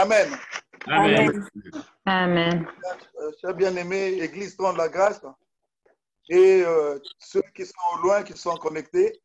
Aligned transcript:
Amen. 0.00 0.28
Amen. 0.86 1.48
Amen. 2.06 2.66
Euh, 3.20 3.32
Chers 3.40 3.54
bien-aimés, 3.54 4.22
Église 4.22 4.56
Tron 4.56 4.72
de 4.72 4.78
la 4.78 4.88
Grâce, 4.88 5.20
et 6.28 6.62
euh, 6.64 7.00
ceux 7.18 7.42
qui 7.52 7.66
sont 7.66 7.74
au 7.94 8.02
loin, 8.02 8.22
qui 8.22 8.38
sont 8.38 8.54
connectés. 8.58 9.20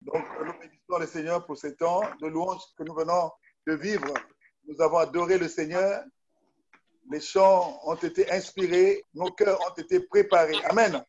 Donc, 0.00 0.24
nous 0.40 0.52
bénissons 0.58 0.98
le 0.98 1.06
Seigneur 1.06 1.44
pour 1.44 1.58
ce 1.58 1.66
temps 1.66 2.00
de 2.22 2.28
louange 2.28 2.62
que 2.78 2.84
nous 2.84 2.94
venons 2.94 3.32
de 3.66 3.74
vivre. 3.74 4.14
Nous 4.66 4.80
avons 4.80 4.96
adoré 4.96 5.36
le 5.36 5.46
Seigneur. 5.46 6.02
Les 7.10 7.20
chants 7.20 7.78
ont 7.84 7.96
été 7.96 8.32
inspirés, 8.32 9.04
nos 9.12 9.30
cœurs 9.30 9.60
ont 9.60 9.74
été 9.74 10.00
préparés. 10.00 10.56
Amen. 10.70 11.04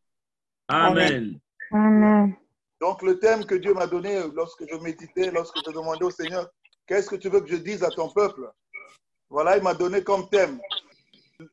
Amen. 0.68 1.40
Amen. 1.72 2.36
Donc, 2.82 3.02
le 3.02 3.18
thème 3.18 3.46
que 3.46 3.56
Dieu 3.56 3.74
m'a 3.74 3.88
donné 3.88 4.22
lorsque 4.34 4.66
je 4.70 4.76
méditais, 4.76 5.32
lorsque 5.32 5.58
je 5.66 5.72
demandais 5.72 6.04
au 6.04 6.12
Seigneur, 6.12 6.50
qu'est-ce 6.86 7.10
que 7.10 7.16
tu 7.16 7.30
veux 7.30 7.40
que 7.40 7.50
je 7.50 7.56
dise 7.56 7.82
à 7.82 7.90
ton 7.90 8.10
peuple? 8.10 8.52
Voilà, 9.36 9.58
il 9.58 9.64
m'a 9.64 9.74
donné 9.74 10.02
comme 10.02 10.30
thème, 10.30 10.62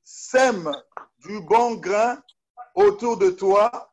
sème 0.05 0.71
du 1.19 1.41
bon 1.41 1.75
grain 1.75 2.17
autour 2.77 3.17
de 3.17 3.31
toi 3.31 3.93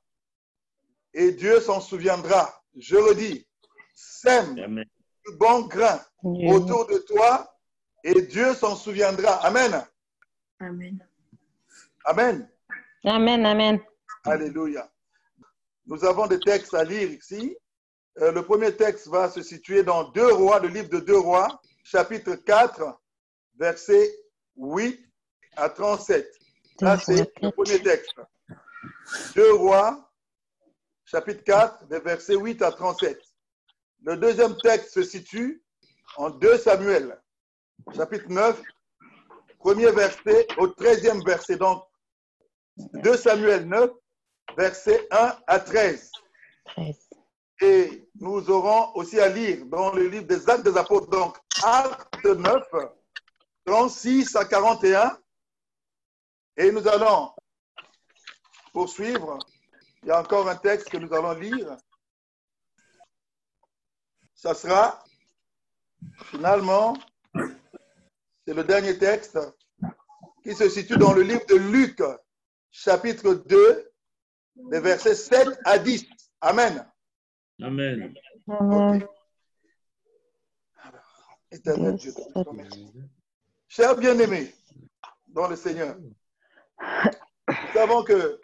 et 1.12 1.32
Dieu 1.32 1.60
s'en 1.60 1.82
souviendra. 1.82 2.54
Je 2.78 2.96
redis, 2.96 3.48
sème 3.96 4.60
Amen. 4.60 4.86
du 5.26 5.36
bon 5.38 5.62
grain 5.62 6.00
autour 6.24 6.86
de 6.86 7.00
toi 7.00 7.52
et 8.04 8.22
Dieu 8.22 8.54
s'en 8.54 8.76
souviendra. 8.76 9.44
Amen. 9.44 9.84
Amen. 10.60 11.04
Amen. 12.06 12.48
Amen. 13.06 13.44
Amen. 13.44 13.80
Alléluia. 14.24 14.88
Nous 15.88 16.06
avons 16.06 16.28
des 16.28 16.40
textes 16.40 16.76
à 16.76 16.84
lire 16.84 17.10
ici. 17.10 17.58
Euh, 18.20 18.32
le 18.34 18.44
premier 18.44 18.72
texte 18.76 19.08
va 19.08 19.32
se 19.32 19.42
situer 19.42 19.82
dans 19.82 20.12
Deux 20.12 20.32
Rois, 20.32 20.60
le 20.60 20.68
livre 20.68 20.90
de 20.90 21.00
Deux 21.00 21.18
Rois, 21.18 21.60
chapitre 21.84 22.36
4, 22.36 23.00
versets 23.60 24.16
8 24.56 25.00
à 25.58 25.70
37. 25.70 26.32
Là, 26.82 26.98
c'est 26.98 27.32
le 27.42 27.52
premier 27.52 27.82
texte. 27.82 28.16
Deux 29.36 29.54
Rois, 29.54 30.10
chapitre 31.06 31.44
4, 31.44 31.88
des 31.88 32.00
versets 32.00 32.36
8 32.36 32.62
à 32.62 32.72
37. 32.72 33.20
Le 34.06 34.16
deuxième 34.16 34.56
texte 34.58 34.94
se 34.94 35.04
situe 35.04 35.62
en 36.16 36.30
2 36.30 36.58
Samuel, 36.58 37.20
chapitre 37.96 38.30
9, 38.30 38.62
premier 39.60 39.92
verset 39.92 40.48
au 40.58 40.68
13e 40.68 41.26
verset. 41.26 41.58
Donc, 41.58 41.84
2 42.78 43.18
Samuel 43.18 43.68
9, 43.68 43.92
versets 44.58 45.08
1 45.12 45.38
à 45.48 45.60
13. 45.60 46.12
13. 46.68 47.10
Et 47.62 48.08
nous 48.22 48.50
aurons 48.50 48.96
aussi 48.96 49.20
à 49.20 49.28
lire 49.28 49.66
dans 49.66 49.92
le 49.94 50.08
livre 50.08 50.28
des 50.28 50.50
Actes 50.50 50.64
des 50.64 50.78
Apôtres, 50.78 51.10
donc 51.10 51.38
Acte 51.62 52.26
9, 52.26 52.64
36 53.70 54.36
à 54.36 54.46
41. 54.46 55.16
Et 56.58 56.72
nous 56.72 56.88
allons 56.88 57.32
poursuivre. 58.74 59.38
Il 60.02 60.10
y 60.10 60.12
a 60.12 60.20
encore 60.20 60.50
un 60.50 60.56
texte 60.56 60.90
que 60.90 60.98
nous 60.98 61.14
allons 61.14 61.34
lire. 61.34 61.78
Ça 64.34 64.56
sera 64.56 65.04
finalement, 66.32 66.98
c'est 68.48 68.56
le 68.56 68.64
dernier 68.64 68.98
texte 68.98 69.38
qui 70.44 70.56
se 70.56 70.68
situe 70.68 70.98
dans 70.98 71.14
le 71.14 71.22
livre 71.22 71.46
de 71.48 71.56
Luc, 71.56 72.02
chapitre 72.72 73.36
2, 73.36 73.92
des 74.72 74.80
versets 74.80 75.14
7 75.14 75.48
à 75.66 75.78
10. 75.78 76.08
Amen. 76.42 76.90
Amen. 77.62 78.16
Amen. 78.48 79.08
Éternel 81.52 81.96
Dieu, 81.98 82.14
je 82.18 82.34
te 82.34 82.50
remercie. 82.50 82.92
Chers 83.72 83.96
bien-aimés 83.96 84.52
dans 85.28 85.48
le 85.48 85.56
Seigneur, 85.56 85.96
nous 86.00 87.72
savons 87.72 88.04
que 88.04 88.42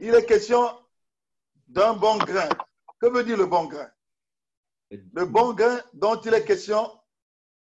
il 0.00 0.12
est 0.12 0.26
question 0.26 0.76
d'un 1.68 1.94
bon 1.94 2.18
grain. 2.18 2.48
Que 3.00 3.06
veut 3.06 3.22
dire 3.22 3.36
le 3.36 3.46
bon 3.46 3.66
grain? 3.66 3.88
Le 4.90 5.24
bon 5.24 5.52
grain 5.52 5.80
dont 5.94 6.20
il 6.20 6.34
est 6.34 6.44
question 6.44 7.00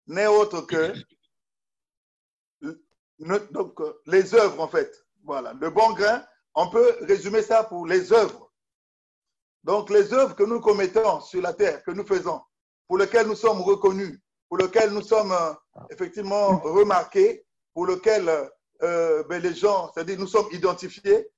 n'est 0.07 0.27
autre 0.27 0.63
que 0.63 0.95
donc, 3.51 3.79
les 4.07 4.35
œuvres, 4.35 4.61
en 4.61 4.69
fait. 4.69 5.07
Voilà. 5.25 5.53
Le 5.53 5.69
bon 5.69 5.93
grain, 5.93 6.25
on 6.55 6.71
peut 6.71 6.97
résumer 7.03 7.43
ça 7.43 7.63
pour 7.63 7.87
les 7.87 8.11
œuvres. 8.11 8.51
Donc, 9.65 9.91
les 9.91 10.15
œuvres 10.15 10.35
que 10.35 10.45
nous 10.45 10.61
commettons 10.61 11.21
sur 11.21 11.43
la 11.43 11.53
terre, 11.53 11.85
que 11.85 11.91
nous 11.91 12.07
faisons, 12.07 12.41
pour 12.89 12.97
lesquelles 12.97 13.27
nous 13.27 13.37
sommes 13.37 13.61
reconnus, 13.61 14.19
pour 14.51 14.59
lesquelles 14.59 14.91
nous 14.91 15.03
sommes 15.03 15.31
euh, 15.31 15.81
effectivement 15.91 16.59
remarqués, 16.59 17.47
pour 17.73 17.87
lesquelles 17.87 18.29
euh, 18.29 18.49
euh, 18.83 19.23
ben, 19.29 19.41
les 19.41 19.55
gens, 19.55 19.93
c'est-à-dire 19.95 20.19
nous 20.19 20.27
sommes 20.27 20.49
identifiés, 20.51 21.31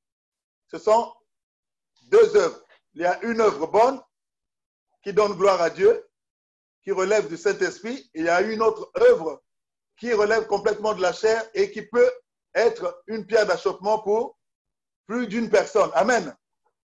ce 0.69 0.79
sont 0.79 1.13
deux 2.11 2.37
œuvres. 2.37 2.65
Il 2.95 3.03
y 3.03 3.05
a 3.05 3.23
une 3.23 3.43
œuvre 3.43 3.67
bonne 3.67 4.01
qui 5.05 5.13
donne 5.13 5.35
gloire 5.35 5.61
à 5.61 5.69
Dieu, 5.69 6.09
qui 6.83 6.91
relève 6.91 7.29
du 7.29 7.37
Saint-Esprit, 7.37 8.11
et 8.15 8.21
il 8.21 8.25
y 8.25 8.31
a 8.31 8.41
une 8.41 8.63
autre 8.63 8.91
œuvre 8.99 9.43
qui 9.99 10.13
relève 10.15 10.47
complètement 10.47 10.95
de 10.95 11.03
la 11.03 11.13
chair 11.13 11.45
et 11.53 11.71
qui 11.71 11.83
peut 11.83 12.11
être 12.55 13.03
une 13.09 13.27
pierre 13.27 13.47
d'achoppement 13.47 13.99
pour 13.99 14.39
plus 15.07 15.27
d'une 15.27 15.51
personne. 15.51 15.91
Amen 15.95 16.35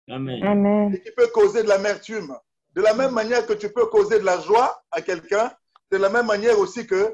Amen. 0.08 0.44
Amen. 0.44 0.94
et 0.94 1.02
qui 1.02 1.12
peut 1.14 1.28
causer 1.28 1.64
de 1.64 1.68
l'amertume. 1.68 2.38
De 2.74 2.82
la 2.82 2.94
même 2.94 3.12
manière 3.12 3.46
que 3.48 3.54
tu 3.54 3.72
peux 3.72 3.88
causer 3.88 4.20
de 4.20 4.26
la 4.26 4.40
joie 4.40 4.84
à 4.92 5.02
quelqu'un, 5.02 5.52
de 5.92 5.98
la 5.98 6.10
même 6.10 6.26
manière 6.26 6.58
aussi 6.58 6.88
que, 6.88 7.12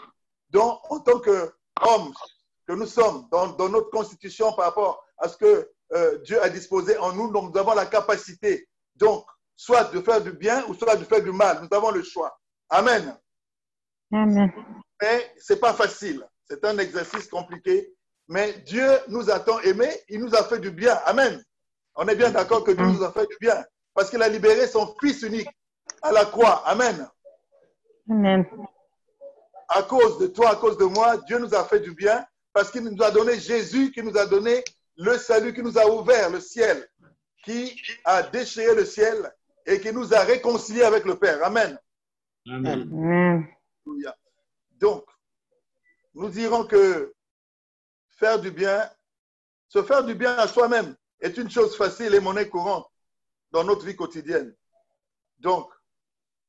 dans, 0.49 0.79
en 0.89 0.99
tant 0.99 1.19
qu'homme 1.19 2.13
que 2.67 2.73
nous 2.73 2.85
sommes, 2.85 3.27
dans, 3.31 3.47
dans 3.47 3.69
notre 3.69 3.89
constitution 3.89 4.53
par 4.53 4.65
rapport 4.65 5.03
à 5.17 5.27
ce 5.27 5.37
que 5.37 5.69
euh, 5.93 6.17
Dieu 6.19 6.41
a 6.41 6.49
disposé 6.49 6.97
en 6.97 7.13
nous, 7.13 7.31
donc 7.31 7.53
nous 7.53 7.59
avons 7.59 7.73
la 7.73 7.85
capacité, 7.85 8.67
donc, 8.95 9.25
soit 9.55 9.85
de 9.85 10.01
faire 10.01 10.21
du 10.21 10.31
bien 10.31 10.63
ou 10.67 10.73
soit 10.73 10.95
de 10.95 11.03
faire 11.03 11.23
du 11.23 11.31
mal. 11.31 11.61
Nous 11.61 11.75
avons 11.75 11.91
le 11.91 12.03
choix. 12.03 12.37
Amen. 12.69 13.17
Amen. 14.13 14.51
Mais 15.01 15.33
ce 15.41 15.53
n'est 15.53 15.59
pas 15.59 15.73
facile. 15.73 16.23
C'est 16.49 16.63
un 16.63 16.77
exercice 16.77 17.27
compliqué. 17.27 17.93
Mais 18.27 18.53
Dieu 18.65 18.87
nous 19.07 19.29
a 19.29 19.39
tant 19.39 19.59
aimés, 19.61 20.03
il 20.09 20.19
nous 20.19 20.35
a 20.35 20.43
fait 20.43 20.59
du 20.59 20.69
bien. 20.69 20.95
Amen. 21.05 21.41
On 21.95 22.07
est 22.07 22.15
bien 22.15 22.29
d'accord 22.29 22.63
que 22.63 22.71
Dieu 22.71 22.85
nous 22.85 23.03
a 23.03 23.11
fait 23.11 23.25
du 23.25 23.37
bien. 23.39 23.63
Parce 23.93 24.09
qu'il 24.09 24.21
a 24.21 24.29
libéré 24.29 24.67
son 24.67 24.93
Fils 25.01 25.23
unique 25.23 25.49
à 26.01 26.11
la 26.11 26.25
croix. 26.25 26.61
Amen. 26.67 27.09
Amen. 28.09 28.45
À 29.69 29.83
cause 29.83 30.17
de 30.19 30.27
toi, 30.27 30.51
à 30.51 30.55
cause 30.55 30.77
de 30.77 30.85
moi, 30.85 31.17
Dieu 31.17 31.39
nous 31.39 31.53
a 31.53 31.65
fait 31.65 31.79
du 31.79 31.93
bien 31.93 32.25
parce 32.53 32.71
qu'il 32.71 32.83
nous 32.83 33.03
a 33.03 33.11
donné 33.11 33.39
Jésus, 33.39 33.91
qui 33.91 34.01
nous 34.01 34.17
a 34.17 34.25
donné 34.25 34.63
le 34.95 35.17
salut, 35.17 35.53
qui 35.53 35.61
nous 35.61 35.77
a 35.77 35.85
ouvert 35.87 36.29
le 36.29 36.39
ciel, 36.39 36.87
qui 37.43 37.79
a 38.03 38.23
déchiré 38.23 38.73
le 38.75 38.85
ciel 38.85 39.31
et 39.65 39.79
qui 39.79 39.91
nous 39.91 40.13
a 40.13 40.21
réconciliés 40.21 40.83
avec 40.83 41.05
le 41.05 41.17
Père. 41.17 41.43
Amen. 41.43 41.77
Amen. 42.49 42.89
Amen. 42.91 43.47
Donc, 44.79 45.05
nous 46.13 46.29
dirons 46.29 46.65
que 46.65 47.13
faire 48.09 48.39
du 48.39 48.51
bien, 48.51 48.89
se 49.67 49.83
faire 49.83 50.03
du 50.03 50.15
bien 50.15 50.35
à 50.37 50.47
soi-même 50.47 50.95
est 51.19 51.37
une 51.37 51.49
chose 51.49 51.75
facile 51.75 52.15
et 52.15 52.19
monnaie 52.19 52.47
courante 52.47 52.89
dans 53.51 53.63
notre 53.63 53.85
vie 53.85 53.95
quotidienne. 53.95 54.55
Donc, 55.39 55.69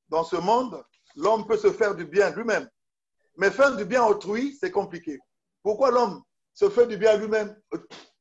dans 0.09 0.25
ce 0.25 0.37
monde, 0.37 0.83
l'homme 1.19 1.47
peut 1.47 1.57
se 1.57 1.73
faire 1.73 1.95
du 1.95 2.05
bien 2.05 2.31
lui-même. 2.31 2.69
Mais 3.37 3.51
faire 3.51 3.77
du 3.77 3.85
bien 3.85 4.03
à 4.03 4.07
autrui, 4.07 4.57
c'est 4.59 4.71
compliqué. 4.71 5.19
Pourquoi 5.63 5.91
l'homme 5.91 6.23
se 6.55 6.71
fait 6.71 6.87
du 6.87 6.97
bien 6.97 7.11
à 7.11 7.17
lui-même 7.17 7.55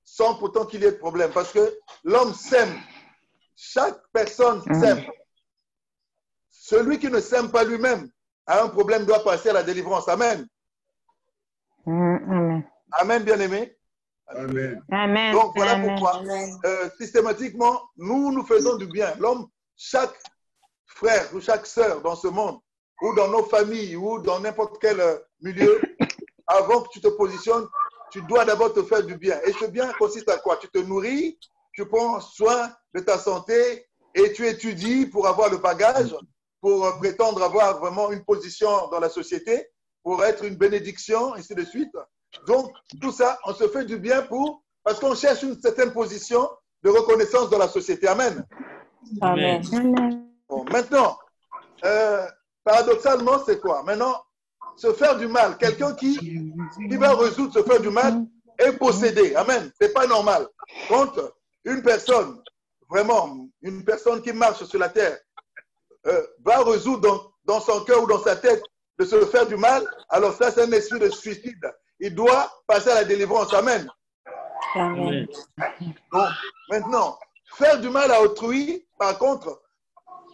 sans 0.04 0.36
pourtant 0.36 0.66
qu'il 0.66 0.82
y 0.82 0.86
ait 0.86 0.92
de 0.92 0.98
problème? 0.98 1.32
Parce 1.32 1.52
que 1.52 1.78
l'homme 2.04 2.34
s'aime. 2.34 2.76
Chaque 3.56 4.00
personne 4.12 4.62
s'aime. 4.74 5.04
Celui 6.50 7.00
qui 7.00 7.10
ne 7.10 7.20
s'aime 7.20 7.50
pas 7.50 7.64
lui-même 7.64 8.10
a 8.46 8.64
un 8.64 8.70
problème, 8.70 9.06
doit 9.06 9.24
passer 9.24 9.50
à 9.50 9.54
la 9.54 9.64
délivrance. 9.64 10.08
Amen. 10.08 10.48
Amen. 11.86 12.64
Amen, 12.92 13.24
bien-aimé. 13.24 13.78
Amen. 14.28 14.82
Amen. 14.92 15.34
Donc 15.34 15.54
voilà 15.56 15.74
Amen. 15.74 15.96
pourquoi 15.96 16.22
euh, 16.66 16.90
systématiquement, 16.98 17.82
nous 17.98 18.32
nous 18.32 18.46
faisons 18.46 18.78
du 18.78 18.88
bien. 18.88 19.14
L'homme, 19.20 19.48
chaque 19.76 20.18
frère 20.86 21.34
ou 21.34 21.42
chaque 21.42 21.66
sœur 21.66 22.02
dans 22.02 22.16
ce 22.16 22.28
monde, 22.28 22.60
ou 23.02 23.14
dans 23.16 23.28
nos 23.28 23.44
familles, 23.44 23.96
ou 23.96 24.20
dans 24.20 24.40
n'importe 24.40 24.78
quel 24.80 25.00
euh, 25.00 25.18
milieu, 25.42 25.82
avant 26.48 26.82
que 26.82 26.90
tu 26.90 27.02
te 27.02 27.08
positionnes, 27.08 27.68
tu 28.12 28.22
dois 28.24 28.46
d'abord 28.46 28.74
te 28.74 28.84
faire 28.84 29.04
du 29.04 29.18
bien. 29.18 29.40
Et 29.46 29.52
ce 29.54 29.66
bien 29.66 29.92
consiste 30.00 30.30
à 30.30 30.38
quoi? 30.38 30.58
Tu 30.58 30.68
te 30.70 30.80
nourris, 30.80 31.38
tu 31.74 31.86
prends 31.86 32.20
soin 32.20 32.72
de 32.94 33.02
ta 33.02 33.18
santé 33.18 33.86
et 34.16 34.34
tu 34.34 34.48
étudies 34.48 35.06
pour 35.06 35.28
avoir 35.28 35.50
le 35.52 35.58
bagage, 35.58 36.16
pour 36.62 36.86
euh, 36.86 36.92
prétendre 36.94 37.44
avoir 37.44 37.80
vraiment 37.80 38.12
une 38.12 38.24
position 38.24 38.88
dans 38.90 39.00
la 39.00 39.10
société, 39.10 39.68
pour 40.04 40.24
être 40.24 40.44
une 40.46 40.56
bénédiction, 40.56 41.34
ainsi 41.34 41.54
de 41.54 41.64
suite. 41.64 41.92
Donc, 42.48 42.72
tout 43.02 43.12
ça, 43.12 43.38
on 43.46 43.54
se 43.54 43.68
fait 43.68 43.86
du 43.86 43.98
bien 43.98 44.22
pour, 44.24 44.64
parce 44.84 45.00
qu'on 45.00 45.16
cherche 45.16 45.44
une 45.44 45.60
certaine 45.60 45.92
position 45.92 46.50
de 46.84 46.90
reconnaissance 46.90 47.50
dans 47.50 47.58
la 47.58 47.68
société. 47.68 48.08
Amen. 48.08 48.46
Amen. 49.22 49.62
Amen. 49.74 50.28
Bon, 50.50 50.64
maintenant, 50.66 51.18
euh, 51.84 52.26
paradoxalement, 52.68 53.40
c'est 53.46 53.62
quoi 53.62 53.81
Maintenant, 53.84 54.22
se 54.75 54.92
faire 54.94 55.18
du 55.18 55.28
mal, 55.28 55.58
quelqu'un 55.58 55.94
qui, 55.94 56.18
qui 56.18 56.98
va 56.98 57.16
résoudre 57.16 57.54
se 57.54 57.64
faire 57.64 57.80
du 57.80 57.90
mal, 57.90 58.25
est 58.60 58.74
possédé. 58.74 59.36
Amen. 59.36 59.72
C'est 59.80 59.94
pas 59.94 60.06
normal. 60.06 60.48
Quand 60.90 61.14
une 61.64 61.81
personne, 61.81 62.42
vraiment, 62.90 63.48
une 63.62 63.86
personne 63.86 64.22
qui 64.22 64.34
marche 64.34 64.64
sur 64.66 64.80
la 64.80 64.90
terre, 64.90 65.18
euh, 66.08 66.28
va 66.44 66.64
résoudre 66.64 67.02
dans, 67.02 67.31
dans 67.46 67.62
son 67.62 67.84
cœur 67.86 68.04
ou 68.04 68.08
dans 68.08 68.22
sa 68.22 68.36
tête 68.36 68.62
de 69.00 69.06
se 69.06 69.25
faire 69.25 69.48
du 69.48 69.56
mal, 69.56 69.88
alors 70.10 70.34
ça, 70.34 70.52
c'est 70.52 70.63
un 70.63 70.72
esprit 70.72 71.00
de 71.00 71.10
suicide. 71.10 71.74
Il 72.00 72.16
doit 72.16 72.52
passer 72.68 72.90
à 72.90 72.96
la 72.96 73.04
délivrance. 73.06 73.54
Amen. 73.54 73.90
Amen. 74.75 75.28
Amen. 75.58 75.94
Bon, 76.12 76.28
maintenant, 76.70 77.18
faire 77.56 77.80
du 77.80 77.90
mal 77.90 78.12
à 78.12 78.22
autrui, 78.22 78.86
par 78.98 79.18
contre, 79.18 79.62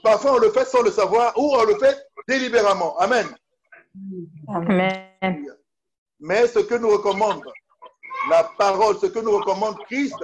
parfois 0.04 0.34
on 0.34 0.38
le 0.38 0.52
fait 0.52 0.66
sans 0.66 0.82
le 0.82 0.92
savoir 0.92 1.34
ou 1.38 1.56
on 1.56 1.64
le 1.64 1.76
fait 1.80 1.98
délibérément. 2.28 2.98
Amen. 3.00 3.28
Amen. 4.48 5.46
Mais 6.20 6.48
ce 6.48 6.60
que 6.60 6.76
nous 6.76 6.90
recommande 6.90 7.44
la 8.30 8.44
parole, 8.58 8.98
ce 9.00 9.08
que 9.08 9.20
nous 9.20 9.38
recommande 9.38 9.78
Christ, 9.86 10.16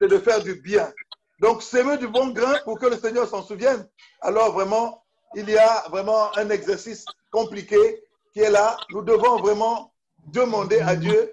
c'est 0.00 0.08
de 0.08 0.18
faire 0.18 0.42
du 0.42 0.54
bien. 0.54 0.92
Donc, 1.40 1.62
s'aimer 1.62 1.98
du 1.98 2.08
bon 2.08 2.28
grain 2.28 2.54
pour 2.64 2.78
que 2.78 2.86
le 2.86 2.96
Seigneur 2.96 3.28
s'en 3.28 3.42
souvienne. 3.42 3.88
Alors, 4.20 4.52
vraiment, 4.52 5.04
il 5.34 5.48
y 5.48 5.56
a 5.56 5.84
vraiment 5.90 6.34
un 6.36 6.50
exercice 6.50 7.04
compliqué 7.30 8.02
qui 8.32 8.40
est 8.40 8.50
là. 8.50 8.76
Nous 8.90 9.02
devons 9.02 9.36
vraiment 9.38 9.92
demander 10.26 10.80
à 10.80 10.96
Dieu 10.96 11.32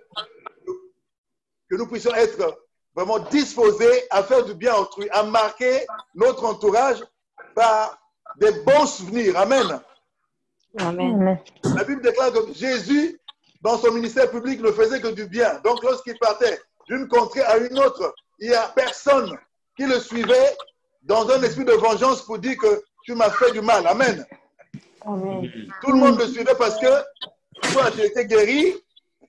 que 1.69 1.75
nous 1.75 1.87
puissions 1.87 2.13
être 2.15 2.57
vraiment 2.95 3.19
disposés 3.19 4.03
à 4.09 4.23
faire 4.23 4.45
du 4.45 4.53
bien 4.53 4.73
à 4.73 4.79
autrui, 4.79 5.09
à 5.09 5.23
marquer 5.23 5.85
notre 6.15 6.45
entourage 6.45 7.03
par 7.53 7.97
des 8.39 8.51
bons 8.63 8.85
souvenirs. 8.85 9.37
Amen. 9.37 9.79
Amen. 10.79 11.39
La 11.75 11.83
Bible 11.83 12.01
déclare 12.01 12.31
que 12.31 12.53
Jésus, 12.53 13.19
dans 13.61 13.77
son 13.77 13.91
ministère 13.91 14.29
public, 14.31 14.61
ne 14.61 14.71
faisait 14.71 14.99
que 14.99 15.09
du 15.09 15.27
bien. 15.27 15.59
Donc, 15.63 15.83
lorsqu'il 15.83 16.17
partait 16.17 16.59
d'une 16.87 17.07
contrée 17.07 17.43
à 17.43 17.57
une 17.57 17.77
autre, 17.79 18.13
il 18.39 18.49
n'y 18.49 18.55
a 18.55 18.67
personne 18.75 19.37
qui 19.77 19.85
le 19.85 19.99
suivait 19.99 20.55
dans 21.03 21.29
un 21.29 21.41
esprit 21.43 21.65
de 21.65 21.73
vengeance 21.73 22.23
pour 22.23 22.39
dire 22.39 22.57
que 22.57 22.83
tu 23.03 23.13
m'as 23.13 23.29
fait 23.29 23.51
du 23.51 23.61
mal. 23.61 23.85
Amen. 23.87 24.25
Amen. 25.05 25.51
Tout 25.81 25.91
le 25.91 25.97
monde 25.97 26.19
le 26.19 26.27
suivait 26.27 26.55
parce 26.57 26.79
que 26.79 26.87
soit 27.71 27.91
il 27.95 28.01
était 28.01 28.25
guéri, 28.25 28.73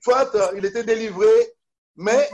soit 0.01 0.33
euh, 0.35 0.51
il 0.57 0.65
était 0.65 0.83
délivré, 0.83 1.29
mais 1.95 2.29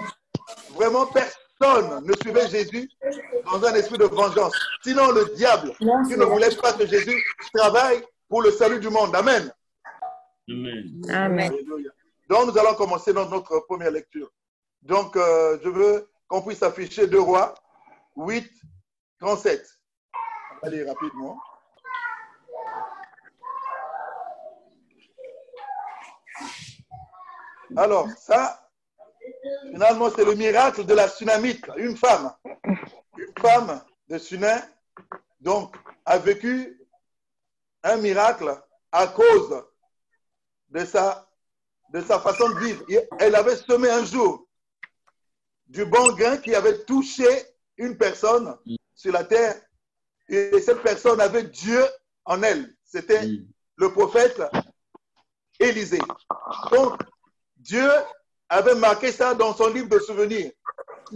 vraiment 0.75 1.05
personne 1.07 1.40
ne 1.61 2.13
suivait 2.21 2.47
Jésus 2.47 2.89
dans 3.45 3.63
un 3.65 3.73
esprit 3.75 3.97
de 3.97 4.05
vengeance. 4.05 4.53
Sinon, 4.83 5.11
le 5.11 5.35
diable 5.35 5.73
qui 5.77 6.17
ne 6.17 6.25
voulait 6.25 6.55
pas 6.55 6.73
que 6.73 6.85
Jésus 6.85 7.23
travaille 7.53 8.03
pour 8.27 8.41
le 8.41 8.51
salut 8.51 8.79
du 8.79 8.89
monde. 8.89 9.15
Amen. 9.15 9.51
Amen. 11.09 11.53
Donc, 12.29 12.47
nous 12.47 12.57
allons 12.57 12.75
commencer 12.75 13.13
dans 13.13 13.29
notre 13.29 13.59
première 13.67 13.91
lecture. 13.91 14.29
Donc, 14.81 15.15
euh, 15.15 15.59
je 15.63 15.69
veux 15.69 16.09
qu'on 16.27 16.41
puisse 16.41 16.63
afficher 16.63 17.07
2 17.07 17.19
rois 17.19 17.53
8, 18.15 18.49
37. 19.19 19.79
On 20.63 20.65
va 20.65 20.71
lire 20.73 20.87
rapidement. 20.87 21.37
Alors, 27.77 28.09
ça, 28.17 28.70
finalement, 29.71 30.09
c'est 30.09 30.25
le 30.25 30.35
miracle 30.35 30.85
de 30.85 30.93
la 30.93 31.07
tsunamite. 31.09 31.65
Une 31.77 31.95
femme, 31.97 32.33
une 33.17 33.33
femme 33.39 33.81
de 34.09 34.17
Sunan, 34.17 34.59
donc, 35.39 35.75
a 36.05 36.17
vécu 36.17 36.79
un 37.83 37.97
miracle 37.97 38.55
à 38.91 39.07
cause 39.07 39.63
de 40.69 40.85
sa, 40.85 41.27
de 41.93 42.01
sa 42.01 42.19
façon 42.19 42.49
de 42.49 42.59
vivre. 42.59 42.85
Elle 43.19 43.35
avait 43.35 43.55
semé 43.55 43.89
un 43.89 44.05
jour 44.05 44.47
du 45.67 45.85
bon 45.85 46.13
grain 46.15 46.37
qui 46.37 46.53
avait 46.53 46.83
touché 46.83 47.27
une 47.77 47.97
personne 47.97 48.57
sur 48.93 49.13
la 49.13 49.23
terre 49.23 49.55
et 50.27 50.59
cette 50.61 50.81
personne 50.81 51.19
avait 51.19 51.43
Dieu 51.43 51.83
en 52.25 52.43
elle. 52.43 52.75
C'était 52.83 53.21
le 53.77 53.91
prophète 53.91 54.41
Élisée. 55.59 55.99
Donc, 56.71 56.99
Dieu 57.57 57.89
avait 58.51 58.75
marqué 58.75 59.11
ça 59.11 59.33
dans 59.33 59.55
son 59.55 59.69
livre 59.69 59.87
de 59.87 59.99
souvenirs. 59.99 60.51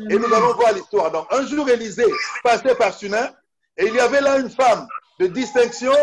Et 0.09 0.17
nous 0.17 0.33
allons 0.33 0.53
voir 0.55 0.73
l'histoire. 0.73 1.11
Donc, 1.11 1.27
un 1.31 1.45
jour, 1.45 1.69
Élisée 1.69 2.05
passait 2.43 2.75
par 2.75 2.93
Sunan 2.93 3.29
et 3.77 3.85
il 3.87 3.93
y 3.93 3.99
avait 3.99 4.21
là 4.21 4.37
une 4.39 4.49
femme 4.49 4.87
de 5.19 5.27
distinction 5.27 5.93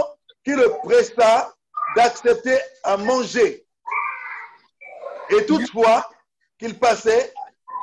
qui 0.44 0.50
le 0.52 0.68
presta 0.84 1.54
d'accepter 1.96 2.58
à 2.84 2.96
manger. 2.96 3.64
Et 5.30 5.46
toutefois 5.46 6.08
qu'il 6.58 6.78
passait, 6.78 7.32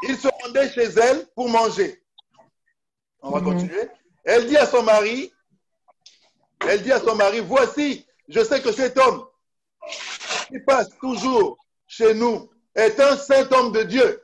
il 0.03 0.17
se 0.17 0.27
rendait 0.43 0.69
chez 0.71 0.83
elle 0.83 1.27
pour 1.35 1.49
manger. 1.49 2.01
On 3.21 3.31
va 3.31 3.39
Mhm. 3.39 3.45
continuer. 3.45 3.89
Elle 4.23 4.47
dit 4.47 4.57
à 4.57 4.65
son 4.67 4.83
mari, 4.83 5.33
elle 6.67 6.83
dit 6.83 6.91
à 6.91 6.99
son 6.99 7.15
mari, 7.15 7.39
voici, 7.39 8.05
je 8.27 8.43
sais 8.43 8.61
que 8.61 8.71
cet 8.71 8.97
homme 8.97 9.25
qui 10.47 10.59
passe 10.59 10.89
toujours 10.99 11.57
chez 11.87 12.13
nous 12.13 12.49
est 12.79 12.99
un 12.99 13.17
saint 13.17 13.49
homme 13.51 13.71
de 13.71 13.83
Dieu. 13.83 14.23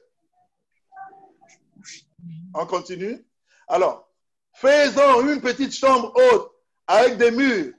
On 2.53 2.65
continue. 2.65 3.25
Alors, 3.67 4.09
faisons 4.53 5.27
une 5.27 5.41
petite 5.41 5.73
chambre 5.73 6.13
haute 6.15 6.51
avec 6.87 7.17
des 7.17 7.31
murs 7.31 7.73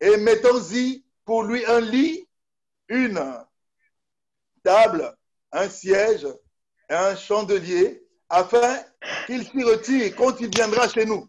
et 0.00 0.16
mettons-y 0.16 1.04
pour 1.24 1.44
lui 1.44 1.64
un 1.66 1.80
lit, 1.80 2.28
une 2.88 3.22
table, 4.62 5.16
un 5.50 5.68
siège, 5.68 6.26
un 6.88 7.16
chandelier, 7.16 8.04
afin 8.28 8.82
qu'il 9.26 9.46
s'y 9.46 9.62
retire 9.62 10.14
quand 10.16 10.40
il 10.40 10.48
viendra 10.48 10.88
chez 10.88 11.04
nous. 11.04 11.28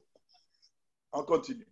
On 1.11 1.23
continue. 1.23 1.67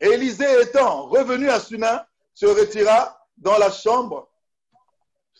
Élisée 0.00 0.62
étant 0.62 1.06
revenu 1.06 1.48
à 1.48 1.60
Sunan, 1.60 2.00
se 2.34 2.46
retira 2.46 3.26
dans 3.36 3.58
la 3.58 3.70
chambre, 3.70 4.30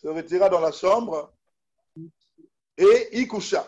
se 0.00 0.08
retira 0.08 0.48
dans 0.48 0.60
la 0.60 0.70
chambre 0.70 1.32
et 2.76 3.18
y 3.18 3.26
coucha. 3.26 3.66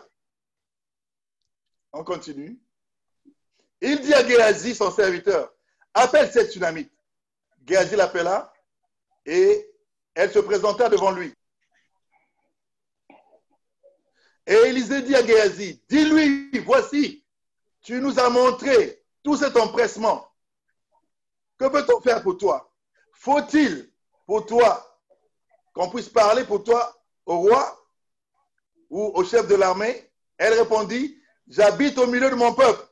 On 1.91 2.03
continue. 2.03 2.57
Il 3.81 3.99
dit 3.99 4.13
à 4.13 4.25
Géasi, 4.25 4.73
son 4.73 4.91
serviteur, 4.91 5.53
appelle 5.93 6.31
cette 6.31 6.51
tsunamite. 6.51 6.91
Géasi 7.67 7.95
l'appela 7.95 8.53
et 9.25 9.69
elle 10.13 10.31
se 10.31 10.39
présenta 10.39 10.87
devant 10.87 11.11
lui. 11.11 11.33
Et 14.47 14.53
Élisée 14.53 15.01
dit 15.01 15.15
à 15.15 15.25
Géasi, 15.25 15.83
dis-lui, 15.89 16.59
voici, 16.65 17.25
tu 17.81 17.99
nous 17.99 18.19
as 18.19 18.29
montré 18.29 19.03
tout 19.21 19.35
cet 19.35 19.57
empressement. 19.57 20.27
Que 21.57 21.67
peut-on 21.67 21.99
faire 22.01 22.23
pour 22.23 22.37
toi? 22.37 22.73
Faut-il 23.11 23.91
pour 24.25 24.45
toi 24.45 24.90
qu'on 25.73 25.89
puisse 25.89 26.09
parler 26.09 26.43
pour 26.43 26.63
toi 26.63 26.95
au 27.25 27.39
roi 27.39 27.77
ou 28.89 29.11
au 29.15 29.23
chef 29.23 29.47
de 29.47 29.55
l'armée 29.55 30.09
Elle 30.37 30.53
répondit, 30.53 31.17
j'habite 31.47 31.97
au 31.97 32.07
milieu 32.07 32.29
de 32.29 32.35
mon 32.35 32.53
peuple. 32.53 32.83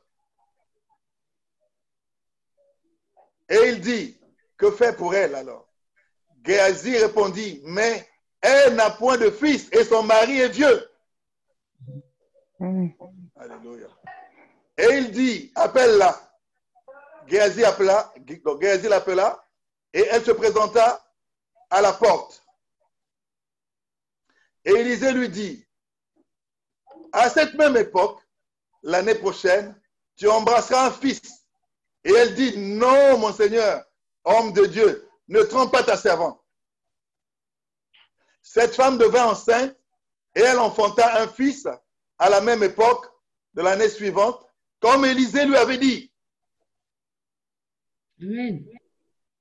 Et 3.48 3.68
il 3.68 3.80
dit, 3.80 4.20
que 4.56 4.70
faire 4.70 4.96
pour 4.96 5.14
elle 5.14 5.34
alors? 5.34 5.66
Géasi 6.44 6.96
répondit, 6.96 7.60
mais 7.64 8.08
elle 8.40 8.74
n'a 8.74 8.90
point 8.90 9.18
de 9.18 9.30
fils 9.30 9.68
et 9.72 9.84
son 9.84 10.02
mari 10.02 10.38
est 10.40 10.48
vieux. 10.48 10.90
Alléluia. 13.36 13.88
Et 14.78 14.96
il 14.98 15.10
dit, 15.10 15.52
appelle-la. 15.54 16.18
Géasi 17.26 17.62
l'appela 17.62 19.44
et 19.92 20.06
elle 20.10 20.24
se 20.24 20.32
présenta 20.32 21.04
à 21.70 21.80
la 21.80 21.92
porte. 21.92 22.44
Et 24.64 24.72
Élisée 24.72 25.12
lui 25.12 25.28
dit, 25.28 25.66
à 27.12 27.28
cette 27.28 27.54
même 27.54 27.76
époque, 27.76 28.20
l'année 28.82 29.14
prochaine, 29.14 29.80
tu 30.16 30.28
embrasseras 30.28 30.88
un 30.88 30.90
fils. 30.90 31.46
Et 32.04 32.12
elle 32.12 32.34
dit, 32.34 32.56
non, 32.58 33.18
mon 33.18 33.32
Seigneur, 33.32 33.84
homme 34.24 34.52
de 34.52 34.66
Dieu, 34.66 35.08
ne 35.28 35.42
trompe 35.42 35.72
pas 35.72 35.82
ta 35.82 35.96
servante. 35.96 36.42
Cette 38.42 38.74
femme 38.74 38.98
devint 38.98 39.26
enceinte 39.26 39.76
et 40.34 40.40
elle 40.40 40.58
enfanta 40.58 41.22
un 41.22 41.28
fils 41.28 41.66
à 42.18 42.28
la 42.28 42.40
même 42.40 42.62
époque 42.62 43.06
de 43.54 43.62
l'année 43.62 43.88
suivante, 43.88 44.46
comme 44.80 45.04
Élisée 45.04 45.44
lui 45.44 45.56
avait 45.56 45.78
dit. 45.78 46.12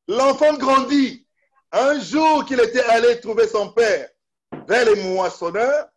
L'enfant 0.08 0.54
grandit. 0.58 1.26
Un 1.72 2.00
jour 2.00 2.46
qu'il 2.46 2.60
était 2.62 2.84
allé 2.84 3.20
trouver 3.20 3.48
son 3.48 3.72
père 3.72 4.10
vers 4.51 4.86
les 4.86 5.03
moissonneurs, 5.03 5.89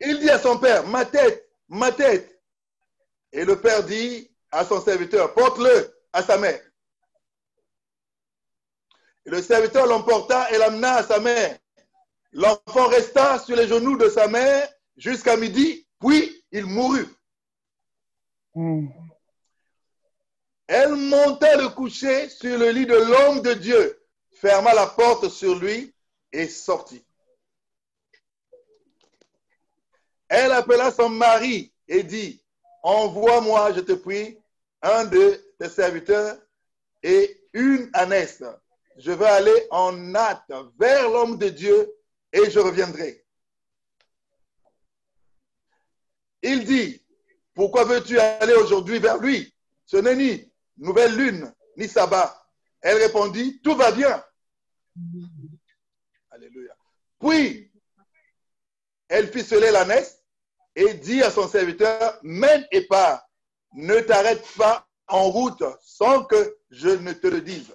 il 0.00 0.18
dit 0.20 0.30
à 0.30 0.38
son 0.38 0.58
père, 0.58 0.86
ma 0.86 1.04
tête, 1.04 1.50
ma 1.68 1.92
tête. 1.92 2.40
Et 3.32 3.44
le 3.44 3.60
père 3.60 3.84
dit 3.84 4.30
à 4.50 4.64
son 4.64 4.80
serviteur, 4.80 5.34
porte-le 5.34 5.94
à 6.12 6.22
sa 6.22 6.38
mère. 6.38 6.62
Et 9.26 9.30
le 9.30 9.42
serviteur 9.42 9.86
l'emporta 9.86 10.50
et 10.50 10.58
l'amena 10.58 10.96
à 10.96 11.02
sa 11.02 11.18
mère. 11.20 11.58
L'enfant 12.32 12.88
resta 12.88 13.38
sur 13.38 13.56
les 13.56 13.68
genoux 13.68 13.96
de 13.96 14.08
sa 14.08 14.28
mère 14.28 14.68
jusqu'à 14.96 15.36
midi, 15.36 15.86
puis 16.00 16.44
il 16.52 16.66
mourut. 16.66 17.08
Mm. 18.54 18.88
Elle 20.66 20.94
monta 20.94 21.56
le 21.56 21.68
coucher 21.70 22.28
sur 22.28 22.58
le 22.58 22.70
lit 22.70 22.86
de 22.86 22.94
l'homme 22.94 23.40
de 23.40 23.54
Dieu, 23.54 23.97
ferma 24.40 24.72
la 24.74 24.86
porte 24.86 25.28
sur 25.28 25.56
lui 25.56 25.92
et 26.32 26.48
sortit. 26.48 27.04
Elle 30.28 30.52
appela 30.52 30.90
son 30.90 31.08
mari 31.08 31.72
et 31.88 32.02
dit, 32.02 32.44
envoie-moi, 32.82 33.72
je 33.72 33.80
te 33.80 33.92
prie, 33.92 34.38
un 34.82 35.04
de 35.06 35.54
tes 35.58 35.68
serviteurs 35.68 36.38
et 37.02 37.42
une 37.52 37.90
ânesse. 37.94 38.44
Je 38.96 39.10
vais 39.10 39.26
aller 39.26 39.66
en 39.70 40.14
hâte 40.14 40.52
vers 40.78 41.08
l'homme 41.08 41.38
de 41.38 41.48
Dieu 41.48 41.92
et 42.32 42.50
je 42.50 42.58
reviendrai. 42.58 43.24
Il 46.42 46.64
dit, 46.64 47.02
pourquoi 47.54 47.84
veux-tu 47.84 48.18
aller 48.18 48.54
aujourd'hui 48.54 48.98
vers 48.98 49.18
lui? 49.18 49.52
Ce 49.86 49.96
n'est 49.96 50.14
ni 50.14 50.52
nouvelle 50.76 51.16
lune, 51.16 51.52
ni 51.76 51.88
sabbat. 51.88 52.34
Elle 52.80 52.98
répondit, 52.98 53.60
tout 53.62 53.74
va 53.74 53.90
bien. 53.90 54.24
Puis, 57.20 57.72
elle 59.08 59.28
ficelait 59.28 59.72
l'ânesse 59.72 60.22
et 60.74 60.94
dit 60.94 61.22
à 61.22 61.30
son 61.30 61.48
serviteur, 61.48 62.18
mène 62.22 62.66
et 62.70 62.86
pars, 62.86 63.26
ne 63.74 64.00
t'arrête 64.00 64.46
pas 64.56 64.86
en 65.08 65.30
route 65.30 65.64
sans 65.80 66.24
que 66.24 66.58
je 66.70 66.88
ne 66.88 67.12
te 67.12 67.26
le 67.26 67.40
dise. 67.40 67.74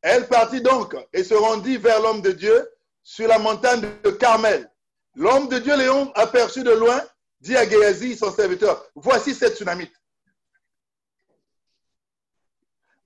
Elle 0.00 0.26
partit 0.28 0.60
donc 0.60 0.96
et 1.12 1.24
se 1.24 1.34
rendit 1.34 1.76
vers 1.76 2.00
l'homme 2.00 2.22
de 2.22 2.32
Dieu 2.32 2.68
sur 3.02 3.28
la 3.28 3.38
montagne 3.38 3.82
de 4.02 4.10
Carmel. 4.10 4.70
L'homme 5.14 5.48
de 5.48 5.58
Dieu, 5.58 5.76
Léon, 5.76 6.12
aperçu 6.14 6.62
de 6.62 6.70
loin, 6.70 7.02
dit 7.40 7.56
à 7.56 7.68
Géasi, 7.68 8.16
son 8.16 8.32
serviteur, 8.32 8.84
voici 8.94 9.34
cette 9.34 9.56
tsunamite. 9.56 9.94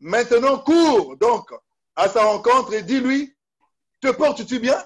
Maintenant, 0.05 0.59
cours 0.59 1.17
donc 1.17 1.55
à 1.95 2.09
sa 2.09 2.25
rencontre 2.25 2.75
et 2.75 2.83
dis-lui, 2.83 3.37
te 4.01 4.09
portes-tu 4.09 4.59
bien? 4.59 4.77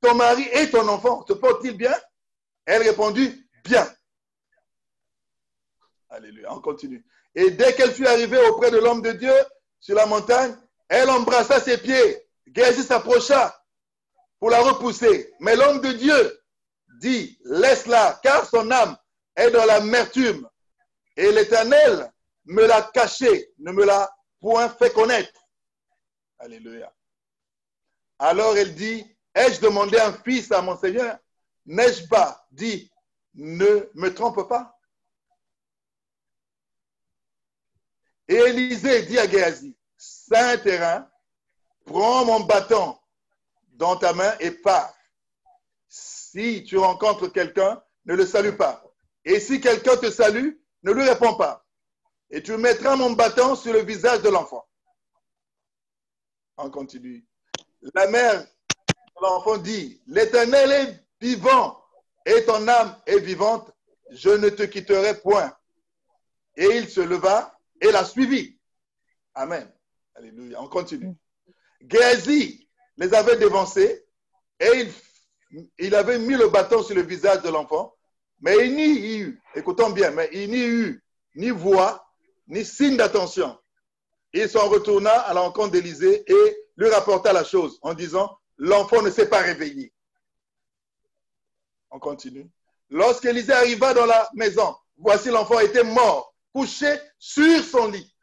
Ton 0.00 0.16
mari 0.16 0.48
et 0.52 0.68
ton 0.68 0.88
enfant 0.88 1.22
te 1.22 1.32
portent-ils 1.32 1.76
bien? 1.76 1.94
Elle 2.66 2.82
répondit, 2.82 3.48
bien. 3.62 3.88
Alléluia, 6.10 6.52
on 6.52 6.60
continue. 6.60 7.06
Et 7.36 7.52
dès 7.52 7.72
qu'elle 7.74 7.92
fut 7.92 8.06
arrivée 8.06 8.44
auprès 8.48 8.72
de 8.72 8.78
l'homme 8.78 9.00
de 9.00 9.12
Dieu 9.12 9.32
sur 9.78 9.94
la 9.94 10.06
montagne, 10.06 10.56
elle 10.88 11.08
embrassa 11.08 11.60
ses 11.60 11.78
pieds. 11.78 12.26
Géasi 12.52 12.82
s'approcha 12.82 13.56
pour 14.40 14.50
la 14.50 14.60
repousser. 14.60 15.32
Mais 15.38 15.54
l'homme 15.54 15.82
de 15.82 15.92
Dieu 15.92 16.40
dit, 16.98 17.38
laisse-la, 17.44 18.18
car 18.24 18.44
son 18.44 18.68
âme 18.72 18.96
est 19.36 19.52
dans 19.52 19.66
l'amertume. 19.66 20.48
Et 21.16 21.30
l'Éternel 21.30 22.12
me 22.46 22.66
l'a 22.66 22.82
caché, 22.82 23.52
ne 23.58 23.70
me 23.70 23.84
l'a 23.84 24.10
point 24.44 24.68
fait 24.68 24.92
connaître. 24.92 25.48
Alléluia. 26.38 26.92
Alors 28.18 28.54
elle 28.58 28.74
dit, 28.74 29.02
ai-je 29.34 29.58
demandé 29.58 29.98
un 29.98 30.12
fils 30.12 30.52
à 30.52 30.60
mon 30.60 30.76
Seigneur? 30.76 31.18
N'ai-je 31.64 32.06
pas 32.08 32.46
dit, 32.50 32.92
ne 33.32 33.88
me 33.94 34.12
trompe 34.12 34.46
pas? 34.46 34.78
Et 38.28 38.34
Élisée 38.34 39.06
dit 39.06 39.18
à 39.18 39.26
Géasi, 39.26 39.74
Saint 39.96 40.58
terrain, 40.58 41.10
prends 41.86 42.26
mon 42.26 42.40
bâton 42.40 42.98
dans 43.68 43.96
ta 43.96 44.12
main 44.12 44.36
et 44.40 44.50
pars. 44.50 44.94
Si 45.88 46.64
tu 46.64 46.76
rencontres 46.76 47.28
quelqu'un, 47.28 47.82
ne 48.04 48.14
le 48.14 48.26
salue 48.26 48.56
pas. 48.56 48.84
Et 49.24 49.40
si 49.40 49.58
quelqu'un 49.58 49.96
te 49.96 50.10
salue, 50.10 50.52
ne 50.82 50.92
lui 50.92 51.08
réponds 51.08 51.34
pas. 51.34 51.63
Et 52.30 52.42
tu 52.42 52.56
mettras 52.56 52.96
mon 52.96 53.12
bâton 53.12 53.54
sur 53.54 53.72
le 53.72 53.82
visage 53.82 54.22
de 54.22 54.28
l'enfant. 54.28 54.66
On 56.56 56.70
continue. 56.70 57.24
La 57.94 58.08
mère 58.08 58.40
de 58.42 59.22
l'enfant 59.22 59.58
dit, 59.58 60.02
l'Éternel 60.06 60.72
est 60.72 61.04
vivant 61.20 61.84
et 62.24 62.44
ton 62.44 62.66
âme 62.66 62.96
est 63.06 63.18
vivante, 63.18 63.70
je 64.10 64.30
ne 64.30 64.48
te 64.48 64.62
quitterai 64.62 65.20
point. 65.20 65.54
Et 66.56 66.66
il 66.78 66.88
se 66.88 67.00
leva 67.00 67.58
et 67.80 67.90
la 67.90 68.04
suivit. 68.04 68.58
Amen. 69.34 69.70
Alléluia. 70.14 70.60
On 70.60 70.68
continue. 70.68 71.14
Géasi 71.80 72.68
les 72.96 73.12
avait 73.12 73.36
dévancés 73.36 74.06
et 74.60 74.70
il, 75.50 75.64
il 75.78 75.94
avait 75.94 76.18
mis 76.18 76.34
le 76.34 76.48
bâton 76.48 76.82
sur 76.82 76.94
le 76.94 77.02
visage 77.02 77.42
de 77.42 77.48
l'enfant, 77.48 77.94
mais 78.40 78.66
il 78.66 78.76
n'y 78.76 79.18
eut, 79.18 79.42
écoutons 79.54 79.90
bien, 79.90 80.10
mais 80.10 80.28
il 80.32 80.50
n'y 80.50 80.64
eut 80.64 81.04
ni 81.34 81.50
voix, 81.50 82.06
ni 82.46 82.64
signe 82.64 82.96
d'attention. 82.96 83.58
Il 84.32 84.48
s'en 84.48 84.68
retourna 84.68 85.12
à 85.12 85.34
l'encontre 85.34 85.70
d'Élisée 85.72 86.24
et 86.30 86.56
lui 86.76 86.88
rapporta 86.88 87.32
la 87.32 87.44
chose 87.44 87.78
en 87.82 87.94
disant, 87.94 88.36
l'enfant 88.56 89.02
ne 89.02 89.10
s'est 89.10 89.28
pas 89.28 89.42
réveillé. 89.42 89.92
On 91.90 91.98
continue. 91.98 92.50
Lorsqu'Élisée 92.90 93.52
arriva 93.52 93.94
dans 93.94 94.06
la 94.06 94.28
maison, 94.34 94.76
voici 94.96 95.28
l'enfant 95.28 95.60
était 95.60 95.84
mort, 95.84 96.34
couché 96.52 96.98
sur 97.18 97.62
son 97.64 97.88
lit. 97.88 98.14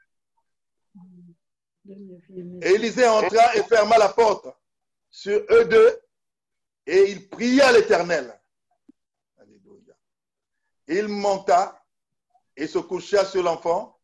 Élisée 2.61 3.07
entra 3.07 3.55
et 3.55 3.63
ferma 3.63 3.97
la 3.97 4.09
porte 4.09 4.47
sur 5.09 5.43
eux 5.49 5.65
deux 5.65 6.01
et 6.85 7.11
il 7.11 7.29
pria 7.29 7.71
l'Éternel. 7.71 8.39
Il 10.87 11.07
monta 11.07 11.81
et 12.55 12.67
se 12.67 12.79
coucha 12.79 13.25
sur 13.25 13.43
l'enfant. 13.43 13.97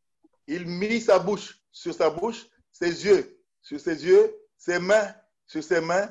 Il 0.48 0.66
mit 0.66 1.02
sa 1.02 1.20
bouche 1.20 1.60
sur 1.72 1.94
sa 1.94 2.10
bouche, 2.10 2.48
ses 2.72 3.06
yeux 3.06 3.38
sur 3.68 3.82
ses 3.82 4.06
yeux, 4.06 4.34
ses 4.58 4.80
mains 4.80 5.14
sur 5.46 5.62
ses 5.62 5.82
mains, 5.82 6.10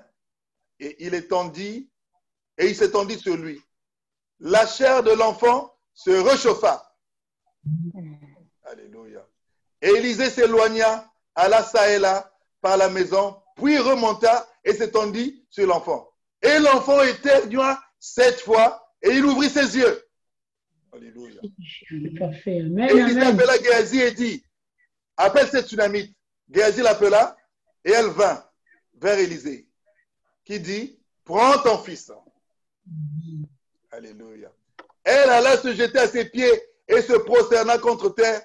et 0.78 1.06
il 1.06 1.14
étendit, 1.14 1.90
et 2.58 2.68
il 2.68 2.76
s'étendit 2.76 3.18
sur 3.18 3.34
lui. 3.36 3.62
La 4.40 4.66
chair 4.66 5.02
de 5.02 5.12
l'enfant 5.12 5.74
se 5.94 6.10
réchauffa. 6.10 6.94
Alléluia. 8.64 9.26
Élisée 9.80 10.28
s'éloigna, 10.28 11.10
alla 11.34 11.62
ça 11.62 11.90
et 11.90 12.00
par 12.60 12.76
la 12.76 12.90
maison, 12.90 13.40
puis 13.56 13.78
remonta 13.78 14.46
et 14.62 14.74
s'étendit 14.74 15.46
sur 15.48 15.66
l'enfant. 15.66 16.10
Et 16.42 16.58
l'enfant 16.58 17.02
éternua 17.02 17.82
sept 17.98 18.40
fois, 18.40 18.86
et 19.00 19.10
il 19.12 19.24
ouvrit 19.24 19.48
ses 19.48 19.78
yeux. 19.78 20.05
Alléluia. 20.92 21.40
Parfait. 22.18 22.56
Et 22.56 22.60
amen. 22.60 23.18
appela 23.18 23.56
Géasi 23.62 24.00
et 24.00 24.12
dit, 24.12 24.44
appelle 25.16 25.48
cette 25.48 25.68
tsunamite. 25.68 26.14
Géasi 26.50 26.82
l'appela 26.82 27.36
et 27.84 27.90
elle 27.90 28.06
vint 28.06 28.44
vers 28.94 29.18
Élisée, 29.18 29.68
qui 30.44 30.60
dit, 30.60 30.98
prends 31.24 31.58
ton 31.62 31.78
fils. 31.78 32.10
Alléluia. 33.90 34.52
Elle 35.04 35.30
alla 35.30 35.56
se 35.56 35.74
jeter 35.74 35.98
à 35.98 36.08
ses 36.08 36.24
pieds 36.30 36.62
et 36.88 37.02
se 37.02 37.12
prosterna 37.12 37.78
contre 37.78 38.10
terre, 38.10 38.42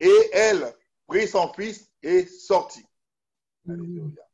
et 0.00 0.30
elle 0.32 0.72
prit 1.06 1.28
son 1.28 1.52
fils 1.52 1.90
et 2.02 2.26
sortit. 2.26 2.86
Alléluia. 3.68 4.24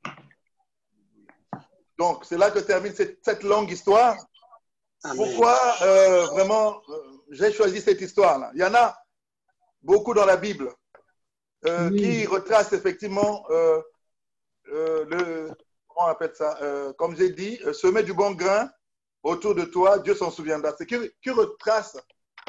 Donc, 1.98 2.24
c'est 2.24 2.38
là 2.38 2.50
que 2.50 2.60
termine 2.60 2.94
cette, 2.94 3.18
cette 3.24 3.42
longue 3.42 3.70
histoire. 3.70 4.16
Pourquoi 5.16 5.56
euh, 5.82 6.26
vraiment 6.26 6.80
euh, 6.88 7.07
j'ai 7.30 7.52
choisi 7.52 7.80
cette 7.80 8.00
histoire-là 8.00 8.50
Il 8.54 8.60
y 8.60 8.64
en 8.64 8.74
a 8.74 8.96
beaucoup 9.82 10.14
dans 10.14 10.24
la 10.26 10.36
Bible 10.36 10.72
euh, 11.66 11.90
Oui. 11.90 12.00
qui 12.00 12.26
retracent 12.26 12.72
effectivement 12.72 13.44
euh, 13.50 13.80
euh, 14.72 15.04
le, 15.06 15.50
comment 15.88 16.06
on 16.08 16.10
appelle 16.10 16.34
ça 16.34 16.56
Euh, 16.62 16.92
Comme 16.94 17.16
j'ai 17.16 17.30
dit, 17.30 17.58
euh, 17.64 17.72
semer 17.72 18.02
du 18.02 18.12
bon 18.14 18.32
grain 18.32 18.70
autour 19.22 19.54
de 19.54 19.64
toi, 19.64 19.98
Dieu 19.98 20.14
s'en 20.14 20.30
souviendra. 20.30 20.72
C'est 20.78 20.86
qui, 20.86 20.96
qui 21.22 21.30
retrace 21.30 21.96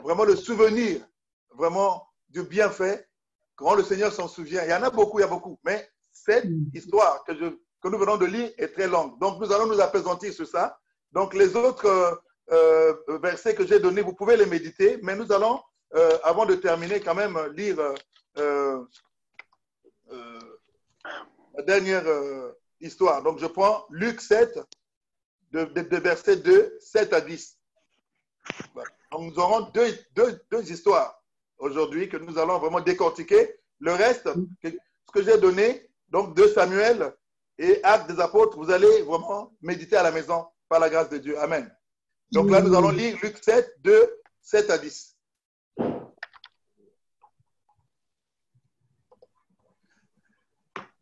vraiment 0.03 0.23
le 0.23 0.35
souvenir 0.35 1.01
vraiment 1.55 2.07
du 2.29 2.43
bienfait, 2.43 3.07
comment 3.55 3.73
le 3.75 3.83
Seigneur 3.83 4.13
s'en 4.13 4.27
souvient. 4.27 4.63
Il 4.63 4.69
y 4.69 4.73
en 4.73 4.83
a 4.83 4.89
beaucoup, 4.91 5.17
il 5.19 5.23
y 5.23 5.25
a 5.25 5.27
beaucoup. 5.27 5.59
Mais 5.63 5.89
cette 6.11 6.45
Mm. 6.45 6.69
histoire 6.73 7.23
que, 7.25 7.33
je, 7.35 7.45
que 7.81 7.87
nous 7.89 7.97
venons 7.97 8.17
de 8.17 8.25
lire 8.25 8.51
est 8.57 8.69
très 8.69 8.87
longue. 8.87 9.17
Donc, 9.19 9.39
nous 9.41 9.51
allons 9.51 9.65
nous 9.67 9.81
appesantir 9.81 10.31
sur 10.33 10.47
ça. 10.47 10.79
Donc, 11.11 11.33
les 11.33 11.55
autres 11.55 12.21
euh, 12.51 12.93
versets 13.21 13.55
que 13.55 13.65
j'ai 13.65 13.79
donnés, 13.79 14.01
vous 14.01 14.13
pouvez 14.13 14.35
les 14.35 14.45
méditer, 14.45 14.99
mais 15.03 15.15
nous 15.15 15.31
allons, 15.31 15.61
euh, 15.95 16.17
avant 16.23 16.45
de 16.45 16.55
terminer, 16.55 16.99
quand 16.99 17.15
même 17.15 17.37
lire 17.55 17.77
euh, 18.37 18.83
la 21.55 21.63
dernière 21.63 22.05
histoire. 22.81 23.21
Donc, 23.21 23.39
je 23.39 23.45
prends 23.45 23.85
Luc 23.89 24.21
7, 24.21 24.59
de, 25.51 25.65
de, 25.65 25.81
de 25.81 25.97
versets 25.97 26.37
2, 26.37 26.77
7 26.79 27.13
à 27.13 27.21
10. 27.21 27.57
Voilà. 28.73 28.89
Donc, 29.11 29.31
nous 29.31 29.39
aurons 29.39 29.61
deux, 29.71 29.97
deux, 30.15 30.41
deux 30.51 30.71
histoires 30.71 31.21
aujourd'hui 31.57 32.09
que 32.09 32.17
nous 32.17 32.37
allons 32.37 32.57
vraiment 32.59 32.79
décortiquer. 32.81 33.55
Le 33.79 33.93
reste, 33.93 34.29
ce 34.63 35.11
que 35.13 35.23
j'ai 35.23 35.37
donné, 35.37 35.89
donc 36.09 36.35
2 36.35 36.53
Samuel 36.53 37.13
et 37.57 37.83
Actes 37.83 38.09
des 38.09 38.19
Apôtres, 38.19 38.57
vous 38.57 38.71
allez 38.71 39.01
vraiment 39.03 39.53
méditer 39.61 39.97
à 39.97 40.03
la 40.03 40.11
maison 40.11 40.47
par 40.67 40.79
la 40.79 40.89
grâce 40.89 41.09
de 41.09 41.17
Dieu. 41.17 41.37
Amen. 41.39 41.69
Donc 42.31 42.51
là, 42.51 42.61
nous 42.61 42.75
allons 42.75 42.91
lire 42.91 43.17
Luc 43.23 43.37
7, 43.43 43.77
2, 43.79 44.21
7 44.41 44.69
à 44.69 44.77
10. 44.77 45.17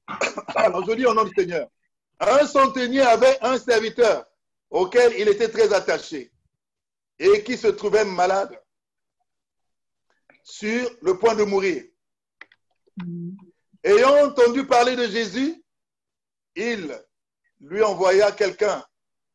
Alors, 0.55 0.85
je 0.85 0.91
lis 0.93 1.05
au 1.05 1.13
nom 1.13 1.25
du 1.25 1.33
Seigneur. 1.35 1.67
Un 2.19 2.47
centenier 2.47 3.01
avait 3.01 3.37
un 3.41 3.57
serviteur 3.57 4.25
auquel 4.69 5.13
il 5.17 5.27
était 5.27 5.49
très 5.49 5.73
attaché 5.73 6.31
et 7.19 7.43
qui 7.43 7.57
se 7.57 7.67
trouvait 7.67 8.05
malade 8.05 8.59
sur 10.43 10.89
le 11.01 11.17
point 11.17 11.35
de 11.35 11.43
mourir. 11.43 11.83
Ayant 13.83 14.27
entendu 14.27 14.65
parler 14.65 14.95
de 14.95 15.07
Jésus, 15.07 15.61
il 16.55 16.97
lui 17.59 17.83
envoya 17.83 18.31
quelqu'un, 18.31 18.83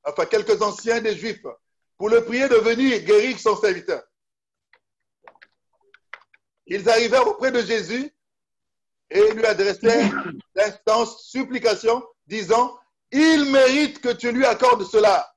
enfin 0.04 0.26
quelques 0.26 0.60
anciens 0.62 1.00
des 1.00 1.16
Juifs, 1.16 1.44
pour 2.02 2.10
le 2.10 2.24
prier 2.24 2.48
de 2.48 2.56
venir 2.56 3.00
guérir 3.04 3.38
son 3.38 3.54
serviteur. 3.54 4.02
Ils 6.66 6.88
arrivèrent 6.90 7.28
auprès 7.28 7.52
de 7.52 7.60
Jésus 7.60 8.10
et 9.08 9.32
lui 9.32 9.46
adressèrent 9.46 10.12
l'instance 10.56 11.22
supplication, 11.28 12.02
disant, 12.26 12.76
il 13.12 13.52
mérite 13.52 14.00
que 14.00 14.08
tu 14.08 14.32
lui 14.32 14.44
accordes 14.44 14.82
cela. 14.82 15.32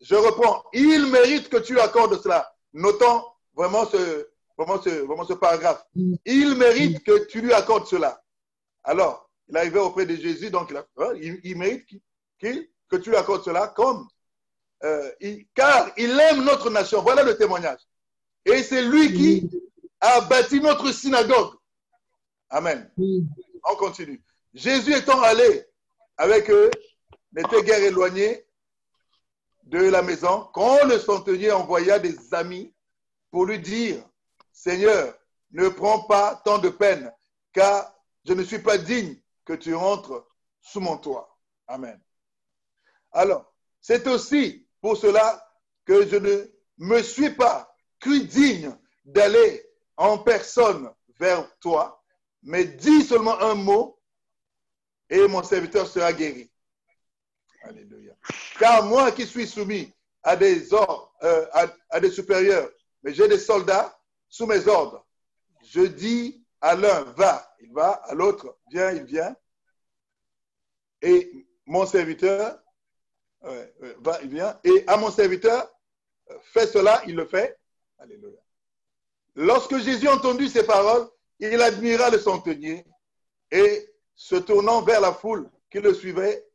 Je 0.00 0.14
reprends, 0.14 0.62
il 0.72 1.06
mérite 1.06 1.48
que 1.48 1.56
tu 1.56 1.72
lui 1.72 1.80
accordes 1.80 2.22
cela. 2.22 2.54
Notons 2.72 3.24
vraiment 3.56 3.84
ce, 3.84 4.28
vraiment 4.56 4.80
ce, 4.80 4.90
vraiment 4.90 5.24
ce 5.24 5.32
paragraphe. 5.32 5.84
Il 6.24 6.54
mérite 6.54 7.02
que 7.02 7.26
tu 7.26 7.40
lui 7.40 7.52
accordes 7.52 7.88
cela. 7.88 8.22
Alors, 8.84 9.28
il 9.48 9.56
arrivait 9.56 9.80
auprès 9.80 10.06
de 10.06 10.14
Jésus, 10.14 10.50
donc 10.50 10.70
il, 10.70 10.76
a, 10.76 10.86
hein, 10.98 11.14
il, 11.16 11.40
il 11.42 11.58
mérite 11.58 11.84
que 12.38 12.96
tu 12.96 13.10
lui 13.10 13.16
accordes 13.16 13.42
cela 13.42 13.66
comme, 13.66 14.06
euh, 14.84 15.10
il- 15.20 15.46
car 15.54 15.90
il 15.96 16.18
aime 16.18 16.44
notre 16.44 16.70
nation. 16.70 17.02
Voilà 17.02 17.22
le 17.22 17.36
témoignage. 17.36 17.80
Et 18.44 18.62
c'est 18.62 18.82
lui 18.82 19.12
qui 19.12 19.50
a 20.00 20.20
bâti 20.22 20.60
notre 20.60 20.90
synagogue. 20.92 21.54
Amen. 22.50 22.90
On 22.98 23.74
continue. 23.76 24.22
Jésus 24.54 24.94
étant 24.94 25.20
allé 25.22 25.66
avec 26.16 26.48
eux, 26.50 26.70
n'était 27.32 27.62
guère 27.62 27.82
éloigné 27.82 28.46
de 29.64 29.78
la 29.90 30.00
maison, 30.00 30.48
quand 30.54 30.84
le 30.84 30.98
centenier 30.98 31.50
envoya 31.50 31.98
des 31.98 32.32
amis 32.32 32.72
pour 33.32 33.46
lui 33.46 33.58
dire, 33.58 34.02
Seigneur, 34.52 35.12
ne 35.50 35.68
prends 35.68 36.02
pas 36.04 36.40
tant 36.44 36.58
de 36.58 36.68
peine, 36.68 37.12
car 37.52 37.92
je 38.24 38.32
ne 38.32 38.44
suis 38.44 38.60
pas 38.60 38.78
digne 38.78 39.20
que 39.44 39.54
tu 39.54 39.74
rentres 39.74 40.24
sous 40.60 40.80
mon 40.80 40.96
toit. 40.96 41.36
Amen. 41.66 42.00
Alors, 43.12 43.52
c'est 43.80 44.06
aussi 44.06 44.65
pour 44.86 44.96
cela 44.96 45.44
que 45.84 46.06
je 46.06 46.14
ne 46.14 46.46
me 46.78 47.02
suis 47.02 47.30
pas 47.30 47.74
cru 47.98 48.20
digne 48.20 48.72
d'aller 49.04 49.68
en 49.96 50.16
personne 50.16 50.88
vers 51.18 51.44
toi, 51.58 52.00
mais 52.44 52.64
dis 52.64 53.02
seulement 53.02 53.36
un 53.40 53.56
mot 53.56 53.98
et 55.10 55.26
mon 55.26 55.42
serviteur 55.42 55.88
sera 55.88 56.12
guéri. 56.12 56.52
Alléluia. 57.62 58.14
Car 58.60 58.84
moi 58.84 59.10
qui 59.10 59.26
suis 59.26 59.48
soumis 59.48 59.92
à 60.22 60.36
des 60.36 60.72
ordres, 60.72 61.12
euh, 61.24 61.48
à, 61.52 61.66
à 61.90 61.98
des 61.98 62.12
supérieurs, 62.12 62.70
mais 63.02 63.12
j'ai 63.12 63.26
des 63.26 63.40
soldats 63.40 63.98
sous 64.28 64.46
mes 64.46 64.68
ordres. 64.68 65.04
Je 65.64 65.80
dis 65.80 66.46
à 66.60 66.76
l'un, 66.76 67.02
va, 67.16 67.56
il 67.60 67.72
va, 67.72 67.90
à 68.04 68.14
l'autre, 68.14 68.56
viens, 68.70 68.92
il 68.92 69.02
vient. 69.02 69.34
Et 71.02 71.44
mon 71.66 71.86
serviteur, 71.86 72.56
Et 74.64 74.84
à 74.86 74.96
mon 74.96 75.10
serviteur, 75.10 75.70
fais 76.52 76.66
cela, 76.66 77.02
il 77.06 77.14
le 77.14 77.26
fait. 77.26 77.58
Lorsque 79.34 79.78
Jésus 79.78 80.08
entendu 80.08 80.48
ces 80.48 80.64
paroles, 80.64 81.08
il 81.38 81.60
admira 81.60 82.10
le 82.10 82.18
centenier 82.18 82.84
et 83.50 83.88
se 84.14 84.36
tournant 84.36 84.82
vers 84.82 85.00
la 85.00 85.12
foule 85.12 85.50
qui 85.70 85.78
le 85.78 85.92
suivait, 85.92 86.46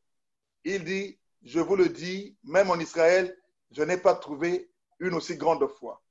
il 0.64 0.84
dit, 0.84 1.18
je 1.44 1.60
vous 1.60 1.76
le 1.76 1.90
dis, 1.90 2.36
même 2.44 2.70
en 2.72 2.80
Israël, 2.80 3.38
je 3.72 3.84
n'ai 3.84 3.98
pas 3.98 4.16
trouvé 4.16 4.70
une 5.00 5.14
aussi 5.14 5.36
grande 5.36 5.66
foi. 5.68 6.02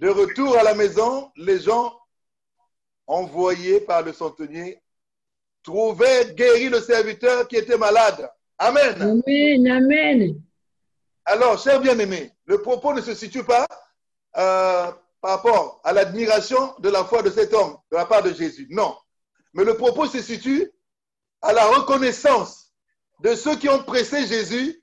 De 0.00 0.08
retour 0.08 0.56
à 0.56 0.62
la 0.62 0.74
maison, 0.74 1.32
les 1.36 1.60
gens 1.60 1.98
envoyés 3.06 3.80
par 3.80 4.02
le 4.02 4.12
centenier 4.12 4.80
trouvaient 5.68 6.32
guéri 6.34 6.70
le 6.70 6.80
serviteur 6.80 7.46
qui 7.46 7.56
était 7.56 7.76
malade. 7.76 8.30
Amen. 8.56 8.94
Amen, 9.02 9.68
amen. 9.68 10.40
Alors, 11.26 11.62
chers 11.62 11.78
bien-aimés, 11.78 12.32
le 12.46 12.62
propos 12.62 12.94
ne 12.94 13.02
se 13.02 13.14
situe 13.14 13.44
pas 13.44 13.66
euh, 14.38 14.90
par 15.20 15.30
rapport 15.30 15.82
à 15.84 15.92
l'admiration 15.92 16.74
de 16.78 16.88
la 16.88 17.04
foi 17.04 17.22
de 17.22 17.28
cet 17.28 17.52
homme 17.52 17.76
de 17.92 17.98
la 17.98 18.06
part 18.06 18.22
de 18.22 18.32
Jésus. 18.32 18.66
Non. 18.70 18.96
Mais 19.52 19.62
le 19.62 19.76
propos 19.76 20.06
se 20.06 20.22
situe 20.22 20.70
à 21.42 21.52
la 21.52 21.66
reconnaissance 21.66 22.72
de 23.20 23.34
ceux 23.34 23.56
qui 23.56 23.68
ont 23.68 23.82
pressé 23.82 24.26
Jésus 24.26 24.82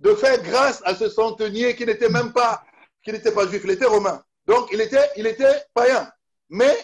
de 0.00 0.12
faire 0.16 0.42
grâce 0.42 0.82
à 0.84 0.96
ce 0.96 1.08
centenier 1.08 1.76
qui 1.76 1.86
n'était 1.86 2.08
même 2.08 2.32
pas, 2.32 2.64
qui 3.04 3.12
n'était 3.12 3.30
pas 3.30 3.46
juif, 3.46 3.62
il 3.62 3.70
était 3.70 3.86
romain. 3.86 4.24
Donc, 4.46 4.70
il 4.72 4.80
était, 4.80 5.08
il 5.16 5.28
était 5.28 5.62
païen. 5.72 6.10
Mais 6.48 6.76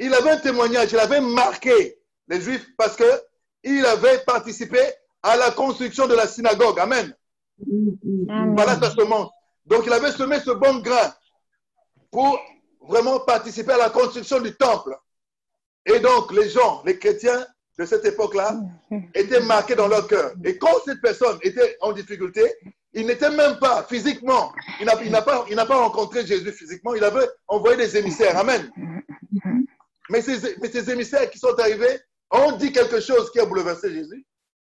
il 0.00 0.12
avait 0.12 0.30
un 0.30 0.38
témoignage, 0.38 0.90
il 0.90 0.98
avait 0.98 1.20
marqué 1.20 2.00
les 2.28 2.40
juifs 2.40 2.66
parce 2.76 2.96
que 2.96 3.04
il 3.62 3.84
avait 3.86 4.18
participé 4.26 4.78
à 5.22 5.36
la 5.36 5.50
construction 5.50 6.06
de 6.06 6.14
la 6.14 6.26
synagogue. 6.26 6.78
Amen. 6.78 7.14
Voilà 8.56 8.78
sa 8.78 8.90
semence. 8.90 9.30
Donc, 9.66 9.84
il 9.86 9.92
avait 9.92 10.12
semé 10.12 10.38
ce 10.40 10.50
bon 10.50 10.80
grain 10.80 11.12
pour 12.10 12.38
vraiment 12.82 13.20
participer 13.20 13.72
à 13.72 13.78
la 13.78 13.90
construction 13.90 14.40
du 14.40 14.54
temple. 14.54 14.96
Et 15.86 15.98
donc, 16.00 16.32
les 16.32 16.50
gens, 16.50 16.82
les 16.84 16.98
chrétiens 16.98 17.46
de 17.78 17.84
cette 17.86 18.04
époque-là, 18.04 18.60
étaient 19.14 19.40
marqués 19.40 19.74
dans 19.74 19.88
leur 19.88 20.06
cœur. 20.06 20.32
Et 20.44 20.58
quand 20.58 20.74
cette 20.84 21.00
personne 21.00 21.38
était 21.42 21.76
en 21.80 21.92
difficulté, 21.92 22.42
il 22.92 23.06
n'était 23.06 23.30
même 23.30 23.58
pas 23.58 23.82
physiquement, 23.84 24.52
il 24.78 24.86
n'a 24.86 25.22
pas, 25.22 25.44
il 25.50 25.56
n'a 25.56 25.66
pas 25.66 25.78
rencontré 25.78 26.24
Jésus 26.24 26.52
physiquement, 26.52 26.94
il 26.94 27.02
avait 27.02 27.26
envoyé 27.48 27.76
des 27.76 27.96
émissaires. 27.96 28.38
Amen. 28.38 28.70
Mais 30.10 30.20
ces, 30.20 30.56
mais 30.60 30.68
ces 30.68 30.90
émissaires 30.90 31.30
qui 31.30 31.38
sont 31.38 31.58
arrivés 31.58 31.98
ont 32.30 32.52
dit 32.52 32.72
quelque 32.72 33.00
chose 33.00 33.30
qui 33.30 33.40
a 33.40 33.46
bouleversé 33.46 33.92
Jésus, 33.92 34.26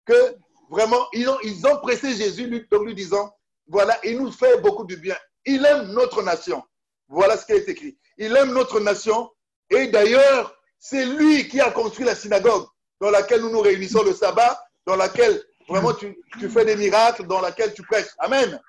que 0.05 0.37
vraiment, 0.71 1.07
ils 1.13 1.29
ont, 1.29 1.39
ils 1.43 1.67
ont 1.67 1.79
pressé 1.79 2.15
Jésus, 2.15 2.47
lui, 2.47 2.67
donc 2.71 2.85
lui 2.85 2.95
disant, 2.95 3.33
voilà, 3.67 3.99
il 4.05 4.19
nous 4.19 4.33
fait 4.33 4.61
beaucoup 4.61 4.85
de 4.85 4.97
bien. 4.97 5.17
Il 5.45 5.65
aime 5.65 5.93
notre 5.93 6.23
nation. 6.23 6.63
Voilà 7.09 7.37
ce 7.37 7.47
qui 7.47 7.53
est 7.53 7.69
écrit. 7.69 7.99
Il 8.17 8.37
aime 8.37 8.53
notre 8.53 8.81
nation. 8.81 9.31
Et 9.71 9.89
d'ailleurs, 9.89 10.55
c'est 10.79 11.05
lui 11.05 11.49
qui 11.49 11.61
a 11.61 11.71
construit 11.71 12.05
la 12.05 12.15
synagogue 12.15 12.67
dans 13.01 13.11
laquelle 13.11 13.41
nous 13.43 13.51
nous 13.51 13.61
réunissons 13.61 14.03
le 14.03 14.15
sabbat, 14.15 14.63
dans 14.87 14.97
laquelle 14.97 15.43
vraiment 15.69 15.93
tu, 15.93 16.19
tu 16.39 16.49
fais 16.49 16.65
des 16.65 16.77
miracles, 16.77 17.27
dans 17.27 17.41
laquelle 17.41 17.75
tu 17.75 17.83
prêches. 17.83 18.11
Amen. 18.19 18.61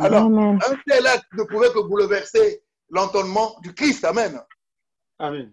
Alors, 0.00 0.26
Amen. 0.26 0.58
un 0.66 0.76
tel 0.86 1.06
acte 1.06 1.26
ne 1.34 1.44
pouvait 1.44 1.70
que 1.70 1.80
bouleverser 1.80 2.62
l'entendement 2.90 3.56
du 3.60 3.74
Christ. 3.74 4.04
Amen. 4.04 4.40
Amen. 5.18 5.52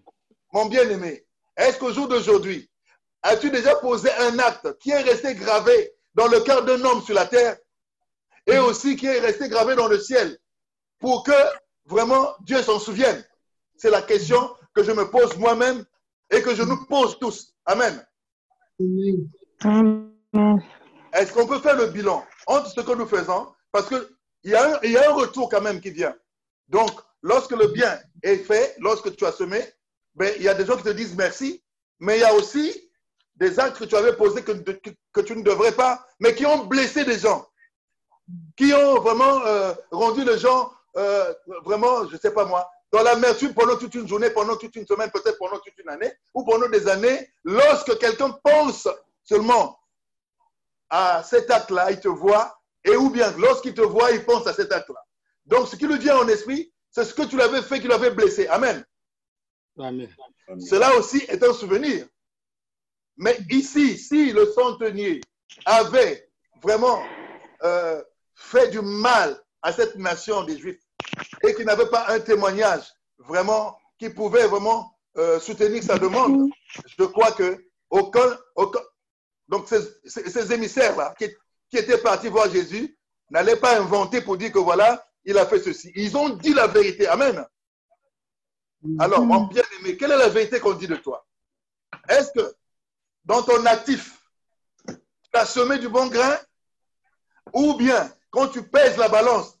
Mon 0.52 0.66
bien-aimé, 0.66 1.23
est-ce 1.56 1.78
qu'au 1.78 1.92
jour 1.92 2.08
d'aujourd'hui, 2.08 2.70
as-tu 3.22 3.50
déjà 3.50 3.76
posé 3.76 4.10
un 4.12 4.38
acte 4.38 4.78
qui 4.78 4.90
est 4.90 5.02
resté 5.02 5.34
gravé 5.34 5.92
dans 6.14 6.26
le 6.28 6.40
cœur 6.40 6.64
d'un 6.64 6.82
homme 6.84 7.02
sur 7.02 7.14
la 7.14 7.26
terre 7.26 7.56
et 8.46 8.58
aussi 8.58 8.96
qui 8.96 9.06
est 9.06 9.20
resté 9.20 9.48
gravé 9.48 9.74
dans 9.74 9.88
le 9.88 9.98
ciel 9.98 10.38
pour 10.98 11.24
que 11.24 11.32
vraiment 11.86 12.34
Dieu 12.40 12.62
s'en 12.62 12.78
souvienne? 12.78 13.24
C'est 13.76 13.90
la 13.90 14.02
question 14.02 14.54
que 14.74 14.82
je 14.82 14.92
me 14.92 15.10
pose 15.10 15.36
moi-même 15.36 15.84
et 16.30 16.42
que 16.42 16.54
je 16.54 16.62
nous 16.62 16.84
pose 16.86 17.18
tous. 17.18 17.54
Amen. 17.66 18.04
Est-ce 21.12 21.32
qu'on 21.32 21.46
peut 21.46 21.60
faire 21.60 21.76
le 21.76 21.86
bilan 21.86 22.24
entre 22.46 22.70
ce 22.70 22.80
que 22.80 22.92
nous 22.92 23.06
faisons? 23.06 23.52
Parce 23.72 23.88
qu'il 23.88 24.06
y, 24.44 24.50
y 24.50 24.54
a 24.54 25.10
un 25.10 25.14
retour 25.14 25.48
quand 25.48 25.60
même 25.60 25.80
qui 25.80 25.90
vient. 25.90 26.14
Donc, 26.68 26.90
lorsque 27.22 27.52
le 27.52 27.68
bien 27.68 27.98
est 28.22 28.38
fait, 28.38 28.74
lorsque 28.78 29.14
tu 29.16 29.24
as 29.24 29.32
semé, 29.32 29.62
ben, 30.14 30.32
il 30.36 30.42
y 30.42 30.48
a 30.48 30.54
des 30.54 30.64
gens 30.64 30.76
qui 30.76 30.82
te 30.82 30.90
disent 30.90 31.16
merci, 31.16 31.62
mais 32.00 32.18
il 32.18 32.20
y 32.20 32.24
a 32.24 32.34
aussi 32.34 32.90
des 33.36 33.58
actes 33.58 33.78
que 33.78 33.84
tu 33.84 33.96
avais 33.96 34.16
posés 34.16 34.42
que, 34.42 35.20
tu 35.20 35.36
ne 35.36 35.42
devrais 35.42 35.72
pas, 35.72 36.06
mais 36.20 36.34
qui 36.34 36.46
ont 36.46 36.66
blessé 36.66 37.04
des 37.04 37.18
gens, 37.18 37.46
qui 38.56 38.72
ont 38.72 39.00
vraiment 39.00 39.44
euh, 39.44 39.74
rendu 39.90 40.24
les 40.24 40.38
gens, 40.38 40.72
euh, 40.96 41.32
vraiment, 41.64 42.06
je 42.08 42.14
ne 42.14 42.20
sais 42.20 42.30
pas 42.30 42.44
moi, 42.44 42.68
dans 42.92 43.02
l'amertume 43.02 43.54
pendant 43.54 43.76
toute 43.76 43.94
une 43.96 44.06
journée, 44.06 44.30
pendant 44.30 44.56
toute 44.56 44.76
une 44.76 44.86
semaine, 44.86 45.10
peut-être 45.10 45.38
pendant 45.38 45.58
toute 45.58 45.76
une 45.78 45.88
année, 45.88 46.12
ou 46.32 46.44
pendant 46.44 46.68
des 46.68 46.86
années, 46.86 47.28
lorsque 47.42 47.98
quelqu'un 47.98 48.30
pense 48.44 48.88
seulement 49.24 49.80
à 50.90 51.24
cet 51.24 51.50
acte-là, 51.50 51.90
il 51.90 51.98
te 51.98 52.08
voit, 52.08 52.56
et 52.84 52.94
ou 52.94 53.10
bien 53.10 53.32
lorsqu'il 53.36 53.74
te 53.74 53.80
voit, 53.80 54.12
il 54.12 54.24
pense 54.24 54.46
à 54.46 54.52
cet 54.52 54.70
acte-là. 54.72 55.02
Donc, 55.46 55.66
ce 55.66 55.74
qui 55.74 55.88
lui 55.88 55.98
vient 55.98 56.18
en 56.18 56.28
esprit, 56.28 56.72
c'est 56.90 57.04
ce 57.04 57.14
que 57.14 57.22
tu 57.22 57.36
l'avais 57.36 57.62
fait 57.62 57.80
qui 57.80 57.88
l'avait 57.88 58.10
blessé. 58.10 58.46
Amen. 58.46 58.84
Amen. 59.78 60.08
Cela 60.60 60.94
aussi 60.96 61.18
est 61.28 61.42
un 61.42 61.52
souvenir. 61.52 62.06
Mais 63.16 63.36
ici, 63.50 63.96
si 63.98 64.32
le 64.32 64.46
centenier 64.52 65.20
avait 65.64 66.28
vraiment 66.62 67.02
euh, 67.62 68.02
fait 68.34 68.68
du 68.70 68.80
mal 68.80 69.40
à 69.62 69.72
cette 69.72 69.96
nation 69.96 70.42
des 70.44 70.58
Juifs 70.58 70.80
et 71.46 71.54
qu'il 71.54 71.64
n'avait 71.66 71.88
pas 71.88 72.06
un 72.08 72.20
témoignage 72.20 72.84
vraiment 73.18 73.76
qui 73.98 74.10
pouvait 74.10 74.46
vraiment 74.46 74.96
euh, 75.16 75.38
soutenir 75.38 75.82
sa 75.82 75.96
demande, 75.98 76.50
je 76.98 77.04
crois 77.04 77.32
que 77.32 77.64
aucun, 77.90 78.36
aucun 78.56 78.80
donc 79.48 79.68
ces, 79.68 79.78
ces- 80.04 80.28
ces 80.30 80.52
émissaires-là 80.52 81.14
qui, 81.18 81.26
qui 81.70 81.76
étaient 81.76 81.98
partis 81.98 82.28
voir 82.28 82.50
Jésus 82.50 82.96
n'allaient 83.30 83.56
pas 83.56 83.78
inventer 83.78 84.20
pour 84.22 84.36
dire 84.36 84.50
que 84.50 84.58
voilà, 84.58 85.06
il 85.24 85.38
a 85.38 85.46
fait 85.46 85.60
ceci. 85.60 85.92
Ils 85.94 86.16
ont 86.16 86.30
dit 86.30 86.52
la 86.52 86.66
vérité. 86.66 87.06
Amen. 87.06 87.46
Alors, 88.98 89.24
mon 89.24 89.42
bien-aimé, 89.46 89.96
quelle 89.96 90.12
est 90.12 90.18
la 90.18 90.28
vérité 90.28 90.60
qu'on 90.60 90.74
dit 90.74 90.86
de 90.86 90.96
toi? 90.96 91.26
Est-ce 92.08 92.30
que 92.32 92.54
dans 93.24 93.42
ton 93.42 93.64
actif, 93.66 94.20
tu 94.86 94.94
as 95.32 95.46
semé 95.46 95.78
du 95.78 95.88
bon 95.88 96.06
grain? 96.08 96.36
Ou 97.52 97.74
bien, 97.74 98.12
quand 98.30 98.48
tu 98.48 98.62
pèses 98.62 98.96
la 98.96 99.08
balance, 99.08 99.58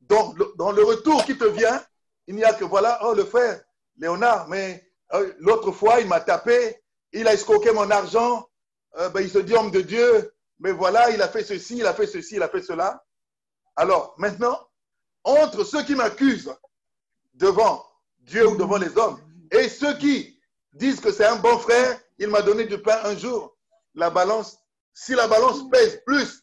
dans 0.00 0.32
le, 0.34 0.52
dans 0.56 0.72
le 0.72 0.84
retour 0.84 1.24
qui 1.24 1.38
te 1.38 1.44
vient, 1.44 1.82
il 2.26 2.36
n'y 2.36 2.44
a 2.44 2.52
que 2.52 2.64
voilà, 2.64 2.98
oh 3.04 3.14
le 3.14 3.24
frère 3.24 3.62
Léonard, 3.96 4.48
mais 4.48 4.90
euh, 5.14 5.32
l'autre 5.38 5.72
fois, 5.72 6.00
il 6.00 6.08
m'a 6.08 6.20
tapé, 6.20 6.82
il 7.12 7.26
a 7.28 7.32
escroqué 7.32 7.72
mon 7.72 7.90
argent, 7.90 8.48
euh, 8.98 9.08
ben, 9.08 9.20
il 9.20 9.30
se 9.30 9.38
dit 9.38 9.54
homme 9.54 9.70
de 9.70 9.80
Dieu, 9.80 10.34
mais 10.58 10.72
voilà, 10.72 11.10
il 11.10 11.22
a 11.22 11.28
fait 11.28 11.44
ceci, 11.44 11.78
il 11.78 11.86
a 11.86 11.94
fait 11.94 12.06
ceci, 12.06 12.36
il 12.36 12.42
a 12.42 12.48
fait 12.48 12.62
cela. 12.62 13.04
Alors, 13.76 14.14
maintenant, 14.18 14.68
entre 15.22 15.64
ceux 15.64 15.82
qui 15.82 15.94
m'accusent 15.94 16.54
devant 17.34 17.84
Dieu 18.24 18.48
ou 18.48 18.56
devant 18.56 18.78
les 18.78 18.96
hommes, 18.96 19.20
et 19.50 19.68
ceux 19.68 19.96
qui 19.98 20.38
disent 20.72 21.00
que 21.00 21.12
c'est 21.12 21.26
un 21.26 21.36
bon 21.36 21.58
frère, 21.58 22.00
il 22.18 22.28
m'a 22.28 22.42
donné 22.42 22.64
du 22.64 22.78
pain 22.78 22.98
un 23.04 23.16
jour, 23.16 23.56
la 23.94 24.10
balance, 24.10 24.58
si 24.92 25.14
la 25.14 25.26
balance 25.28 25.68
pèse 25.70 26.02
plus 26.06 26.42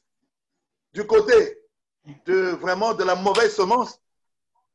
du 0.94 1.06
côté 1.06 1.58
de 2.26 2.52
vraiment 2.60 2.94
de 2.94 3.04
la 3.04 3.16
mauvaise 3.16 3.56
semence 3.56 4.00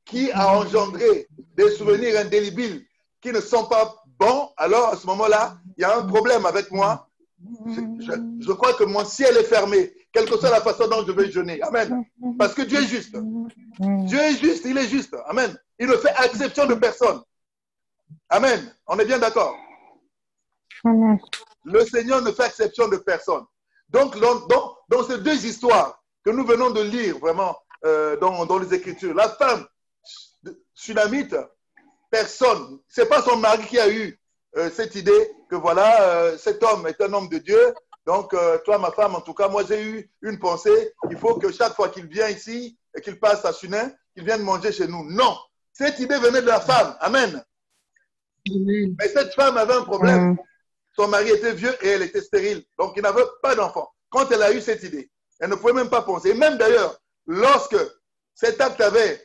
qui 0.05 0.31
a 0.33 0.57
engendré 0.57 1.27
des 1.55 1.71
souvenirs 1.73 2.21
indélébiles 2.21 2.87
qui 3.21 3.33
ne 3.33 3.41
sont 3.41 3.67
pas 3.67 4.03
bons, 4.07 4.53
alors 4.57 4.89
à 4.89 4.97
ce 4.97 5.07
moment-là, 5.09 5.59
il 5.77 5.83
y 5.83 5.85
a 5.85 5.99
un 5.99 6.07
problème 6.07 6.47
avec 6.47 6.71
moi. 6.71 7.09
Je, 7.41 8.53
crois 8.53 8.73
que 8.75 8.85
mon 8.85 9.05
ciel 9.05 9.37
est 9.37 9.45
fermé, 9.45 9.93
quelle 10.13 10.29
que 10.29 10.37
soit 10.39 10.51
la 10.51 10.61
façon 10.63 10.89
dont 10.89 11.05
je 11.07 11.13
vais 11.13 11.31
jeûner. 11.31 11.61
Amen. 11.63 12.05
Parce 12.39 12.55
que 12.55 12.63
Dieu 12.63 12.79
est 12.83 12.87
juste. 12.87 13.15
Dieu 13.79 14.19
est 14.19 14.37
juste, 14.39 14.65
il 14.65 14.77
est 14.79 14.89
juste. 14.89 15.15
Amen. 15.27 15.57
Il 15.79 15.87
ne 15.89 15.97
fait 15.97 16.13
exception 16.25 16.67
de 16.67 16.75
personne. 16.75 17.21
Amen. 18.31 18.75
On 18.87 18.99
est 18.99 19.05
bien 19.05 19.19
d'accord. 19.19 19.55
Le 21.65 21.85
Seigneur 21.85 22.23
ne 22.23 22.31
fait 22.33 22.47
exception 22.47 22.89
de 22.89 22.97
personne. 22.97 23.45
Donc, 23.91 24.19
dans, 24.19 24.47
dans- 24.47 24.77
dans 24.89 25.05
ces 25.05 25.19
deux 25.19 25.45
histoires 25.47 26.03
que 26.25 26.31
nous 26.31 26.45
venons 26.47 26.71
de 26.71 26.81
lire 26.81 27.19
vraiment 27.19 27.57
euh, 27.85 28.17
dans, 28.19 28.47
dans 28.47 28.59
les 28.59 28.73
Écritures, 28.75 29.15
la 29.15 29.29
femme 29.29 29.67
sunamite, 30.75 31.37
personne, 32.11 32.79
c'est 32.89 33.09
pas 33.09 33.23
son 33.23 33.37
mari 33.37 33.65
qui 33.67 33.79
a 33.79 33.89
eu 33.93 34.19
euh, 34.57 34.71
cette 34.71 34.95
idée 34.95 35.31
que 35.49 35.57
voilà, 35.57 36.03
euh, 36.03 36.39
cet 36.39 36.63
homme 36.63 36.87
est 36.87 37.01
un 37.01 37.13
homme 37.13 37.29
de 37.29 37.39
Dieu. 37.39 37.75
Donc, 38.07 38.35
euh, 38.35 38.59
toi, 38.65 38.79
ma 38.79 38.93
femme, 38.93 39.15
en 39.15 39.21
tout 39.21 39.35
cas, 39.35 39.49
moi, 39.49 39.65
j'ai 39.69 39.83
eu 39.83 40.11
une 40.23 40.39
pensée. 40.39 40.93
Il 41.11 41.17
faut 41.17 41.35
que 41.37 41.51
chaque 41.51 41.75
fois 41.75 41.89
qu'il 41.89 42.07
vient 42.07 42.29
ici 42.29 42.79
et 42.97 43.01
qu'il 43.01 43.19
passe 43.19 43.45
à 43.45 43.53
Sunin, 43.53 43.91
qu'il 44.15 44.25
vienne 44.25 44.43
manger 44.43 44.73
chez 44.73 44.87
nous. 44.87 45.05
Non, 45.11 45.37
cette 45.73 45.99
idée 45.99 46.19
venait 46.19 46.43
de 46.43 46.47
la 46.47 46.61
femme. 46.61 46.97
Amen. 47.01 47.45
Mais 48.49 49.09
cette 49.09 49.35
femme 49.35 49.57
avait 49.57 49.75
un 49.75 49.83
problème. 49.83 50.37
Son 50.95 51.09
mari 51.09 51.31
était 51.31 51.53
vieux 51.53 51.75
et 51.85 51.89
elle 51.89 52.03
était 52.03 52.23
stérile. 52.23 52.65
Donc, 52.79 52.95
il 52.97 53.03
n'avait 53.03 53.25
pas 53.43 53.55
d'enfant. 53.55 53.91
Quand 54.09 54.31
elle 54.31 54.43
a 54.43 54.53
eu 54.53 54.61
cette 54.61 54.83
idée, 54.85 55.11
elle 55.41 55.51
ne 55.51 55.57
pouvait 55.57 55.73
même 55.73 55.91
pas 55.91 56.03
penser. 56.03 56.31
Et 56.31 56.35
même 56.35 56.57
d'ailleurs, 56.57 56.97
lorsque 57.27 57.77
cet 58.35 58.61
acte 58.61 58.81
avait, 58.81 59.21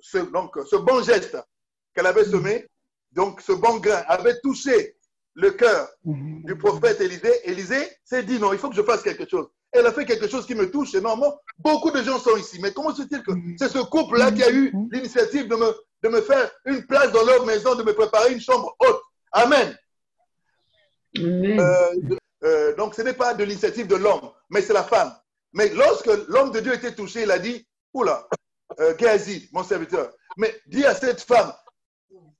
ce, 0.00 0.18
donc, 0.18 0.58
ce 0.68 0.76
bon 0.76 1.02
geste 1.02 1.36
qu'elle 1.94 2.06
avait 2.06 2.24
semé, 2.24 2.66
donc 3.12 3.40
ce 3.42 3.52
bon 3.52 3.78
grain 3.78 4.02
avait 4.08 4.40
touché 4.40 4.96
le 5.34 5.50
cœur 5.50 5.88
du 6.04 6.56
prophète 6.56 7.00
Élisée, 7.00 7.32
Élisée 7.50 7.88
s'est 8.04 8.22
dit 8.22 8.38
non, 8.38 8.52
il 8.52 8.58
faut 8.58 8.68
que 8.68 8.76
je 8.76 8.82
fasse 8.82 9.02
quelque 9.02 9.28
chose. 9.28 9.48
Elle 9.72 9.86
a 9.86 9.92
fait 9.92 10.04
quelque 10.04 10.28
chose 10.28 10.46
qui 10.46 10.54
me 10.54 10.70
touche 10.70 10.94
énormément. 10.94 11.34
Beaucoup 11.58 11.90
de 11.90 12.02
gens 12.02 12.18
sont 12.18 12.36
ici. 12.36 12.58
Mais 12.60 12.72
comment 12.72 12.94
se 12.94 13.02
fait-il 13.02 13.22
que 13.22 13.32
c'est 13.58 13.70
ce 13.70 13.78
couple-là 13.78 14.30
qui 14.30 14.42
a 14.42 14.50
eu 14.50 14.72
l'initiative 14.90 15.48
de 15.48 15.56
me, 15.56 15.74
de 16.02 16.08
me 16.10 16.20
faire 16.20 16.50
une 16.66 16.86
place 16.86 17.10
dans 17.12 17.24
leur 17.24 17.46
maison, 17.46 17.74
de 17.74 17.82
me 17.82 17.94
préparer 17.94 18.32
une 18.32 18.40
chambre 18.40 18.76
haute? 18.80 19.00
Amen. 19.32 19.74
Amen. 21.16 21.60
Euh, 21.60 22.16
euh, 22.44 22.76
donc, 22.76 22.94
ce 22.94 23.02
n'est 23.02 23.14
pas 23.14 23.32
de 23.32 23.44
l'initiative 23.44 23.86
de 23.86 23.96
l'homme, 23.96 24.30
mais 24.50 24.60
c'est 24.60 24.74
la 24.74 24.84
femme. 24.84 25.14
Mais 25.54 25.70
lorsque 25.70 26.10
l'homme 26.28 26.50
de 26.50 26.60
Dieu 26.60 26.74
était 26.74 26.94
touché, 26.94 27.22
il 27.22 27.30
a 27.30 27.38
dit 27.38 27.66
Oula, 27.94 28.26
euh, 28.80 28.94
Géasi, 28.98 29.48
mon 29.52 29.62
serviteur, 29.62 30.10
mais 30.36 30.54
dis 30.66 30.84
à 30.84 30.94
cette 30.94 31.22
femme, 31.22 31.52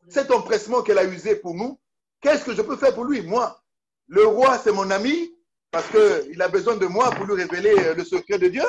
cet 0.09 0.31
empressement 0.31 0.83
qu'elle 0.83 0.99
a 0.99 1.05
usé 1.05 1.37
pour 1.37 1.55
nous, 1.55 1.79
qu'est-ce 2.23 2.45
que 2.45 2.55
je 2.55 2.63
peux 2.63 2.77
faire 2.77 2.95
pour 2.95 3.05
lui? 3.05 3.21
Moi, 3.21 3.61
le 4.09 4.27
roi, 4.27 4.59
c'est 4.59 4.73
mon 4.73 4.91
ami, 4.91 5.35
parce 5.71 5.87
qu'il 5.89 6.41
a 6.41 6.49
besoin 6.49 6.77
de 6.77 6.87
moi 6.87 7.11
pour 7.11 7.27
lui 7.27 7.35
révéler 7.35 7.75
euh, 7.79 7.95
le 7.95 8.05
secret 8.05 8.39
de 8.39 8.49
Dieu. 8.49 8.65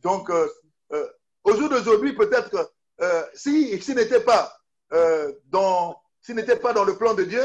Donc, 0.00 0.28
euh, 0.30 0.48
euh, 0.92 1.06
au 1.44 1.54
jour 1.54 1.68
d'aujourd'hui, 1.68 2.14
peut-être 2.14 2.72
s'il 3.32 3.94
n'était 3.94 4.20
pas, 4.20 4.52
dans, 5.46 5.96
pas 6.60 6.72
dans 6.72 6.84
le 6.84 6.96
plan 6.96 7.14
de 7.14 7.22
Dieu, 7.22 7.44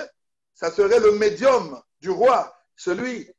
ça 0.55 0.71
serait 0.71 0.99
le 0.99 1.11
médium 1.11 1.79
du 2.01 2.09
roi, 2.09 2.55
celui 2.75 3.29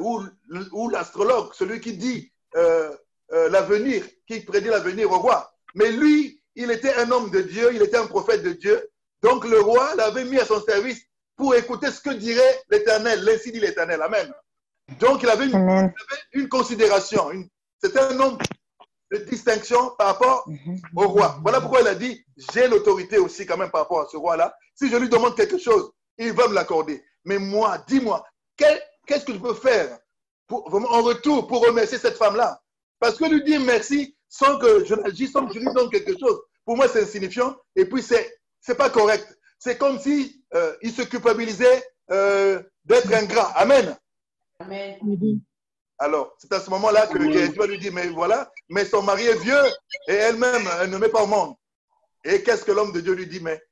ou, 0.00 0.88
l'astrologue, 0.88 1.54
celui 1.54 1.80
qui 1.80 1.96
dit 1.96 2.32
l'avenir, 3.30 4.04
qui 4.26 4.40
prédit 4.40 4.68
l'avenir 4.68 5.12
au 5.12 5.18
roi. 5.18 5.54
Mais 5.76 5.92
lui, 5.92 6.42
il 6.56 6.72
était 6.72 6.94
un 6.94 7.10
homme 7.12 7.30
de 7.30 7.40
Dieu, 7.42 7.70
il 7.72 7.82
était 7.82 7.98
un 7.98 8.08
prophète 8.08 8.42
de 8.42 8.52
Dieu. 8.52 8.90
Donc 9.22 9.44
le 9.44 9.60
roi 9.60 9.94
l'avait 9.94 10.24
mis 10.24 10.40
à 10.40 10.44
son 10.44 10.60
service 10.62 11.00
pour 11.40 11.54
écouter 11.54 11.90
ce 11.90 12.02
que 12.02 12.10
dirait 12.10 12.62
l'Éternel, 12.68 13.24
l'ainsi 13.24 13.50
dit 13.50 13.60
l'Éternel. 13.60 14.02
Amen. 14.02 14.30
Donc 14.98 15.22
il 15.22 15.28
avait 15.30 15.46
une, 15.46 15.54
Amen. 15.54 15.90
il 15.96 16.02
avait 16.12 16.22
une 16.32 16.48
considération. 16.50 17.30
C'était 17.82 18.00
un 18.00 18.20
homme 18.20 18.36
de 19.10 19.16
distinction 19.16 19.94
par 19.96 20.08
rapport 20.08 20.46
au 20.94 21.08
roi. 21.08 21.38
Voilà 21.42 21.62
pourquoi 21.62 21.80
il 21.80 21.86
a 21.86 21.94
dit, 21.94 22.22
j'ai 22.52 22.68
l'autorité 22.68 23.16
aussi 23.16 23.46
quand 23.46 23.56
même 23.56 23.70
par 23.70 23.80
rapport 23.80 24.02
à 24.02 24.06
ce 24.12 24.18
roi-là. 24.18 24.54
Si 24.74 24.90
je 24.90 24.96
lui 24.98 25.08
demande 25.08 25.34
quelque 25.34 25.56
chose, 25.56 25.90
il 26.18 26.34
va 26.34 26.46
me 26.46 26.52
l'accorder. 26.52 27.02
Mais 27.24 27.38
moi, 27.38 27.78
dis-moi, 27.88 28.22
qu'est-ce 28.58 29.24
que 29.24 29.32
je 29.32 29.38
peux 29.38 29.54
faire 29.54 29.98
pour, 30.46 30.66
en 30.74 31.02
retour 31.02 31.46
pour 31.46 31.64
remercier 31.66 31.96
cette 31.96 32.18
femme-là? 32.18 32.60
Parce 32.98 33.16
que 33.16 33.24
lui 33.24 33.42
dire 33.44 33.62
merci 33.62 34.14
sans 34.28 34.58
que 34.58 34.84
je 34.84 34.94
n'agisse, 34.94 35.32
sans 35.32 35.46
que 35.46 35.54
je 35.54 35.60
lui 35.60 35.72
donne 35.72 35.88
quelque 35.88 36.18
chose, 36.20 36.38
pour 36.66 36.76
moi 36.76 36.86
c'est 36.86 37.02
insignifiant 37.02 37.56
et 37.76 37.86
puis 37.86 38.02
c'est 38.02 38.30
c'est 38.60 38.76
pas 38.76 38.90
correct. 38.90 39.26
C'est 39.58 39.78
comme 39.78 39.98
si 39.98 40.39
euh, 40.54 40.76
il 40.82 40.92
se 40.92 41.02
culpabilisait 41.02 41.84
euh, 42.10 42.62
d'être 42.84 43.12
ingrat. 43.12 43.48
Amen. 43.56 43.96
Mhm. 45.02 45.40
Alors, 45.98 46.34
c'est 46.38 46.52
à 46.52 46.60
ce 46.60 46.70
moment-là 46.70 47.06
que 47.06 47.18
Jésus 47.32 47.52
lui 47.68 47.78
dit, 47.78 47.90
mais 47.90 48.08
voilà, 48.08 48.50
mais 48.68 48.84
son 48.84 49.02
mari 49.02 49.26
est 49.26 49.38
vieux 49.38 49.62
et 50.08 50.14
elle-même, 50.14 50.66
elle 50.80 50.90
ne 50.90 50.96
met 50.98 51.08
pas 51.10 51.22
au 51.22 51.26
monde. 51.26 51.54
Et 52.24 52.42
qu'est-ce 52.42 52.64
que 52.64 52.72
l'homme 52.72 52.92
de 52.92 53.00
Dieu 53.00 53.12
lui 53.14 53.26
dit, 53.26 53.40
mais 53.40 53.62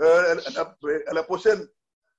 euh, 0.00 0.32
à 0.32 0.50
la- 0.50 0.76
à 1.06 1.12
la 1.14 1.22
prochaine, 1.22 1.66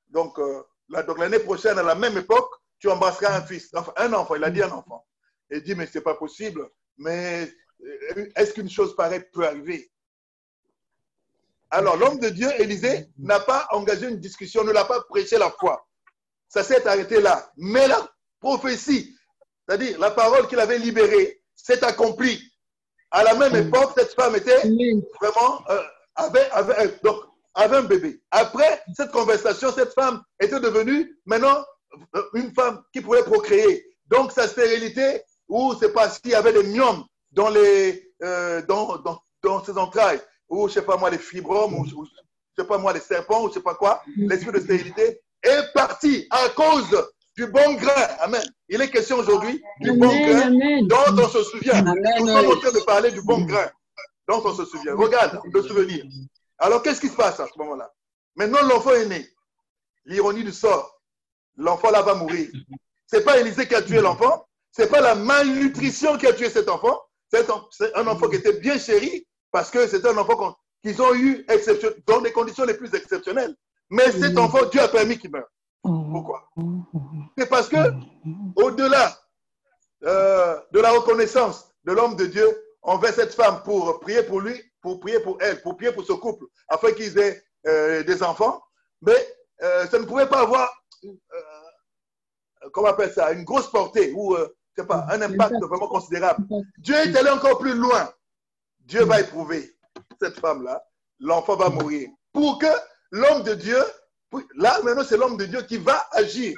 donc 0.09 0.39
euh, 0.39 0.63
la- 0.89 1.03
donc 1.03 1.19
l'année 1.19 1.39
prochaine, 1.39 1.77
à 1.77 1.83
la 1.83 1.95
même 1.95 2.17
époque, 2.17 2.49
tu 2.79 2.89
embrasseras 2.89 3.35
un 3.37 3.41
fils, 3.41 3.69
enfin 3.73 3.93
un 3.97 4.13
enfant, 4.13 4.35
il 4.35 4.43
a 4.43 4.49
dit 4.49 4.63
un 4.63 4.71
enfant. 4.71 5.05
Et 5.49 5.57
il 5.57 5.63
dit, 5.63 5.75
mais 5.75 5.85
c'est 5.87 6.01
pas 6.01 6.15
possible, 6.15 6.67
mais 6.97 7.51
euh, 7.83 8.29
est-ce 8.35 8.53
qu'une 8.53 8.69
chose 8.69 8.95
pareille 8.95 9.25
peut 9.33 9.45
arriver? 9.45 9.91
Alors, 11.69 11.97
l'homme 11.97 12.19
de 12.19 12.29
Dieu, 12.29 12.49
Élisée, 12.59 13.07
n'a 13.17 13.39
pas 13.39 13.67
engagé 13.71 14.07
une 14.07 14.19
discussion, 14.19 14.63
ne 14.63 14.71
l'a 14.71 14.85
pas 14.85 15.01
prêché 15.09 15.37
la 15.37 15.49
foi. 15.51 15.85
Ça 16.47 16.63
s'est 16.63 16.87
arrêté 16.87 17.21
là. 17.21 17.51
Mais 17.57 17.87
la 17.87 18.07
prophétie, 18.39 19.15
c'est-à-dire 19.67 19.99
la 19.99 20.11
parole 20.11 20.47
qu'il 20.47 20.59
avait 20.59 20.77
libérée, 20.79 21.41
s'est 21.55 21.83
accomplie. 21.83 22.39
À 23.11 23.23
la 23.23 23.35
même 23.35 23.55
époque, 23.55 23.91
cette 23.97 24.13
femme 24.13 24.35
était 24.35 24.61
Amen. 24.61 25.01
vraiment, 25.21 25.61
euh, 25.69 25.81
avait, 26.15 26.49
avait, 26.51 26.79
euh, 26.79 26.91
donc, 27.03 27.21
avait 27.53 27.77
un 27.77 27.83
bébé. 27.83 28.21
Après 28.31 28.83
cette 28.95 29.11
conversation, 29.11 29.71
cette 29.71 29.93
femme 29.93 30.21
était 30.39 30.59
devenue 30.59 31.17
maintenant 31.25 31.65
euh, 32.15 32.23
une 32.33 32.53
femme 32.53 32.83
qui 32.93 33.01
pouvait 33.01 33.23
procréer. 33.23 33.85
Donc 34.07 34.31
sa 34.31 34.47
stérilité, 34.47 35.23
ou 35.47 35.73
c'est 35.79 35.91
parce 35.91 36.19
qu'il 36.19 36.31
y 36.31 36.35
avait 36.35 36.53
des 36.53 36.63
myomes 36.63 37.05
dans, 37.31 37.49
les, 37.49 38.13
euh, 38.23 38.61
dans, 38.63 38.97
dans, 38.97 39.21
dans 39.43 39.63
ses 39.63 39.77
entrailles, 39.77 40.21
ou 40.49 40.67
je 40.67 40.73
sais 40.73 40.81
pas 40.81 40.97
moi, 40.97 41.09
les 41.09 41.17
fibromes, 41.17 41.73
ou, 41.73 41.81
ou 41.81 42.05
je 42.05 42.61
sais 42.61 42.67
pas 42.67 42.77
moi, 42.77 42.93
les 42.93 42.99
serpents, 42.99 43.43
ou 43.43 43.49
je 43.49 43.55
sais 43.55 43.61
pas 43.61 43.75
quoi, 43.75 44.01
l'esprit 44.15 44.51
de 44.51 44.59
stérilité 44.59 45.21
est 45.43 45.73
parti 45.73 46.27
à 46.29 46.49
cause 46.49 47.09
du 47.35 47.45
bon 47.47 47.75
grain. 47.75 48.07
Amen. 48.19 48.43
Il 48.69 48.81
est 48.81 48.89
question 48.89 49.17
aujourd'hui 49.17 49.61
du 49.81 49.93
bon 49.93 50.07
grain 50.07 50.47
Amen. 50.47 50.87
dont 50.87 51.23
on 51.23 51.27
se 51.27 51.43
souvient. 51.43 51.75
Amen, 51.75 51.95
Nous 52.19 52.27
sommes 52.27 52.51
en 52.51 52.59
train 52.59 52.71
de 52.71 52.85
parler 52.85 53.11
du 53.11 53.21
bon 53.21 53.41
grain 53.45 53.69
dont 54.27 54.41
on 54.43 54.53
se 54.53 54.65
souvient. 54.65 54.95
Regarde 54.95 55.39
le 55.53 55.61
souvenir. 55.61 56.03
Alors, 56.57 56.81
qu'est-ce 56.81 56.99
qui 56.99 57.09
se 57.09 57.15
passe 57.15 57.39
à 57.39 57.47
ce 57.47 57.57
moment-là? 57.59 57.91
Maintenant, 58.35 58.61
l'enfant 58.67 58.91
est 58.91 59.05
né. 59.05 59.27
L'ironie 60.05 60.43
du 60.43 60.51
sort. 60.51 60.99
L'enfant 61.55 61.91
là 61.91 62.01
va 62.01 62.15
mourir. 62.15 62.49
C'est 63.05 63.23
pas 63.23 63.39
Élisée 63.39 63.67
qui 63.67 63.75
a 63.75 63.81
tué 63.81 64.01
l'enfant. 64.01 64.47
C'est 64.71 64.89
pas 64.89 65.01
la 65.01 65.15
malnutrition 65.15 66.17
qui 66.17 66.27
a 66.27 66.33
tué 66.33 66.49
cet 66.49 66.69
enfant. 66.69 66.99
C'est 67.29 67.95
un 67.95 68.07
enfant 68.07 68.29
qui 68.29 68.37
était 68.37 68.59
bien 68.59 68.77
chéri 68.77 69.27
parce 69.57 69.71
que 69.71 69.87
c'est 69.87 70.05
un 70.05 70.15
enfant 70.17 70.55
qu'ils 70.83 71.01
ont 71.01 71.15
eu 71.15 71.43
exception- 71.49 71.91
dans 72.05 72.21
des 72.21 72.31
conditions 72.31 72.63
les 72.63 72.75
plus 72.75 72.93
exceptionnelles. 72.93 73.55
Mais 73.89 74.11
cet 74.11 74.37
enfant, 74.37 74.63
Dieu 74.71 74.79
a 74.81 74.87
permis 74.87 75.17
qu'il 75.17 75.31
meure. 75.31 75.49
Pourquoi? 75.81 76.47
C'est 77.35 77.49
parce 77.49 77.67
que 77.67 77.77
au-delà 78.55 79.17
euh, 80.03 80.59
de 80.71 80.79
la 80.79 80.91
reconnaissance 80.91 81.71
de 81.85 81.91
l'homme 81.91 82.15
de 82.15 82.27
Dieu 82.27 82.47
envers 82.83 83.15
cette 83.15 83.33
femme 83.33 83.63
pour 83.63 83.99
prier 83.99 84.21
pour 84.21 84.41
lui, 84.41 84.61
pour 84.79 84.99
prier 84.99 85.19
pour 85.21 85.37
elle, 85.41 85.59
pour 85.63 85.75
prier 85.75 85.91
pour 85.91 86.05
ce 86.05 86.13
couple, 86.13 86.45
afin 86.67 86.91
qu'ils 86.91 87.17
aient 87.17 87.41
euh, 87.65 88.03
des 88.03 88.21
enfants, 88.21 88.61
mais 89.01 89.17
euh, 89.63 89.87
ça 89.87 89.97
ne 89.97 90.05
pouvait 90.05 90.27
pas 90.29 90.41
avoir, 90.41 90.69
comment 92.71 92.89
on 92.89 92.91
appelle 92.91 93.11
ça, 93.11 93.31
une 93.31 93.43
grosse 93.43 93.71
portée 93.71 94.13
ou, 94.15 94.35
je 94.37 94.81
sais 94.83 94.87
pas, 94.87 95.07
un 95.09 95.19
impact 95.19 95.55
vraiment 95.63 95.87
considérable. 95.87 96.45
Dieu 96.77 96.93
est 96.93 97.15
allé 97.17 97.31
encore 97.31 97.57
plus 97.57 97.73
loin. 97.73 98.07
Dieu 98.87 99.03
va 99.03 99.19
éprouver 99.19 99.69
cette 100.21 100.39
femme-là, 100.39 100.81
l'enfant 101.19 101.57
va 101.57 101.69
mourir, 101.69 102.09
pour 102.31 102.57
que 102.57 102.67
l'homme 103.11 103.43
de 103.43 103.53
Dieu, 103.53 103.79
là 104.55 104.79
maintenant 104.83 105.03
c'est 105.03 105.17
l'homme 105.17 105.35
de 105.35 105.45
Dieu 105.45 105.61
qui 105.63 105.77
va 105.77 106.07
agir. 106.11 106.57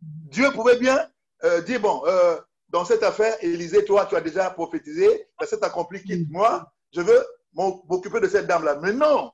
Dieu 0.00 0.50
pouvait 0.50 0.76
bien 0.76 0.98
euh, 1.44 1.60
dire, 1.62 1.80
bon, 1.80 2.02
euh, 2.06 2.36
dans 2.68 2.84
cette 2.84 3.04
affaire, 3.04 3.36
Élisée, 3.42 3.84
toi, 3.84 4.06
tu 4.06 4.16
as 4.16 4.20
déjà 4.20 4.50
prophétisé, 4.50 5.28
ça 5.40 5.46
s'est 5.46 5.64
accompli, 5.64 6.02
quitte 6.02 6.28
moi, 6.30 6.72
je 6.92 7.00
veux 7.00 7.24
m'occuper 7.54 8.20
de 8.20 8.28
cette 8.28 8.48
dame-là. 8.48 8.78
Mais 8.82 8.92
non, 8.92 9.30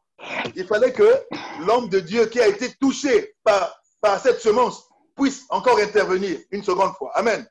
il 0.55 0.67
fallait 0.67 0.93
que 0.93 1.23
l'homme 1.67 1.89
de 1.89 2.01
Dieu 2.01 2.27
qui 2.27 2.41
a 2.41 2.47
été 2.47 2.73
touché 2.75 3.35
par, 3.43 3.75
par 4.01 4.21
cette 4.21 4.41
semence 4.41 4.87
puisse 5.17 5.45
encore 5.49 5.79
intervenir 5.79 6.39
une 6.51 6.63
seconde 6.63 6.93
fois. 6.95 7.11
Amen. 7.15 7.47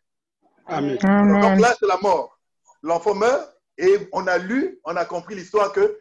Amen. 0.68 0.98
Donc 0.98 1.60
là, 1.60 1.76
c'est 1.80 1.88
la 1.88 1.98
mort. 1.98 2.38
L'enfant 2.84 3.16
meurt 3.16 3.52
et 3.78 4.10
on 4.12 4.28
a 4.28 4.38
lu, 4.38 4.80
on 4.84 4.96
a 4.96 5.06
compris 5.06 5.36
l'histoire 5.36 5.72
que, 5.72 6.00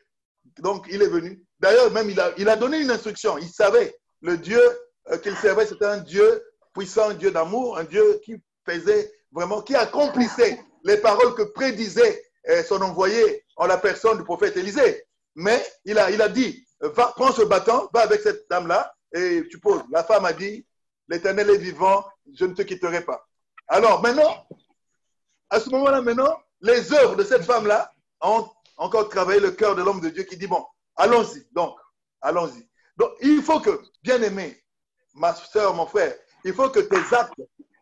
donc, 0.58 0.86
il 0.90 1.02
est 1.02 1.08
venu. 1.08 1.42
D'ailleurs, 1.60 1.90
même, 1.90 2.10
il 2.10 2.18
a, 2.20 2.32
il 2.36 2.48
a 2.48 2.56
donné 2.56 2.78
une 2.78 2.90
instruction. 2.90 3.38
Il 3.38 3.48
savait, 3.48 3.94
le 4.20 4.36
Dieu 4.36 4.60
euh, 5.10 5.18
qu'il 5.18 5.36
servait, 5.36 5.66
c'était 5.66 5.86
un 5.86 5.98
Dieu 5.98 6.42
puissant, 6.74 7.10
un 7.10 7.14
Dieu 7.14 7.30
d'amour, 7.30 7.78
un 7.78 7.84
Dieu 7.84 8.20
qui 8.24 8.36
faisait 8.66 9.12
vraiment, 9.32 9.62
qui 9.62 9.74
accomplissait 9.74 10.60
les 10.84 10.96
paroles 10.96 11.34
que 11.34 11.42
prédisait 11.42 12.22
euh, 12.48 12.62
son 12.64 12.80
envoyé 12.82 13.44
en 13.56 13.66
la 13.66 13.78
personne 13.78 14.18
du 14.18 14.24
prophète 14.24 14.56
Élisée. 14.56 15.04
Mais 15.34 15.64
il 15.84 15.98
a, 15.98 16.10
il 16.10 16.20
a 16.20 16.28
dit, 16.28 16.66
va, 16.80 17.12
prends 17.16 17.32
ce 17.32 17.42
bâton, 17.42 17.88
va 17.92 18.00
avec 18.00 18.20
cette 18.20 18.48
dame-là 18.50 18.92
et 19.14 19.46
tu 19.50 19.58
poses. 19.58 19.82
La 19.90 20.04
femme 20.04 20.24
a 20.24 20.32
dit, 20.32 20.66
l'Éternel 21.08 21.50
est 21.50 21.58
vivant, 21.58 22.04
je 22.34 22.44
ne 22.44 22.54
te 22.54 22.62
quitterai 22.62 23.04
pas. 23.04 23.26
Alors 23.68 24.02
maintenant, 24.02 24.46
à 25.50 25.60
ce 25.60 25.68
moment-là, 25.70 26.00
maintenant, 26.00 26.36
les 26.60 26.92
œuvres 26.92 27.16
de 27.16 27.24
cette 27.24 27.44
femme-là 27.44 27.92
ont 28.20 28.48
encore 28.76 29.08
travaillé 29.08 29.40
le 29.40 29.50
cœur 29.52 29.74
de 29.74 29.82
l'homme 29.82 30.00
de 30.00 30.10
Dieu 30.10 30.24
qui 30.24 30.36
dit, 30.36 30.46
bon, 30.46 30.64
allons-y, 30.96 31.46
donc, 31.52 31.78
allons-y. 32.20 32.68
Donc, 32.96 33.12
il 33.20 33.42
faut 33.42 33.60
que, 33.60 33.80
bien 34.02 34.20
aimé, 34.22 34.62
ma 35.14 35.34
soeur, 35.34 35.74
mon 35.74 35.86
frère, 35.86 36.14
il 36.44 36.54
faut 36.54 36.70
que 36.70 36.80
tes 36.80 37.14
actes 37.14 37.40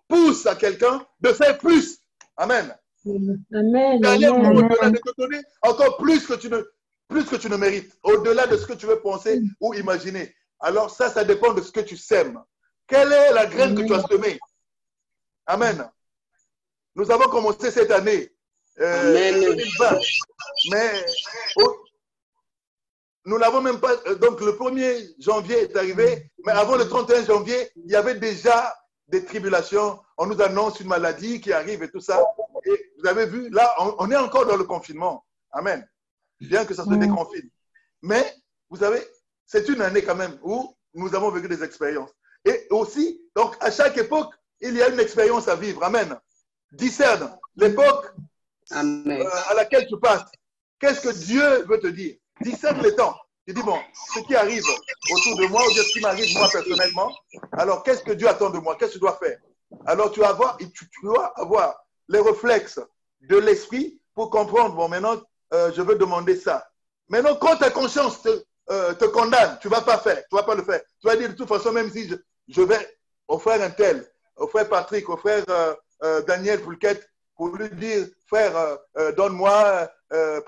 poussent 0.09 0.47
à 0.47 0.57
quelqu'un 0.57 1.05
de 1.21 1.33
faire 1.33 1.59
plus. 1.59 1.99
Amen. 2.37 2.77
Amen. 3.07 4.05
Au-delà 4.05 4.91
de 4.91 4.99
te 4.99 5.21
donner 5.21 5.41
encore 5.63 5.97
plus 5.99 6.27
que 6.27 6.35
tu 6.35 6.49
ne, 6.49 6.63
plus 7.09 7.25
que 7.25 7.37
tu 7.37 7.49
ne 7.49 7.57
mérites, 7.57 7.97
au-delà 8.03 8.47
de 8.47 8.57
ce 8.57 8.67
que 8.67 8.75
tu 8.75 8.87
veux 8.87 9.01
penser 9.01 9.41
ou 9.61 9.75
imaginer. 9.75 10.35
Alors 10.61 10.91
ça, 10.91 11.09
ça 11.09 11.25
dépend 11.25 11.53
de 11.55 11.63
ce 11.63 11.73
que 11.73 11.81
tu 11.81 11.97
sèmes. 11.97 12.43
Quelle 12.87 13.13
est 13.13 13.33
la 13.33 13.47
graine 13.47 13.75
que 13.75 13.87
tu 13.87 13.95
as 13.95 14.03
semée? 14.03 14.39
Amen. 15.47 15.89
Nous 16.95 17.11
avons 17.11 17.29
commencé 17.29 17.71
cette 17.71 17.91
année, 17.91 18.33
euh, 18.81 19.11
Amen. 19.11 19.41
2020, 19.41 19.99
mais 20.71 21.05
au- 21.57 21.77
nous 23.25 23.39
n'avons 23.39 23.61
même 23.61 23.81
pas. 23.81 23.93
euh, 24.07 24.15
Donc 24.17 24.41
le 24.41 24.53
1er 24.53 25.15
janvier 25.19 25.63
est 25.63 25.77
arrivé, 25.77 26.31
mais 26.45 26.53
avant 26.53 26.77
le 26.77 26.89
31 26.89 27.25
janvier, 27.25 27.71
il 27.77 27.91
y 27.91 27.97
avait 27.97 28.15
déjà 28.15 28.75
des 29.09 29.25
tribulations. 29.25 30.01
On 30.17 30.27
nous 30.27 30.41
annonce 30.43 30.81
une 30.81 30.89
maladie 30.89 31.41
qui 31.41 31.53
arrive 31.53 31.83
et 31.83 31.91
tout 31.91 32.01
ça. 32.01 32.23
Et 32.65 32.93
vous 32.99 33.07
avez 33.09 33.27
vu, 33.27 33.49
là, 33.51 33.75
on, 33.79 33.95
on 33.99 34.11
est 34.11 34.17
encore 34.17 34.47
dans 34.47 34.57
le 34.57 34.65
confinement. 34.65 35.25
Amen. 35.53 35.87
Bien 36.41 36.65
que 36.65 36.75
ça 36.75 36.85
se 36.85 36.91
Mm. 36.91 36.99
déconfine. 37.01 37.49
Mais, 38.03 38.35
vous 38.71 38.77
savez, 38.79 39.03
c'est 39.47 39.69
une 39.69 39.81
année 39.83 40.03
quand 40.03 40.15
même 40.15 40.39
où 40.43 40.75
nous 40.95 41.15
avons 41.15 41.31
vécu 41.31 41.49
des 41.49 41.63
expériences. 41.65 42.11
Et 42.45 42.67
aussi, 42.71 43.21
donc, 43.35 43.57
à 43.61 43.71
chaque 43.71 43.97
époque, 43.99 44.33
il 44.61 44.75
y 44.75 44.83
a 44.83 44.89
une 44.89 45.01
expérience 45.01 45.49
à 45.49 45.57
vivre. 45.57 45.83
Amen. 45.83 46.17
Discerne 46.73 47.37
l'époque 47.57 48.13
Amen. 48.71 49.23
euh, 49.23 49.51
à 49.51 49.55
laquelle 49.55 49.87
tu 49.87 49.99
passes. 49.99 50.25
Qu'est-ce 50.79 51.01
que 51.01 51.13
Dieu 51.25 51.65
veut 51.65 51.81
te 51.81 51.89
dire? 51.89 52.17
Discerne 52.41 52.83
les 52.83 52.95
temps. 52.95 53.17
Tu 53.47 53.55
dis, 53.55 53.63
bon, 53.63 53.79
ce 54.15 54.21
qui 54.21 54.37
arrive 54.37 54.63
autour 55.11 55.37
de 55.39 55.47
moi, 55.47 55.63
ou 55.67 55.73
bien 55.73 55.83
ce 55.83 55.93
qui 55.93 56.01
m'arrive 56.01 56.37
moi 56.37 56.49
personnellement, 56.53 57.11
alors 57.53 57.83
qu'est-ce 57.83 58.03
que 58.03 58.13
Dieu 58.13 58.29
attend 58.29 58.51
de 58.51 58.59
moi? 58.59 58.77
Qu'est-ce 58.77 58.93
que 58.93 58.97
je 58.97 59.01
dois 59.01 59.17
faire? 59.17 59.39
Alors 59.87 60.13
tu, 60.13 60.23
avoir, 60.23 60.59
tu, 60.59 60.71
tu 60.71 60.89
dois 61.03 61.33
avoir 61.39 61.83
les 62.09 62.21
réflexes 62.21 62.81
de 63.23 63.37
l'esprit 63.39 64.01
pour 64.15 64.31
comprendre, 64.31 64.75
bon, 64.75 64.89
maintenant, 64.89 65.17
euh, 65.55 65.73
je 65.75 65.81
veux 65.81 65.97
demander 65.97 66.37
ça. 66.37 66.69
Maintenant, 67.09 67.37
quand 67.37 67.57
ta 67.57 67.71
conscience 67.71 68.21
te, 68.23 68.45
euh, 68.71 68.95
condamne, 69.13 69.59
tu 69.61 69.69
ne 69.69 69.73
vas 69.73 69.81
pas 69.81 69.99
faire, 69.99 70.23
tu 70.29 70.37
vas 70.37 70.43
pas 70.43 70.55
le 70.55 70.63
faire. 70.63 70.83
Tu 71.01 71.07
vas 71.07 71.17
dire, 71.17 71.31
de 71.31 71.35
toute 71.35 71.49
façon, 71.49 71.73
même 71.73 71.91
si 71.91 72.09
je, 72.49 72.63
vais 72.63 72.99
au 73.27 73.39
frère 73.39 73.63
un 73.63 73.71
tel, 73.71 74.07
au 74.37 74.47
frère 74.47 74.69
Patrick, 74.69 75.09
au 75.09 75.17
frère 75.17 75.45
Daniel 76.27 76.61
Poulquet, 76.61 77.01
pour 77.39 77.57
lui 77.57 77.71
dire, 77.71 78.07
frère, 78.27 78.55
euh, 78.57 78.77
euh, 78.99 79.13
donne-moi, 79.13 79.89
euh, 80.13 80.41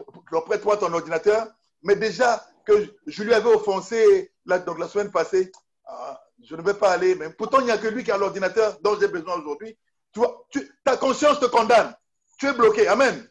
prête-moi 0.45 0.77
ton 0.77 0.93
ordinateur. 0.93 1.47
Mais 1.85 1.95
déjà 1.97 2.45
que 2.67 2.85
je- 3.07 3.23
lui 3.23 3.33
avais 3.33 3.49
offensé 3.49 4.31
la, 4.45 4.59
donc 4.59 4.79
la 4.81 4.89
semaine 4.89 5.11
passée, 5.11 5.51
ah, 5.87 6.21
je 6.45 6.57
ne 6.57 6.63
vais 6.63 6.75
pas 6.75 6.91
aller. 6.91 7.15
Mais 7.15 7.31
pourtant, 7.31 7.61
il 7.61 7.67
n'y 7.67 7.71
a 7.71 7.79
que 7.79 7.87
lui 7.87 8.03
qui 8.03 8.11
a 8.11 8.19
l'ordinateur 8.19 8.77
dont 8.83 8.99
j'ai 9.01 9.07
besoin 9.09 9.37
aujourd'hui. 9.39 9.79
Tu 10.13 10.19
vois, 10.19 10.45
tu- 10.51 10.69
ta 10.85 10.97
conscience 10.97 11.39
te 11.39 11.47
condamne. 11.47 11.95
Tu 12.39 12.47
es 12.49 12.53
bloqué. 12.53 12.89
Amen. 12.89 13.25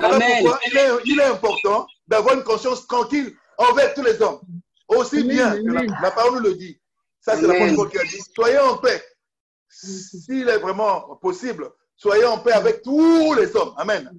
Amen. 0.00 0.20
Pourquoi? 0.42 0.58
Il 0.66 0.76
est, 0.76 0.88
il 1.04 1.20
est 1.20 1.24
important 1.24 1.86
d'avoir 2.08 2.34
une 2.34 2.42
conscience 2.42 2.86
tranquille 2.88 3.32
envers 3.58 3.94
tous 3.94 4.02
les 4.02 4.20
hommes. 4.20 4.40
Aussi 4.88 5.22
bien 5.22 5.50
que 5.62 5.70
la, 5.72 5.82
la 6.02 6.10
parole 6.10 6.34
nous 6.34 6.40
le 6.50 6.54
dit. 6.54 6.80
Ça, 7.20 7.36
c'est 7.36 7.46
l'apôtre 7.46 7.76
Paul 7.76 7.90
qui 7.90 7.98
a 7.98 8.04
dit. 8.04 8.20
Soyez 8.34 8.58
en 8.58 8.76
paix. 8.78 9.02
S'il 9.68 10.48
est 10.48 10.58
vraiment 10.58 11.16
possible, 11.16 11.70
soyez 11.96 12.24
en 12.24 12.38
paix 12.38 12.52
avec 12.52 12.82
tous 12.82 13.34
les 13.34 13.54
hommes. 13.56 13.74
Amen. 13.76 14.10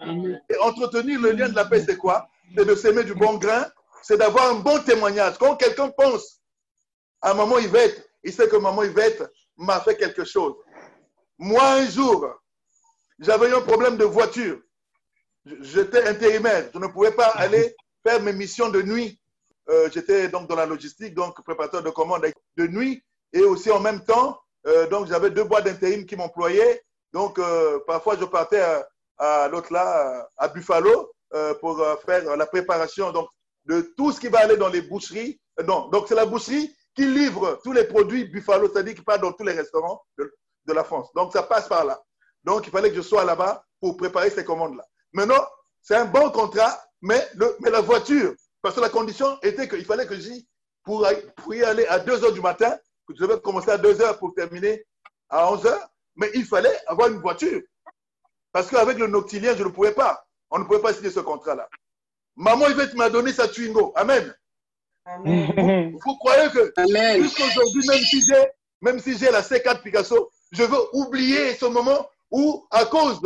Amen. 0.00 0.40
Et 0.48 0.56
entretenir 0.58 1.20
le 1.20 1.32
lien 1.32 1.48
de 1.48 1.54
la 1.54 1.64
paix, 1.64 1.84
c'est 1.86 1.96
quoi? 1.96 2.28
C'est 2.56 2.64
de 2.64 2.74
s'aimer 2.74 3.04
du 3.04 3.14
bon 3.14 3.36
grain, 3.36 3.66
c'est 4.02 4.16
d'avoir 4.16 4.50
un 4.50 4.60
bon 4.60 4.80
témoignage. 4.82 5.36
Quand 5.38 5.56
quelqu'un 5.56 5.88
pense 5.88 6.40
à 7.20 7.34
maman 7.34 7.58
Yvette, 7.58 8.08
il 8.22 8.32
sait 8.32 8.48
que 8.48 8.56
maman 8.56 8.84
Yvette 8.84 9.22
m'a 9.56 9.80
fait 9.80 9.96
quelque 9.96 10.24
chose. 10.24 10.54
Moi, 11.38 11.62
un 11.62 11.86
jour, 11.86 12.26
j'avais 13.18 13.50
eu 13.50 13.54
un 13.54 13.60
problème 13.60 13.96
de 13.96 14.04
voiture. 14.04 14.60
J'étais 15.60 16.06
intérimaire. 16.08 16.70
Je 16.72 16.78
ne 16.78 16.86
pouvais 16.86 17.12
pas 17.12 17.28
aller 17.28 17.74
faire 18.06 18.22
mes 18.22 18.32
missions 18.32 18.68
de 18.68 18.82
nuit. 18.82 19.20
Euh, 19.68 19.88
J'étais 19.92 20.28
donc 20.28 20.48
dans 20.48 20.56
la 20.56 20.66
logistique, 20.66 21.14
donc 21.14 21.42
préparateur 21.42 21.82
de 21.82 21.90
commandes 21.90 22.26
de 22.56 22.66
nuit. 22.66 23.02
Et 23.32 23.40
aussi 23.40 23.70
en 23.70 23.80
même 23.80 24.04
temps, 24.04 24.38
euh, 24.66 24.86
donc 24.88 25.06
j'avais 25.06 25.30
deux 25.30 25.44
boîtes 25.44 25.64
d'intérim 25.64 26.06
qui 26.06 26.16
m'employaient. 26.16 26.82
Donc 27.12 27.38
euh, 27.38 27.78
parfois 27.86 28.16
je 28.18 28.24
partais 28.24 28.62
à, 29.18 29.48
l'autre 29.48 29.72
là, 29.72 30.28
à 30.36 30.48
Buffalo, 30.48 31.12
euh, 31.34 31.54
pour 31.54 31.82
faire 32.04 32.36
la 32.36 32.46
préparation 32.46 33.12
de 33.64 33.94
tout 33.96 34.12
ce 34.12 34.20
qui 34.20 34.28
va 34.28 34.40
aller 34.40 34.56
dans 34.56 34.68
les 34.68 34.82
boucheries. 34.82 35.40
Non, 35.66 35.88
donc 35.88 36.06
c'est 36.08 36.14
la 36.14 36.26
boucherie 36.26 36.74
qui 36.94 37.06
livre 37.06 37.60
tous 37.62 37.72
les 37.72 37.84
produits 37.84 38.24
Buffalo, 38.24 38.68
c'est-à-dire 38.72 38.94
qui 38.94 39.02
part 39.02 39.18
dans 39.18 39.32
tous 39.32 39.44
les 39.44 39.52
restaurants 39.52 40.02
de, 40.18 40.32
de 40.66 40.72
la 40.72 40.84
France. 40.84 41.08
Donc 41.14 41.32
ça 41.32 41.42
passe 41.42 41.68
par 41.68 41.84
là. 41.84 42.00
Donc 42.44 42.66
il 42.66 42.70
fallait 42.70 42.90
que 42.90 42.96
je 42.96 43.02
sois 43.02 43.24
là-bas 43.24 43.64
pour 43.80 43.96
préparer 43.96 44.30
ces 44.30 44.44
commandes-là. 44.44 44.84
Maintenant, 45.12 45.46
c'est 45.82 45.96
un 45.96 46.04
bon 46.04 46.30
contrat, 46.30 46.80
mais, 47.02 47.26
le, 47.34 47.56
mais 47.60 47.70
la 47.70 47.80
voiture, 47.80 48.34
parce 48.62 48.74
que 48.74 48.80
la 48.80 48.88
condition 48.88 49.38
était 49.42 49.68
qu'il 49.68 49.84
fallait 49.84 50.06
que 50.06 50.16
j'y, 50.16 50.48
pour, 50.82 51.06
pour 51.36 51.54
y 51.54 51.62
aller 51.62 51.86
à 51.86 51.98
2 51.98 52.24
heures 52.24 52.32
du 52.32 52.40
matin, 52.40 52.76
que 53.06 53.14
je 53.14 53.24
devais 53.24 53.40
commencer 53.40 53.70
à 53.70 53.78
2 53.78 54.00
heures 54.00 54.18
pour 54.18 54.34
terminer 54.34 54.84
à 55.28 55.50
11 55.52 55.66
heures, 55.66 55.88
mais 56.16 56.30
il 56.34 56.44
fallait 56.44 56.76
avoir 56.86 57.08
une 57.08 57.20
voiture. 57.20 57.62
Parce 58.52 58.70
qu'avec 58.70 58.98
le 58.98 59.06
noctilien, 59.06 59.54
je 59.56 59.64
ne 59.64 59.68
pouvais 59.68 59.92
pas. 59.92 60.26
On 60.50 60.58
ne 60.58 60.64
pouvait 60.64 60.80
pas 60.80 60.94
signer 60.94 61.10
ce 61.10 61.20
contrat-là. 61.20 61.68
Maman 62.36 62.68
Yvette 62.68 62.94
m'a 62.94 63.10
donné 63.10 63.32
sa 63.32 63.48
Twingo. 63.48 63.92
Amen. 63.96 64.34
Amen. 65.04 65.92
Vous, 65.92 65.98
vous 66.04 66.16
croyez 66.16 66.50
que 66.50 66.72
jusqu'aujourd'hui, 67.22 67.86
même 67.86 68.00
si 68.00 68.22
j'ai 68.22 68.44
même 68.82 69.00
si 69.00 69.16
j'ai 69.16 69.30
la 69.30 69.42
C4 69.42 69.82
Picasso, 69.82 70.30
je 70.52 70.62
veux 70.62 70.78
oublier 70.92 71.54
ce 71.54 71.66
moment 71.66 72.08
où, 72.30 72.66
à 72.70 72.84
cause, 72.84 73.20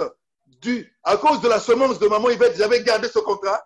du, 0.47 0.91
à 1.03 1.17
cause 1.17 1.41
de 1.41 1.49
la 1.49 1.59
semence 1.59 1.99
de 1.99 2.09
maman 2.09 2.31
Yvette, 2.31 2.57
j'avais 2.57 2.83
gardé 2.83 3.09
ce 3.09 3.19
contrat. 3.19 3.65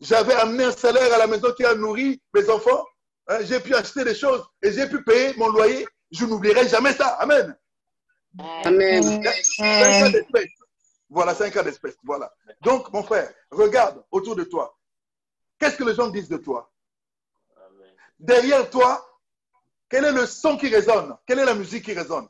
J'avais 0.00 0.34
amené 0.34 0.64
un 0.64 0.72
salaire 0.72 1.12
à 1.14 1.18
la 1.18 1.26
maison 1.26 1.52
qui 1.56 1.64
a 1.64 1.74
nourri 1.74 2.20
mes 2.34 2.48
enfants. 2.50 2.84
Hein, 3.28 3.38
j'ai 3.42 3.60
pu 3.60 3.74
acheter 3.74 4.04
des 4.04 4.14
choses 4.14 4.44
et 4.62 4.72
j'ai 4.72 4.88
pu 4.88 5.02
payer 5.02 5.34
mon 5.36 5.48
loyer. 5.48 5.86
Je 6.10 6.24
n'oublierai 6.24 6.68
jamais 6.68 6.92
ça. 6.92 7.08
Amen. 7.18 7.56
Amen. 8.64 9.02
C'est 9.42 9.62
un 9.62 10.00
cas 10.02 10.10
d'espèce. 10.10 10.50
Voilà, 11.08 11.34
c'est 11.34 11.44
un 11.44 11.50
cas 11.50 11.62
d'espèce. 11.62 11.96
Voilà. 12.04 12.32
Donc, 12.60 12.92
mon 12.92 13.02
frère, 13.02 13.32
regarde 13.50 14.04
autour 14.10 14.36
de 14.36 14.44
toi. 14.44 14.76
Qu'est-ce 15.58 15.76
que 15.76 15.84
les 15.84 15.94
gens 15.94 16.08
disent 16.08 16.28
de 16.28 16.36
toi? 16.36 16.70
Amen. 17.56 17.92
Derrière 18.18 18.68
toi, 18.70 19.04
quel 19.88 20.04
est 20.04 20.12
le 20.12 20.26
son 20.26 20.56
qui 20.56 20.68
résonne? 20.68 21.16
Quelle 21.26 21.38
est 21.38 21.44
la 21.44 21.54
musique 21.54 21.84
qui 21.84 21.94
résonne? 21.94 22.28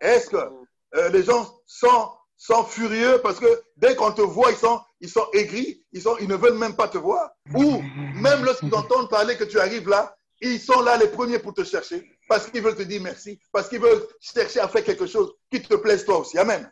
Est-ce 0.00 0.28
que 0.28 0.36
euh, 0.36 1.08
les 1.08 1.22
gens 1.22 1.52
sont, 1.66 2.12
sont 2.36 2.64
furieux 2.64 3.20
parce 3.22 3.38
que 3.40 3.62
dès 3.76 3.96
qu'on 3.96 4.12
te 4.12 4.22
voit, 4.22 4.50
ils 4.50 4.56
sont, 4.56 4.80
ils 5.00 5.08
sont 5.08 5.26
aigris, 5.32 5.84
ils, 5.92 6.02
sont, 6.02 6.16
ils 6.18 6.28
ne 6.28 6.36
veulent 6.36 6.58
même 6.58 6.76
pas 6.76 6.88
te 6.88 6.98
voir? 6.98 7.30
Ou 7.54 7.80
même 8.14 8.44
lorsqu'ils 8.44 8.74
entendent 8.74 9.08
parler 9.08 9.36
que 9.36 9.44
tu 9.44 9.58
arrives 9.58 9.88
là, 9.88 10.15
ils 10.40 10.60
sont 10.60 10.82
là 10.82 10.96
les 10.96 11.08
premiers 11.08 11.38
pour 11.38 11.54
te 11.54 11.64
chercher 11.64 12.10
parce 12.28 12.50
qu'ils 12.50 12.62
veulent 12.62 12.76
te 12.76 12.82
dire 12.82 13.00
merci, 13.02 13.38
parce 13.52 13.68
qu'ils 13.68 13.80
veulent 13.80 14.06
chercher 14.20 14.60
à 14.60 14.68
faire 14.68 14.84
quelque 14.84 15.06
chose 15.06 15.34
qui 15.50 15.62
te 15.62 15.74
plaise 15.76 16.04
toi 16.04 16.18
aussi. 16.18 16.38
Amen. 16.38 16.70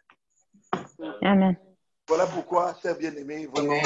Amen. 1.22 1.57
Voilà 2.07 2.27
pourquoi, 2.27 2.77
cher 2.83 2.96
bien-aimé, 2.96 3.46
vraiment, 3.46 3.81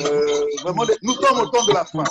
euh, 0.00 0.46
vraiment, 0.62 0.84
nous 1.02 1.14
sommes 1.14 1.40
au 1.40 1.46
temps 1.46 1.64
de 1.64 1.72
la 1.72 1.84
fin. 1.86 2.04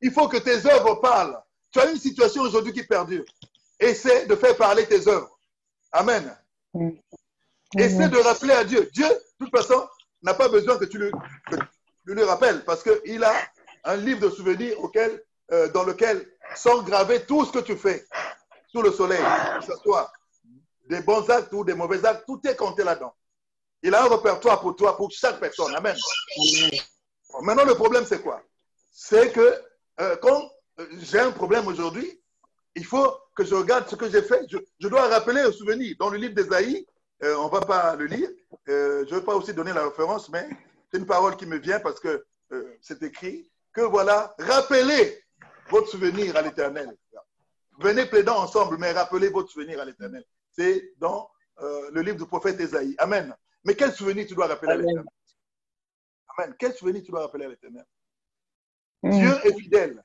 Il 0.00 0.10
faut 0.10 0.28
que 0.28 0.38
tes 0.38 0.66
œuvres 0.66 0.94
parlent. 1.00 1.38
Tu 1.70 1.78
as 1.78 1.90
une 1.90 1.98
situation 1.98 2.42
aujourd'hui 2.42 2.72
qui 2.72 2.82
perdure. 2.84 3.24
Essaie 3.78 4.26
de 4.26 4.34
faire 4.36 4.56
parler 4.56 4.86
tes 4.86 5.06
œuvres. 5.08 5.38
Amen. 5.92 6.34
Essaie 7.76 8.08
de 8.08 8.16
rappeler 8.16 8.54
à 8.54 8.64
Dieu. 8.64 8.88
Dieu, 8.92 9.06
de 9.06 9.44
toute 9.44 9.56
façon, 9.56 9.86
n'a 10.22 10.34
pas 10.34 10.48
besoin 10.48 10.78
que 10.78 10.86
tu 10.86 10.98
le, 10.98 11.10
que 11.10 11.56
tu 11.56 12.14
le 12.14 12.24
rappelles 12.24 12.64
parce 12.64 12.82
qu'il 12.82 13.22
a 13.22 13.34
un 13.84 13.96
livre 13.96 14.20
de 14.20 14.30
souvenirs 14.30 14.78
auquel, 14.80 15.22
euh, 15.52 15.68
dans 15.68 15.84
lequel 15.84 16.26
sont 16.54 16.82
gravés 16.82 17.24
tout 17.24 17.44
ce 17.44 17.52
que 17.52 17.58
tu 17.60 17.76
fais 17.76 18.04
sous 18.68 18.82
le 18.82 18.92
soleil, 18.92 19.22
que 19.58 19.66
ce 19.66 19.76
soit 19.82 20.12
des 20.88 21.00
bons 21.00 21.28
actes 21.30 21.52
ou 21.52 21.64
des 21.64 21.74
mauvais 21.74 22.04
actes, 22.04 22.24
tout 22.26 22.40
est 22.46 22.56
compté 22.56 22.84
là-dedans. 22.84 23.14
Il 23.82 23.94
a 23.94 24.04
un 24.04 24.08
répertoire 24.08 24.60
pour 24.60 24.76
toi, 24.76 24.96
pour 24.96 25.10
chaque 25.10 25.40
personne. 25.40 25.74
Amen. 25.74 25.96
Maintenant, 27.42 27.64
le 27.64 27.74
problème, 27.74 28.04
c'est 28.04 28.20
quoi? 28.20 28.42
C'est 28.92 29.32
que 29.32 29.62
euh, 30.00 30.16
quand 30.16 30.50
euh, 30.80 30.86
j'ai 31.00 31.20
un 31.20 31.30
problème 31.30 31.66
aujourd'hui, 31.66 32.20
il 32.74 32.84
faut 32.84 33.14
que 33.34 33.44
je 33.44 33.54
regarde 33.54 33.88
ce 33.88 33.96
que 33.96 34.10
j'ai 34.10 34.22
fait. 34.22 34.44
Je, 34.48 34.88
dois 34.88 35.08
rappeler 35.08 35.42
au 35.44 35.52
souvenir. 35.52 35.94
Dans 35.98 36.10
le 36.10 36.18
livre 36.18 36.34
d'Ésaïe, 36.34 36.86
euh, 37.22 37.36
on 37.36 37.46
ne 37.46 37.50
va 37.50 37.60
pas 37.60 37.96
le 37.96 38.06
lire. 38.06 38.28
Euh, 38.68 39.04
je 39.08 39.14
ne 39.14 39.20
vais 39.20 39.24
pas 39.24 39.34
aussi 39.34 39.52
donner 39.52 39.72
la 39.72 39.84
référence, 39.84 40.28
mais 40.28 40.48
c'est 40.90 40.98
une 40.98 41.06
parole 41.06 41.36
qui 41.36 41.46
me 41.46 41.58
vient 41.58 41.80
parce 41.80 42.00
que 42.00 42.24
c'est 42.80 43.00
écrit 43.04 43.48
que 43.72 43.82
voilà, 43.82 44.34
rappelez 44.40 45.22
votre 45.70 45.88
souvenir 45.88 46.36
à 46.36 46.42
l'éternel. 46.42 46.96
Venez 47.78 48.06
plaidant 48.06 48.38
ensemble, 48.38 48.76
mais 48.78 48.92
rappelez 48.92 49.28
votre 49.28 49.50
souvenir 49.50 49.80
à 49.80 49.84
l'éternel. 49.84 50.24
C'est 50.52 50.92
dans 50.98 51.30
euh, 51.62 51.90
le 51.92 52.02
livre 52.02 52.18
du 52.18 52.26
prophète 52.26 52.60
Ésaïe. 52.60 52.94
Amen. 52.98 53.34
Mais 53.64 53.74
quel 53.74 53.92
souvenir 53.92 54.26
tu 54.26 54.34
dois 54.34 54.46
rappeler 54.46 54.72
à 54.72 54.76
l'éternel? 54.76 55.04
Amen. 56.36 56.54
Quel 56.58 56.74
souvenir 56.74 57.02
tu 57.02 57.10
dois 57.10 57.22
rappeler 57.22 57.46
à 57.46 57.48
l'éternel? 57.48 57.84
Dieu 59.02 59.32
est 59.44 59.58
fidèle 59.58 60.02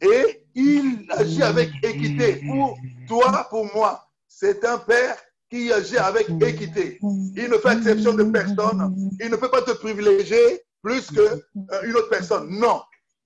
et 0.00 0.46
il 0.54 1.06
agit 1.10 1.42
avec 1.42 1.70
équité 1.82 2.40
pour 2.46 2.78
toi, 3.06 3.46
pour 3.50 3.66
moi. 3.74 4.08
C'est 4.26 4.64
un 4.64 4.78
père 4.78 5.18
qui 5.50 5.70
agit 5.72 5.98
avec 5.98 6.30
équité. 6.30 6.98
Il 7.36 7.50
ne 7.50 7.58
fait 7.58 7.76
exception 7.76 8.14
de 8.14 8.24
personne. 8.24 9.12
Il 9.20 9.30
ne 9.30 9.36
peut 9.36 9.50
pas 9.50 9.60
te 9.60 9.72
privilégier 9.72 10.62
plus 10.82 11.08
qu'une 11.08 11.96
autre 11.96 12.08
personne. 12.08 12.48
Non. 12.48 12.80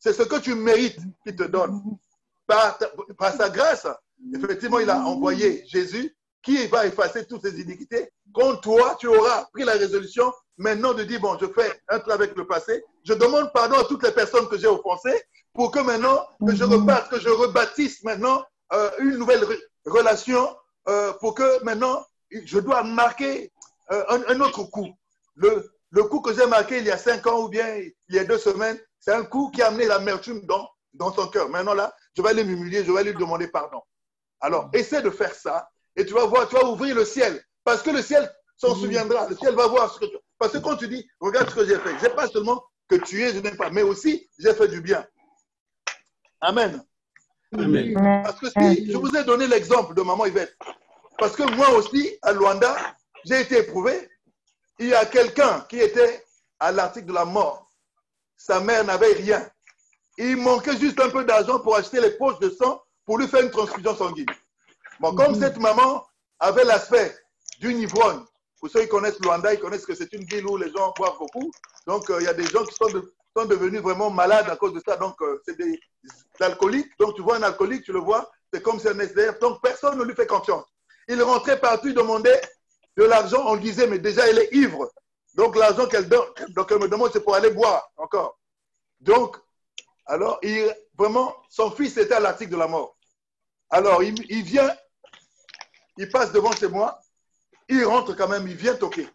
C'est 0.05 0.12
ce 0.12 0.23
que 0.23 0.37
tu 0.37 0.55
mérites 0.55 0.99
qu'il 1.25 1.35
te 1.35 1.45
donne. 1.45 1.81
Par, 2.47 2.79
par 3.17 3.33
sa 3.33 3.49
grâce, 3.49 3.87
effectivement, 4.35 4.79
il 4.79 4.90
a 4.90 4.99
envoyé 5.01 5.64
Jésus 5.67 6.14
qui 6.43 6.67
va 6.67 6.85
effacer 6.87 7.25
toutes 7.25 7.40
ces 7.40 7.59
iniquités. 7.59 8.11
Quand 8.35 8.57
toi, 8.57 8.97
tu 9.01 9.07
auras 9.07 9.47
pris 9.55 9.64
la 9.64 9.73
résolution 9.73 10.31
maintenant 10.59 10.93
de 10.93 11.05
dire, 11.05 11.21
bon, 11.21 11.38
je 11.40 11.47
fais 11.47 11.81
un 11.88 12.01
travail 12.01 12.27
avec 12.27 12.37
le 12.37 12.47
passé. 12.47 12.85
Je 13.03 13.14
demande 13.14 13.51
pardon 13.55 13.77
à 13.77 13.85
toutes 13.85 14.03
les 14.03 14.12
personnes 14.12 14.47
que 14.51 14.59
j'ai 14.59 14.67
offensées 14.67 15.23
pour 15.55 15.71
que 15.71 15.79
maintenant, 15.79 16.19
que 16.47 16.55
je 16.55 16.64
reparte, 16.64 17.11
que 17.11 17.19
je 17.19 17.31
rebâtisse 17.31 18.05
maintenant 18.05 18.45
euh, 18.75 18.90
une 18.99 19.17
nouvelle 19.17 19.43
re- 19.45 19.62
relation 19.87 20.55
euh, 20.87 21.14
pour 21.14 21.35
que 21.35 21.64
maintenant, 21.64 22.05
je 22.31 22.59
dois 22.59 22.83
marquer 22.83 23.51
euh, 23.90 24.05
un, 24.11 24.21
un 24.35 24.40
autre 24.40 24.64
coup. 24.64 24.88
Le, 25.37 25.71
le 25.93 26.03
coup 26.05 26.21
que 26.21 26.35
j'ai 26.35 26.47
marqué 26.47 26.77
il 26.81 26.85
y 26.85 26.90
a 26.90 26.99
cinq 26.99 27.27
ans 27.27 27.40
ou 27.45 27.49
bien 27.49 27.79
il 27.79 28.14
y 28.14 28.19
a 28.19 28.25
deux 28.25 28.37
semaines, 28.38 28.79
c'est 29.05 29.12
un 29.12 29.25
coup 29.25 29.51
qui 29.51 29.61
a 29.61 29.67
amené 29.67 29.85
l'amertume 29.85 30.40
dans, 30.47 30.67
dans 30.95 31.12
son 31.12 31.27
cœur. 31.29 31.51
Maintenant 31.51 31.75
là, 31.75 31.95
je 32.17 32.23
vais 32.23 32.31
aller 32.31 32.43
m'humilier, 32.43 32.85
je 32.85 32.90
vais 32.90 33.05
lui 33.05 33.12
demander 33.12 33.49
pardon. 33.49 33.83
Alors, 34.40 34.71
essaie 34.73 35.03
de 35.03 35.11
faire 35.11 35.35
ça 35.35 35.69
et 35.95 36.07
tu 36.07 36.14
vas 36.14 36.25
voir, 36.25 36.49
tu 36.49 36.55
vas 36.55 36.64
ouvrir 36.64 36.95
le 36.97 37.05
ciel. 37.05 37.43
Parce 37.64 37.83
que 37.83 37.90
le 37.90 38.01
ciel 38.01 38.31
s'en 38.57 38.75
souviendra. 38.75 39.29
Le 39.29 39.37
ciel 39.37 39.55
va 39.55 39.67
voir 39.67 39.93
ce 39.93 40.01
que 40.01 40.07
tu... 40.07 40.17
Parce 40.38 40.53
que 40.53 40.59
quand 40.59 40.77
tu 40.77 40.88
dis, 40.88 41.07
regarde 41.21 41.51
ce 41.51 41.55
que 41.55 41.67
j'ai 41.67 41.79
fait, 41.79 41.90
j'ai 42.01 42.09
pas 42.09 42.29
seulement 42.29 42.64
que 42.88 42.97
tu 42.97 43.23
es, 43.23 43.35
je 43.35 43.40
n'aime 43.40 43.57
pas, 43.57 43.69
mais 43.71 43.83
aussi 43.83 44.27
j'ai 44.38 44.55
fait 44.55 44.69
du 44.69 44.81
bien. 44.81 45.07
Amen. 46.40 46.83
Amen. 47.53 48.23
Parce 48.25 48.40
que 48.40 48.49
si 48.49 48.90
je 48.90 48.97
vous 48.97 49.14
ai 49.17 49.25
donné 49.25 49.47
l'exemple 49.47 49.95
de 49.95 50.01
maman 50.01 50.25
Yvette, 50.25 50.57
parce 51.19 51.37
que 51.37 51.43
moi 51.55 51.71
aussi, 51.71 52.19
à 52.23 52.33
Luanda, 52.33 52.75
j'ai 53.25 53.43
été 53.43 53.59
éprouvé. 53.59 54.09
Il 54.79 54.88
y 54.88 54.95
a 54.95 55.05
quelqu'un 55.05 55.61
qui 55.69 55.79
était 55.79 56.25
à 56.59 56.73
l'article 56.73 57.07
de 57.07 57.12
la 57.12 57.25
mort. 57.27 57.63
Sa 58.37 58.61
mère 58.61 58.85
n'avait 58.85 59.12
rien. 59.14 59.49
Il 60.18 60.37
manquait 60.37 60.77
juste 60.77 61.01
un 61.01 61.11
peu 61.11 61.25
d'argent 61.25 61.59
pour 61.61 61.77
acheter 61.77 62.01
les 62.01 62.12
poches 62.12 62.38
de 62.38 62.51
sang 62.51 62.83
pour 63.05 63.18
lui 63.18 63.29
faire 63.29 63.42
une 63.42 63.51
transfusion 63.51 63.94
sanguine. 63.97 64.27
Bon, 65.01 65.14
comme 65.14 65.35
cette 65.40 65.59
maman 65.59 66.07
avait 66.38 66.64
l'aspect 66.64 67.16
d'une 67.61 67.79
ivrogne, 67.81 68.20
pour 68.61 68.70
ceux 68.70 68.83
qui 68.83 68.88
connaissent 68.88 69.18
Luanda, 69.20 69.53
ils 69.53 69.61
connaissent 69.61 69.85
que 69.87 69.94
c'est 69.94 70.12
une 70.12 70.25
ville 70.25 70.47
où 70.47 70.57
les 70.57 70.70
gens 70.70 70.92
boivent 70.97 71.18
beaucoup. 71.18 71.51
Donc, 71.87 72.09
euh, 72.11 72.16
il 72.20 72.25
y 72.25 72.29
a 72.29 72.35
des 72.35 72.47
gens 72.47 72.64
qui 72.64 72.75
sont, 72.75 72.88
de- 72.88 73.12
sont 73.37 73.44
devenus 73.44 73.83
vraiment 73.83 74.09
malades 74.11 74.49
à 74.49 74.57
cause 74.57 74.73
de 74.73 74.81
ça. 74.87 74.97
Donc, 74.97 75.20
euh, 75.20 75.40
c'est 75.44 75.57
des 75.59 75.79
alcooliques. 76.40 76.90
Donc, 76.99 77.14
tu 77.16 77.23
vois 77.23 77.37
un 77.37 77.42
alcoolique, 77.42 77.83
tu 77.85 77.92
le 77.92 77.99
vois, 77.99 78.31
c'est 78.53 78.62
comme 78.62 78.79
c'est 78.81 78.90
un 78.90 78.99
SDF. 78.99 79.38
Donc, 79.40 79.61
personne 79.62 79.99
ne 79.99 80.05
lui 80.05 80.14
fait 80.14 80.27
confiance. 80.27 80.64
Il 81.09 81.20
rentrait 81.23 81.61
partout, 81.61 81.88
il 81.88 81.94
demandait 81.94 82.40
de 82.97 83.05
l'argent. 83.05 83.42
On 83.47 83.57
disait, 83.57 83.87
mais 83.87 83.99
déjà, 83.99 84.27
elle 84.29 84.38
est 84.38 84.49
ivre. 84.53 84.90
Donc, 85.35 85.57
l'argent 85.57 85.87
qu'elle 85.87 86.09
donne, 86.09 86.29
me 86.38 86.88
demande, 86.88 87.11
c'est 87.12 87.23
pour 87.23 87.35
aller 87.35 87.51
boire 87.51 87.90
encore. 87.97 88.38
Donc, 89.01 89.37
alors, 90.07 90.40
vraiment, 90.97 91.35
son 91.49 91.70
fils 91.70 91.97
était 91.97 92.14
à 92.14 92.20
l'article 92.20 92.53
de 92.53 92.57
la 92.57 92.68
mort. 92.68 92.97
Alors, 93.70 94.03
il, 94.03 94.14
il 94.31 94.42
vient, 94.42 94.75
il 95.97 96.09
passe 96.09 96.33
devant 96.33 96.53
chez 96.53 96.68
moi, 96.68 97.01
il 97.68 97.85
rentre 97.85 98.14
quand 98.14 98.29
même, 98.29 98.47
il 98.47 98.57
vient 98.57 98.75
toquer. 98.75 99.09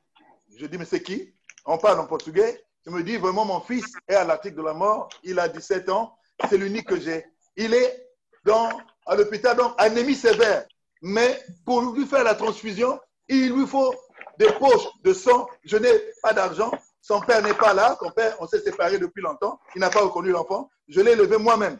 Je 0.58 0.66
dis, 0.66 0.78
mais 0.78 0.86
c'est 0.86 1.02
qui? 1.02 1.34
On 1.66 1.78
parle 1.78 2.00
en 2.00 2.08
portugais. 2.08 2.66
Il 2.86 2.92
me 2.92 3.04
dit, 3.04 3.18
vraiment, 3.18 3.46
mon 3.46 3.62
fils 3.62 3.86
est 4.08 4.16
à 4.16 4.26
l'article 4.26 4.58
de 4.58 4.64
la 4.64 4.74
mort, 4.74 5.10
il 5.24 5.40
a 5.40 5.48
17 5.48 5.90
ans, 5.90 6.18
c'est 6.50 6.58
l'unique 6.58 6.88
que 6.88 7.00
j'ai. 7.00 7.26
Il 7.56 7.74
est 7.74 8.10
dans, 8.44 8.70
à 9.06 9.16
l'hôpital, 9.16 9.56
donc 9.56 9.74
anémie 9.78 10.16
sévère. 10.16 10.66
Mais 11.02 11.40
pour 11.66 11.82
lui 11.82 12.06
faire 12.06 12.24
la 12.24 12.36
transfusion, 12.36 13.00
il 13.28 13.54
lui 13.54 13.68
faut 13.68 13.94
des 14.40 14.52
poches 14.54 14.88
de 15.04 15.14
sang. 15.14 15.48
Je 15.64 15.78
n'ai 15.78 15.92
pas 16.24 16.34
d'argent. 16.34 16.72
Son 17.02 17.20
père 17.20 17.44
n'est 17.44 17.54
pas 17.54 17.74
là. 17.74 17.98
Son 18.02 18.10
père, 18.12 18.36
on 18.40 18.48
s'est 18.48 18.62
séparés 18.62 18.98
depuis 18.98 19.22
longtemps. 19.22 19.60
Il 19.76 19.82
n'a 19.82 19.90
pas 19.90 20.02
reconnu 20.02 20.32
l'enfant. 20.32 20.70
Je 20.88 21.02
l'ai 21.02 21.12
élevé 21.12 21.38
moi-même. 21.38 21.78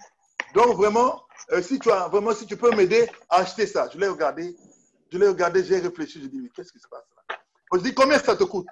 Donc 0.54 0.76
vraiment, 0.76 1.24
euh, 1.52 1.62
si 1.62 1.80
tu 1.80 1.90
as 1.90 2.08
vraiment, 2.10 2.34
si 2.34 2.46
tu 2.46 2.58
peux 2.58 2.72
m'aider 2.76 3.10
à 3.30 3.38
acheter 3.38 3.66
ça, 3.66 3.90
je 3.92 3.98
l'ai 3.98 4.08
regardé. 4.08 4.56
Je 5.12 5.18
l'ai 5.18 5.28
regardé, 5.28 5.64
j'ai 5.64 5.80
réfléchi, 5.80 6.22
j'ai 6.22 6.28
dit, 6.28 6.40
mais 6.40 6.50
qu'est-ce 6.50 6.72
qui 6.72 6.80
se 6.80 6.88
passe 6.88 7.04
là? 7.16 7.38
Je 7.74 7.80
dis, 7.80 7.94
combien 7.94 8.20
ça 8.20 8.36
te 8.36 8.44
coûte? 8.44 8.68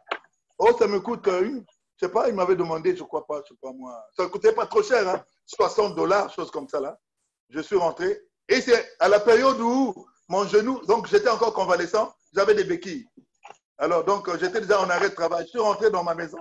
Oh, 0.59 0.75
ça 0.77 0.87
me 0.87 0.99
coûte 0.99 1.27
euh, 1.27 1.43
une. 1.43 1.65
Je 1.99 2.05
sais 2.05 2.11
pas, 2.11 2.29
il 2.29 2.35
m'avait 2.35 2.55
demandé, 2.55 2.95
je 2.95 3.03
crois 3.03 3.25
pas, 3.25 3.41
je 3.43 3.53
sais 3.53 3.59
pas 3.61 3.71
moi. 3.71 3.99
Ça 4.15 4.23
ne 4.23 4.27
coûtait 4.27 4.51
pas 4.53 4.67
trop 4.67 4.83
cher, 4.83 5.07
hein. 5.07 5.23
60 5.45 5.95
dollars, 5.95 6.31
chose 6.33 6.51
comme 6.51 6.67
ça 6.67 6.79
là. 6.79 6.99
Je 7.49 7.59
suis 7.61 7.77
rentré. 7.77 8.21
Et 8.49 8.61
c'est 8.61 8.87
à 8.99 9.07
la 9.07 9.19
période 9.19 9.59
où 9.59 10.05
mon 10.29 10.45
genou, 10.45 10.79
donc 10.85 11.07
j'étais 11.07 11.29
encore 11.29 11.53
convalescent, 11.53 12.13
j'avais 12.33 12.53
des 12.53 12.65
béquilles. 12.65 13.07
Alors, 13.77 14.03
donc, 14.03 14.27
euh, 14.27 14.37
j'étais 14.39 14.61
déjà 14.61 14.81
en 14.81 14.89
arrêt 14.89 15.09
de 15.09 15.15
travail. 15.15 15.43
Je 15.45 15.49
suis 15.49 15.59
rentré 15.59 15.89
dans 15.89 16.03
ma 16.03 16.15
maison 16.15 16.39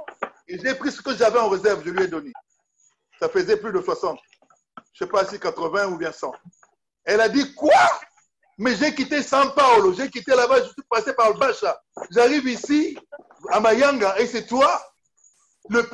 et 0.49 0.59
j'ai 0.59 0.74
pris 0.74 0.91
ce 0.91 1.03
que 1.03 1.14
j'avais 1.14 1.39
en 1.39 1.49
réserve, 1.49 1.82
je 1.84 1.91
lui 1.91 2.05
ai 2.05 2.09
donné. 2.09 2.32
Ça 3.20 3.28
faisait 3.28 3.57
plus 3.57 3.72
de 3.72 3.80
60. 3.80 4.18
Je 4.93 5.05
ne 5.05 5.07
sais 5.07 5.12
pas 5.12 5.26
si 5.26 5.39
80 5.39 5.89
ou 5.89 5.97
bien 5.97 6.12
100. 6.12 6.32
Elle 7.05 7.20
a 7.20 7.28
dit, 7.28 7.55
quoi? 7.55 7.72
Mais 8.59 8.74
j'ai 8.74 8.95
quitté 8.95 9.22
San 9.22 9.53
Paulo, 9.53 9.93
j'ai 9.93 10.09
quitté 10.11 10.34
là-bas, 10.34 10.62
je 10.62 10.68
suis 10.68 10.82
passé 10.89 11.12
par 11.12 11.30
le 11.30 11.39
Bacha. 11.39 11.78
J'arrive 12.11 12.47
ici, 12.47 12.99
à 13.51 13.61
Mayanga, 13.61 14.18
et 14.18 14.26
c'est 14.26 14.47
toi? 14.47 14.80
Le... 15.68 15.87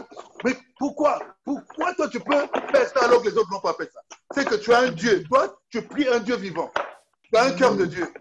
Mais 0.44 0.56
pourquoi? 0.78 1.18
Pourquoi 1.44 1.94
toi 1.94 2.08
tu 2.08 2.20
peux 2.20 2.46
faire 2.70 2.88
ça 2.88 3.04
alors 3.04 3.22
que 3.22 3.28
les 3.28 3.36
autres 3.36 3.50
n'ont 3.50 3.60
pas 3.60 3.74
fait 3.74 3.90
ça? 3.92 4.00
C'est 4.32 4.48
que 4.48 4.54
tu 4.54 4.72
as 4.72 4.80
un 4.80 4.90
Dieu. 4.90 5.24
Toi, 5.24 5.58
tu 5.70 5.82
pries 5.82 6.08
un 6.08 6.20
Dieu 6.20 6.36
vivant. 6.36 6.70
Tu 7.24 7.36
as 7.36 7.44
un 7.44 7.52
cœur 7.52 7.74
de 7.74 7.86
Dieu. 7.86 8.12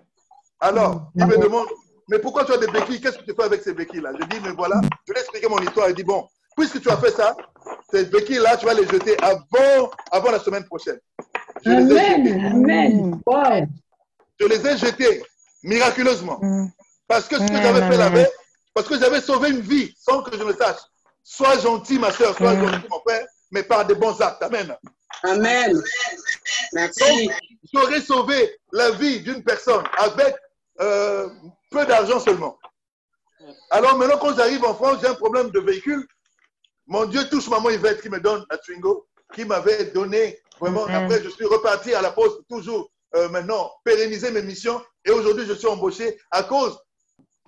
Alors, 0.60 1.12
il 1.16 1.26
me 1.26 1.38
demande, 1.38 1.68
mais 2.12 2.20
pourquoi 2.20 2.44
tu 2.44 2.52
as 2.52 2.58
des 2.58 2.68
béquilles? 2.68 3.00
Qu'est-ce 3.00 3.20
que 3.20 3.24
tu 3.24 3.34
fais 3.34 3.44
avec 3.44 3.64
ces 3.64 3.74
béquilles-là? 3.74 4.12
Je 4.20 4.26
dis, 4.26 4.42
mais 4.44 4.52
voilà, 4.52 4.82
je 5.08 5.14
lui 5.14 5.18
ai 5.18 5.22
expliqué 5.22 5.48
mon 5.48 5.60
histoire. 5.60 5.88
Il 5.88 5.96
dit, 5.96 6.04
bon, 6.04 6.28
puisque 6.58 6.82
tu 6.82 6.90
as 6.90 6.98
fait 6.98 7.12
ça, 7.12 7.38
ces 7.90 8.04
béquilles-là, 8.04 8.58
tu 8.58 8.66
vas 8.66 8.74
les 8.74 8.86
jeter 8.86 9.16
avant, 9.24 9.90
avant 10.12 10.32
la 10.32 10.40
semaine 10.40 10.66
prochaine. 10.66 11.00
Je 11.66 11.70
les 11.72 11.84
ai 11.84 12.00
jetées. 12.00 12.34
Amen. 12.34 12.54
Amen. 12.54 13.22
Wow. 13.26 13.66
Je 14.42 14.46
les 14.46 14.68
ai 14.68 14.78
jetées 14.78 15.24
miraculeusement. 15.64 16.38
Mm. 16.42 16.68
Parce 17.08 17.30
que 17.30 17.36
ce 17.36 17.44
que 17.44 17.48
Amen, 17.48 17.64
j'avais 17.64 17.90
fait 17.90 17.98
la 17.98 18.06
amen. 18.08 18.24
veille, 18.24 18.32
parce 18.74 18.90
que 18.90 19.00
j'avais 19.00 19.22
sauvé 19.22 19.52
une 19.52 19.62
vie 19.62 19.96
sans 19.98 20.22
que 20.22 20.38
je 20.38 20.44
le 20.44 20.54
sache. 20.54 20.82
Sois 21.24 21.60
gentil, 21.60 21.98
ma 21.98 22.12
soeur, 22.12 22.36
sois 22.36 22.50
Amen. 22.50 22.74
gentil, 22.74 22.88
mon 22.92 23.00
frère, 23.08 23.26
mais 23.52 23.64
par 23.64 23.86
des 23.86 23.96
bons 23.96 24.20
actes. 24.20 24.44
Amen. 24.44 24.76
Amen. 25.24 25.82
Merci. 26.74 27.28
Donc, 27.28 27.36
j'aurais 27.74 28.02
sauvé 28.02 28.60
la 28.74 28.92
vie 28.92 29.22
d'une 29.22 29.44
personne 29.44 29.84
avec 29.98 30.36
euh, 30.82 31.30
peu 31.72 31.86
d'argent 31.86 32.20
seulement. 32.20 32.60
Alors 33.72 33.98
maintenant, 33.98 34.18
quand 34.20 34.36
j'arrive 34.36 34.64
en 34.64 34.76
France, 34.76 35.00
j'ai 35.02 35.08
un 35.08 35.16
problème 35.16 35.50
de 35.50 35.60
véhicule. 35.60 36.06
Mon 36.86 37.06
Dieu 37.06 37.28
touche 37.30 37.50
maman 37.50 37.70
Yvette 37.70 38.02
qui 38.02 38.10
me 38.10 38.20
donne 38.20 38.46
la 38.52 38.58
Twingo, 38.58 39.08
qui 39.34 39.46
m'avait 39.46 39.86
donné 39.86 40.38
vraiment. 40.60 40.86
Après, 40.86 41.24
je 41.24 41.30
suis 41.30 41.46
reparti 41.46 41.94
à 41.94 42.02
la 42.02 42.12
poste, 42.12 42.42
toujours 42.50 42.92
euh, 43.16 43.30
maintenant, 43.30 43.72
pérenniser 43.84 44.30
mes 44.32 44.42
missions. 44.42 44.82
Et 45.06 45.12
aujourd'hui, 45.12 45.46
je 45.46 45.54
suis 45.54 45.68
embauché 45.68 46.20
à 46.30 46.44
cause 46.44 46.78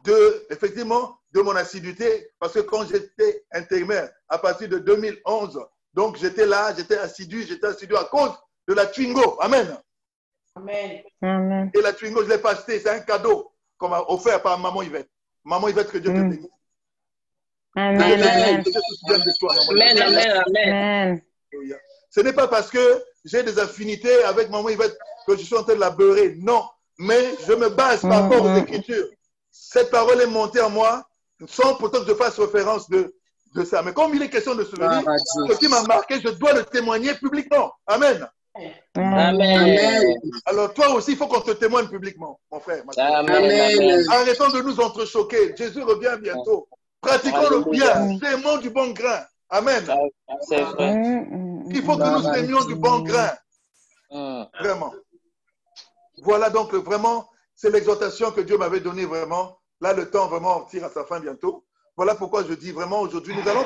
de, 0.06 0.46
effectivement, 0.50 1.20
de 1.32 1.42
mon 1.42 1.56
assiduité. 1.56 2.32
Parce 2.40 2.54
que 2.54 2.62
quand 2.62 2.88
j'étais 2.88 3.46
intérimaire, 3.52 4.10
à 4.30 4.38
partir 4.38 4.70
de 4.70 4.80
2011, 4.80 5.60
donc 5.94 6.18
j'étais 6.18 6.46
là, 6.46 6.74
j'étais 6.76 6.98
assidu, 6.98 7.44
j'étais 7.44 7.68
assidu 7.68 7.96
à 7.96 8.06
cause 8.06 8.32
de 8.68 8.74
la 8.74 8.88
Twingo. 8.88 9.38
Amen. 9.42 9.78
Amen. 10.56 11.02
Amen. 11.22 11.72
Et 11.74 11.82
la 11.82 11.94
Twingo, 11.94 12.22
je 12.22 12.28
ne 12.28 12.34
l'ai 12.34 12.40
pas 12.40 12.52
acheté. 12.52 12.80
C'est 12.80 12.90
un 12.90 13.00
cadeau 13.02 13.53
m'a 13.90 14.02
offert 14.08 14.42
par 14.42 14.58
maman 14.60 14.82
Yvette. 14.84 15.10
Maman 15.44 15.68
Yvette, 15.70 15.92
que 15.92 15.98
Dieu 15.98 16.12
te 16.12 16.18
bénisse. 16.18 16.48
Amen. 17.76 18.02
Amen. 18.02 18.22
Amen. 18.24 18.64
Que 18.64 18.70
Dieu 18.70 18.80
se 18.82 18.96
souvienne 18.96 19.22
de 19.22 19.32
toi, 19.40 19.54
maman 19.56 19.72
Amen, 20.06 20.44
amen. 20.48 21.22
Ce 22.10 22.20
n'est 22.22 22.34
pas 22.34 22.48
parce 22.48 22.70
que 22.70 23.04
j'ai 23.26 23.42
des 23.44 23.58
affinités 23.60 24.24
avec 24.24 24.50
maman 24.50 24.70
Yvette 24.70 24.98
que 25.26 25.36
je 25.36 25.44
suis 25.44 25.56
en 25.56 25.64
train 25.64 25.76
de 25.76 25.80
la 25.80 25.90
beurrer. 25.90 26.36
Non. 26.40 26.64
Mais 27.00 27.34
je 27.48 27.54
me 27.54 27.70
base 27.70 28.02
par 28.02 28.12
Mm, 28.12 28.24
rapport 28.30 28.46
aux 28.46 28.50
mm. 28.50 28.58
Écritures. 28.58 29.08
Cette 29.52 29.90
parole 29.90 30.22
est 30.22 30.28
montée 30.28 30.62
en 30.62 30.70
moi 30.70 31.08
sans 31.48 31.76
pourtant 31.76 32.02
que 32.02 32.08
je 32.08 32.14
fasse 32.16 32.40
référence 32.40 32.90
de, 32.90 33.14
de 33.56 33.64
ça. 33.66 33.82
Mais 33.82 33.94
comme 33.94 34.14
il 34.14 34.22
est 34.22 34.30
question 34.30 34.54
de 34.56 34.64
souvenir, 34.64 35.02
Dieu. 35.02 35.54
ce 35.54 35.58
qui 35.58 35.68
m'a 35.68 35.82
marqué, 35.84 36.20
je 36.22 36.30
dois 36.30 36.54
le 36.54 36.64
témoigner 36.64 37.14
publiquement. 37.16 37.74
Amen. 37.88 38.28
Amen. 38.96 40.16
Alors 40.46 40.74
toi 40.74 40.90
aussi, 40.94 41.12
il 41.12 41.18
faut 41.18 41.28
qu'on 41.28 41.42
te 41.42 41.52
témoigne 41.52 41.88
publiquement, 41.88 42.40
mon 42.52 42.60
frère. 42.60 42.84
Amen. 42.98 43.32
Amen. 43.32 44.06
Arrêtons 44.12 44.50
de 44.50 44.62
nous 44.62 44.80
entrechoquer. 44.80 45.56
Jésus 45.56 45.82
revient 45.82 46.18
bientôt. 46.22 46.68
Pratiquons 47.02 47.50
le 47.50 47.70
bien. 47.72 48.18
Sémons 48.20 48.58
du 48.58 48.70
bon 48.70 48.92
grain. 48.92 49.26
Amen. 49.50 49.84
Vrai. 49.84 51.26
Il 51.70 51.84
faut 51.84 51.98
que 51.98 52.10
nous 52.10 52.34
sémions 52.34 52.64
du 52.66 52.76
bon 52.76 53.00
grain. 53.00 53.32
Mm. 54.12 54.44
Vraiment. 54.60 54.94
Voilà 56.22 56.50
donc 56.50 56.74
vraiment, 56.74 57.28
c'est 57.56 57.72
l'exhortation 57.72 58.32
que 58.32 58.42
Dieu 58.42 58.58
m'avait 58.58 58.80
donnée 58.80 59.06
vraiment. 59.06 59.58
Là, 59.82 59.94
le 59.94 60.10
temps 60.10 60.28
vraiment 60.28 60.62
tire 60.66 60.86
à 60.86 60.90
sa 60.90 61.04
fin 61.04 61.20
bientôt. 61.20 61.66
Voilà 61.98 62.16
pourquoi 62.16 62.44
je 62.44 62.54
dis 62.54 62.72
vraiment 62.72 63.02
aujourd'hui, 63.02 63.36
nous 63.36 63.50
allons, 63.50 63.66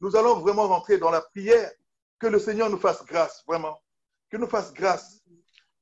nous 0.00 0.16
allons 0.16 0.40
vraiment 0.40 0.66
rentrer 0.66 0.98
dans 0.98 1.10
la 1.10 1.20
prière. 1.20 1.70
Que 2.18 2.26
le 2.26 2.40
Seigneur 2.40 2.68
nous 2.68 2.78
fasse 2.78 3.04
grâce, 3.04 3.44
vraiment. 3.46 3.78
Que 4.30 4.36
nous 4.36 4.46
fasse 4.48 4.72
grâce. 4.72 5.22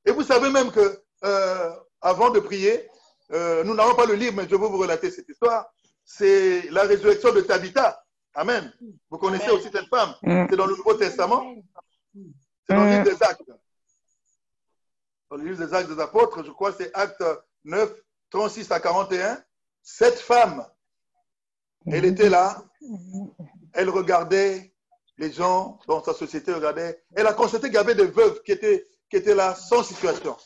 Et 0.05 0.13
vous 0.13 0.23
savez 0.23 0.51
même 0.51 0.71
que 0.71 1.03
euh, 1.25 1.71
avant 2.01 2.31
de 2.31 2.39
prier, 2.41 2.89
euh, 3.33 3.65
nous 3.65 3.75
n'avons 3.75 3.95
pas 3.95 4.07
le 4.07 4.15
livre, 4.15 4.35
mais 4.37 4.45
je 4.45 4.51
vais 4.51 4.57
vous 4.57 4.79
relater 4.79 5.11
cette 5.11 5.29
histoire. 5.29 5.67
C'est 6.05 6.71
la 6.71 6.83
résurrection 6.83 7.33
de 7.33 7.41
Tabitha. 7.41 8.01
Amen. 8.35 8.73
Vous 9.11 9.19
connaissez 9.19 9.47
Amen. 9.47 9.57
aussi 9.57 9.71
cette 9.73 9.89
femme. 9.89 10.15
mm. 10.23 10.47
C'est 10.49 10.57
dans 10.57 10.67
le 10.67 10.77
Nouveau 10.77 10.95
Testament. 10.95 11.55
C'est 12.69 12.75
dans 12.75 12.85
le 12.85 12.91
livre 12.91 13.05
des 13.05 13.23
Actes. 13.23 13.43
Dans 15.31 15.37
le 15.37 15.45
livre 15.45 15.67
des 15.67 15.75
Actes 15.75 15.91
des 15.91 16.01
Apôtres, 16.01 16.45
je 16.45 16.51
crois 16.53 16.71
que 16.73 16.85
c'est 16.85 16.95
Acte 16.95 17.25
9, 17.65 17.93
36 18.31 18.71
à 18.71 18.79
41. 18.79 19.43
Cette 19.83 20.21
femme, 20.21 20.65
elle 21.87 22.05
était 22.05 22.29
là, 22.29 22.63
elle 23.73 23.91
regardait 23.91 24.73
les 25.19 25.33
gens 25.33 25.79
dans 25.87 26.03
sa 26.03 26.15
société, 26.15 26.53
regardait. 26.53 27.03
Elle 27.15 27.27
a 27.27 27.33
constaté 27.33 27.69
qu'il 27.69 27.75
y 27.75 27.79
avait 27.79 27.95
des 27.95 28.07
veuves 28.07 28.43
qui 28.43 28.53
étaient, 28.53 28.87
qui 29.11 29.17
étaient 29.17 29.35
là 29.35 29.55
sans 29.55 29.83
situation. 29.83 30.37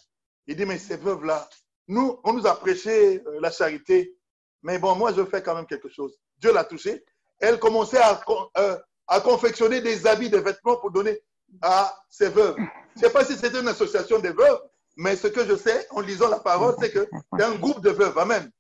Il 0.47 0.57
dit, 0.57 0.67
mais 0.67 0.79
ces 0.79 0.97
veuves-là, 0.97 1.49
nous, 1.89 2.21
on 2.25 2.33
nous 2.33 2.47
a 2.47 2.59
prêché 2.59 3.23
euh, 3.27 3.41
la 3.41 3.51
charité, 3.51 4.17
mais 4.63 4.79
bon, 4.79 4.95
moi, 4.95 5.13
je 5.13 5.25
fais 5.25 5.43
quand 5.43 5.55
même 5.55 5.67
quelque 5.67 5.89
chose. 5.89 6.19
Dieu 6.39 6.53
l'a 6.53 6.65
touchée. 6.65 7.05
Elle 7.39 7.59
commençait 7.59 7.99
à, 7.99 8.23
euh, 8.59 8.79
à 9.09 9.21
confectionner 9.21 9.81
des 9.81 10.07
habits, 10.07 10.31
des 10.31 10.41
vêtements 10.41 10.77
pour 10.77 10.91
donner 10.91 11.21
à 11.63 11.97
ces 12.09 12.29
veuves. 12.29 12.57
Je 12.57 13.01
ne 13.01 13.01
sais 13.01 13.11
pas 13.11 13.25
si 13.25 13.37
c'était 13.37 13.61
une 13.61 13.69
association 13.69 14.19
des 14.19 14.31
veuves, 14.31 14.61
mais 14.97 15.17
ce 15.17 15.27
que 15.27 15.45
je 15.45 15.57
sais 15.57 15.87
en 15.91 16.01
lisant 16.01 16.29
la 16.29 16.39
parole, 16.39 16.75
c'est 16.79 16.93
que 16.93 17.09
c'est 17.37 17.45
un 17.45 17.55
groupe 17.57 17.81
de 17.81 17.91
veuves. 17.91 18.17
Amen. 18.19 18.51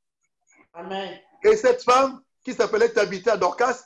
Amen. 0.74 1.18
Et 1.44 1.56
cette 1.56 1.82
femme, 1.82 2.20
qui 2.42 2.54
s'appelait 2.54 2.88
Tabitha 2.88 3.36
Dorcas, 3.36 3.84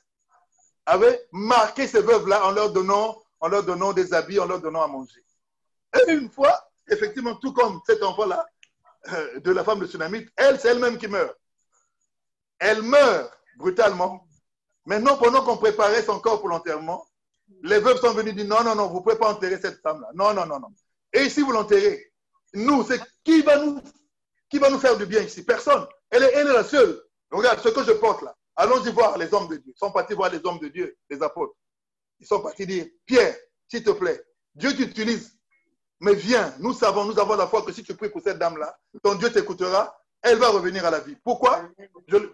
avait 0.87 1.26
marqué 1.32 1.87
ces 1.87 2.01
veuves-là 2.01 2.47
en 2.47 2.51
leur 2.53 2.72
donnant, 2.72 3.20
en 3.41 3.49
leur 3.49 3.62
donnant 3.64 3.93
des 3.93 4.12
habits, 4.12 4.39
en 4.39 4.47
leur 4.47 4.61
donnant 4.61 4.82
à 4.82 4.87
manger. 4.87 5.24
Et 5.95 6.12
une 6.12 6.30
fois, 6.30 6.68
effectivement, 6.89 7.37
tout 7.37 7.53
comme 7.53 7.80
cet 7.87 8.03
enfant-là, 8.03 8.47
euh, 9.12 9.41
de 9.41 9.51
la 9.51 9.64
femme 9.64 9.80
de 9.80 9.87
Tsunamite, 9.87 10.30
elle, 10.37 10.59
c'est 10.59 10.68
elle-même 10.68 10.99
qui 10.99 11.09
meurt. 11.09 11.37
Elle 12.59 12.82
meurt 12.82 13.30
brutalement. 13.57 14.26
Maintenant, 14.87 15.16
pendant 15.16 15.45
qu'on 15.45 15.57
préparait 15.57 16.03
son 16.03 16.20
corps 16.20 16.41
pour 16.41 16.49
l'enterrement, 16.49 17.07
les 17.62 17.78
veuves 17.78 18.01
sont 18.01 18.12
venues 18.12 18.32
dire 18.32 18.47
non, 18.47 18.62
non, 18.64 18.74
non, 18.74 18.89
vous 18.89 18.99
ne 18.99 19.03
pouvez 19.03 19.16
pas 19.16 19.30
enterrer 19.30 19.61
cette 19.61 19.80
femme-là. 19.82 20.09
Non, 20.14 20.32
non, 20.32 20.47
non, 20.47 20.59
non. 20.61 20.68
Et 21.12 21.28
si 21.28 21.43
vous 21.43 21.53
l'enterrez, 21.53 22.12
nous, 22.55 22.85
c'est 22.85 23.01
qui 23.22 23.43
va 23.43 23.59
nous, 23.59 23.80
qui 24.49 24.59
va 24.59 24.70
nous 24.70 24.78
faire 24.78 24.97
du 24.97 25.07
bien 25.07 25.22
ici? 25.22 25.45
Personne. 25.45 25.87
Elle 26.11 26.22
est, 26.22 26.32
elle 26.35 26.49
est 26.49 26.53
la 26.53 26.64
seule. 26.64 27.03
Regarde 27.30 27.61
ce 27.61 27.68
que 27.68 27.82
je 27.82 27.93
porte 27.93 28.22
là. 28.22 28.35
Allons-y 28.57 28.91
voir 28.91 29.19
les 29.19 29.33
hommes 29.35 29.49
de 29.49 29.57
Dieu. 29.57 29.73
Ils 29.75 29.79
sont 29.79 29.91
partis 29.91 30.15
voir 30.15 30.31
les 30.31 30.41
hommes 30.45 30.59
de 30.59 30.69
Dieu, 30.69 30.97
les 31.11 31.23
apôtres. 31.23 31.55
Ils 32.21 32.27
sont 32.27 32.41
partis 32.41 32.67
dire 32.67 32.87
Pierre, 33.07 33.37
s'il 33.69 33.83
te 33.83 33.91
plaît, 33.91 34.23
Dieu 34.55 34.75
t'utilise. 34.75 35.33
Mais 36.01 36.15
viens, 36.15 36.55
nous 36.59 36.73
savons, 36.73 37.05
nous 37.05 37.19
avons 37.19 37.35
la 37.37 37.47
foi 37.47 37.63
que 37.63 37.73
si 37.73 37.83
tu 37.83 37.95
pries 37.95 38.11
pour 38.11 38.23
cette 38.23 38.39
dame-là, 38.39 38.77
ton 39.03 39.15
Dieu 39.15 39.31
t'écoutera, 39.33 39.97
elle 40.23 40.39
va 40.39 40.49
revenir 40.49 40.85
à 40.85 40.91
la 40.91 41.01
vie. 41.01 41.17
Pourquoi? 41.25 41.69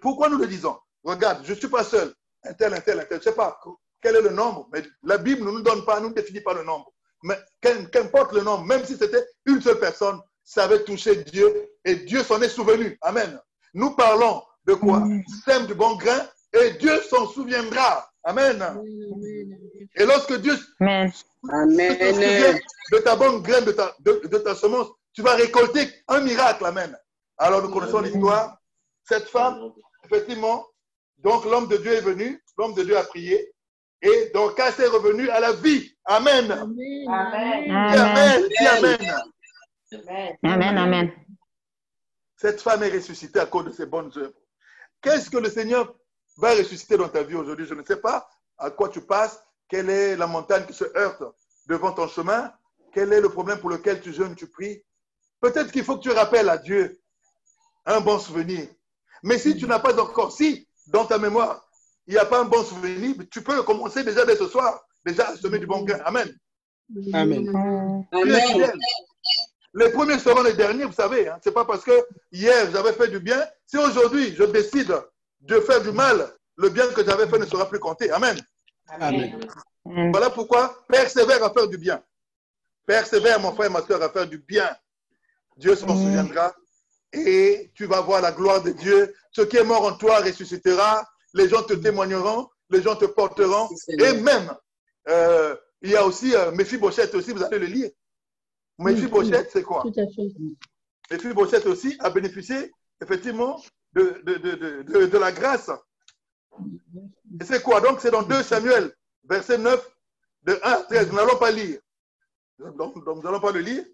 Pourquoi 0.01 0.29
nous 0.29 0.39
le 0.39 0.47
disons? 0.47 0.79
Regarde, 1.05 1.45
je 1.45 1.53
ne 1.53 1.59
suis 1.59 1.69
pas 1.69 1.85
seul. 1.85 2.13
Un 2.45 2.53
tel, 2.55 2.73
un 2.75 2.81
tel, 2.81 2.99
un 3.01 3.05
tel. 3.05 3.21
Je 3.23 3.29
ne 3.29 3.33
sais 3.33 3.37
pas 3.37 3.61
quel 4.03 4.17
est 4.17 4.23
le 4.23 4.31
nombre, 4.31 4.69
mais 4.73 4.83
la 5.03 5.19
Bible 5.19 5.45
ne 5.45 5.51
nous 5.51 5.61
donne 5.63 5.85
pas, 5.85 6.01
ne 6.01 6.09
nous 6.09 6.15
définit 6.15 6.41
pas 6.41 6.55
le 6.55 6.63
nombre. 6.65 6.93
Mais 7.23 7.39
qu'im- 7.61 7.85
qu'importe 7.87 8.33
le 8.33 8.41
nombre, 8.43 8.65
même 8.65 8.85
si 8.85 8.97
c'était 8.97 9.25
une 9.45 9.61
seule 9.61 9.79
personne, 9.79 10.19
ça 10.43 10.65
avait 10.65 10.85
touché 10.85 11.17
Dieu 11.25 11.71
et 11.85 11.97
Dieu 11.97 12.23
s'en 12.23 12.41
est 12.41 12.49
souvenu. 12.49 12.97
Amen. 13.03 13.39
Nous 13.75 13.91
parlons 13.95 14.43
de 14.71 14.75
quoi 14.75 15.03
Sème 15.45 15.67
du 15.67 15.75
bon 15.75 15.97
grain 15.97 16.21
et 16.53 16.71
Dieu 16.73 17.01
s'en 17.03 17.27
souviendra. 17.27 18.09
Amen. 18.25 18.63
Et 19.97 20.05
lorsque 20.05 20.41
Dieu 20.41 20.55
Amen. 20.81 21.11
se 21.11 21.25
souvient 22.13 22.59
de 22.93 22.99
ta 22.99 23.17
bonne 23.17 23.43
graine, 23.43 23.65
de 23.65 23.73
ta, 23.73 23.95
de, 24.01 24.21
de 24.25 24.39
ta 24.39 24.55
semence, 24.55 24.89
tu 25.13 25.23
vas 25.23 25.35
récolter 25.35 25.89
un 26.09 26.21
miracle. 26.21 26.65
Amen. 26.67 26.97
Alors 27.39 27.63
nous 27.63 27.71
connaissons 27.71 28.01
l'histoire. 28.01 28.59
Cette 29.05 29.29
femme, 29.29 29.73
effectivement, 30.05 30.67
donc 31.19 31.45
l'homme 31.45 31.69
de 31.69 31.77
Dieu 31.79 31.93
est 31.93 32.03
venu, 32.03 32.43
l'homme 32.59 32.75
de 32.75 32.85
Dieu 32.85 32.97
a 32.97 33.03
prié, 33.03 33.53
et 34.03 34.31
donc 34.33 34.59
est 34.59 34.87
revenu 34.87 35.29
à 35.31 35.41
la 35.41 35.53
vie. 35.53 35.91
Amen. 36.05 36.51
Amen. 36.51 37.09
Amen. 37.09 37.71
Amen. 37.71 38.99
Amen. 39.93 40.37
Amen. 40.45 40.79
Amen. 40.79 41.13
Cette 42.37 42.61
femme 42.61 42.83
est 42.83 42.91
ressuscitée 42.91 43.41
à 43.41 43.47
cause 43.47 43.67
de 43.67 43.71
ses 43.71 43.87
bonnes 43.87 44.11
œuvres. 44.17 44.41
Qu'est-ce 45.03 45.31
que 45.31 45.39
le 45.39 45.51
Seigneur 45.51 45.95
va 46.37 46.55
ressusciter 46.55 46.97
dans 46.97 47.09
ta 47.09 47.23
vie 47.23 47.35
aujourd'hui? 47.35 47.67
Je 47.67 47.75
ne 47.75 47.83
sais 47.83 47.97
pas 47.97 48.29
à 48.59 48.71
quoi 48.71 48.89
tu 48.89 49.01
passes, 49.01 49.43
quelle 49.69 49.89
est 49.89 50.17
la 50.17 50.27
montagne 50.27 50.67
qui 50.67 50.75
se 50.75 50.85
heurte 50.97 51.23
devant 51.67 51.93
ton 51.93 52.09
chemin, 52.09 52.53
quel 52.93 53.13
est 53.13 53.21
le 53.21 53.29
problème 53.29 53.59
pour 53.59 53.71
lequel 53.71 54.01
tu 54.01 54.13
jeûnes, 54.13 54.35
tu 54.35 54.47
pries? 54.47 54.83
Peut-être 55.41 55.73
qu'il 55.73 55.85
faut 55.85 55.97
que 55.97 56.03
tu 56.03 56.11
rappelles 56.11 56.49
à 56.49 56.59
Dieu 56.59 57.01
un 57.87 58.01
bon 58.01 58.19
souvenir. 58.19 58.69
Mais 59.23 59.39
si 59.39 59.57
tu 59.57 59.67
n'as 59.67 59.79
pas 59.79 59.99
encore, 59.99 60.33
si 60.33 60.69
dans 60.87 61.07
ta 61.07 61.19
mémoire, 61.19 61.67
il 62.07 62.15
n'y 62.15 62.19
a 62.19 62.27
pas 62.27 62.41
un 62.41 62.45
bon 62.45 62.63
souvenir, 62.65 63.15
tu 63.31 63.43
peux 63.43 63.63
commencer 63.63 64.03
déjà 64.05 64.25
dès 64.25 64.37
ce 64.37 64.49
soir, 64.49 64.85
déjà 65.05 65.29
à 65.29 65.37
semer 65.37 65.59
du 65.59 65.67
bon 65.67 65.83
grain. 65.83 66.01
Amen. 66.05 66.29
Amen. 67.15 68.07
Amen. 68.13 68.73
Les 69.75 69.91
premiers 69.91 70.19
seront 70.19 70.43
les 70.43 70.55
derniers, 70.55 70.85
vous 70.85 70.93
savez. 70.93 71.29
Hein. 71.29 71.39
Ce 71.43 71.49
n'est 71.49 71.55
pas 71.55 71.65
parce 71.65 71.85
que 71.85 71.93
hier 72.33 72.71
j'avais 72.73 72.93
fait 72.93 73.09
du 73.09 73.21
bien. 73.21 73.41
Si 73.67 73.77
aujourd'hui 73.77 74.35
je 74.35 74.45
décide 74.45 74.95
de 75.41 75.61
faire 75.61 75.81
du 75.81 75.93
mal, 75.93 76.29
le 76.57 76.69
bien 76.69 76.87
que 76.89 77.05
j'avais 77.05 77.27
fait 77.29 77.39
ne 77.39 77.47
sera 77.47 77.69
plus 77.69 77.79
compté. 77.79 78.11
Amen. 78.11 78.37
Amen. 78.89 79.41
Amen. 79.87 80.11
Voilà 80.11 80.31
pourquoi 80.31 80.85
persévère 80.89 81.43
à 81.45 81.53
faire 81.53 81.69
du 81.69 81.79
bien. 81.79 82.03
Persévère, 82.87 83.39
mon 83.41 83.55
frère, 83.55 83.71
ma 83.71 83.83
soeur, 83.83 84.03
à 84.03 84.11
faire 84.11 84.27
du 84.27 84.39
bien. 84.39 84.69
Dieu 85.57 85.77
s'en 85.77 85.89
souviendra 85.89 86.53
et 87.13 87.71
tu 87.75 87.87
vas 87.87 88.01
voir 88.01 88.21
la 88.21 88.33
gloire 88.33 88.63
de 88.63 88.71
Dieu. 88.71 89.15
Ce 89.31 89.43
qui 89.43 89.57
est 89.57 89.65
mort 89.65 89.85
en 89.85 89.93
toi 89.93 90.19
ressuscitera. 90.19 91.07
Les 91.35 91.49
gens 91.49 91.63
te 91.63 91.75
témoigneront, 91.75 92.49
les 92.71 92.83
gens 92.83 92.97
te 92.97 93.05
porteront 93.05 93.69
et 93.89 94.15
même 94.15 94.53
euh, 95.09 95.55
il 95.83 95.91
y 95.91 95.97
a 95.97 96.05
aussi 96.05 96.35
euh, 96.35 96.51
Mephibosheth 96.51 97.15
aussi, 97.15 97.33
vous 97.33 97.43
allez 97.43 97.61
le 97.61 97.67
lire. 97.67 97.91
Mephibosheth, 98.85 99.51
c'est 99.53 99.63
quoi 99.63 99.83
Tout 99.83 99.93
à 100.01 100.07
fait. 101.57 101.67
Aussi 101.67 101.97
a 102.01 102.11
bénéficié 102.11 102.73
effectivement 103.03 103.61
de, 103.93 104.21
de, 104.25 104.35
de, 104.35 104.51
de, 104.55 104.83
de- 104.83 105.07
de 105.07 105.19
la 105.19 105.33
grâce. 105.33 105.71
Et 107.41 107.45
c'est 107.45 107.63
quoi? 107.63 107.81
Donc 107.81 108.01
c'est 108.01 108.11
dans 108.11 108.23
2 108.23 108.43
Samuel, 108.43 108.93
verset 109.29 109.59
9, 109.59 109.89
de 110.45 110.53
1 110.63 110.71
à 110.71 110.77
13. 110.85 111.09
Nous 111.11 111.17
n'allons 111.17 111.37
pas 111.39 111.51
lire. 111.51 111.81
Donc, 112.59 113.03
donc, 113.05 113.17
nous 113.17 113.23
n'allons 113.23 113.41
pas 113.41 113.53
le 113.53 113.61
lire. 113.61 113.85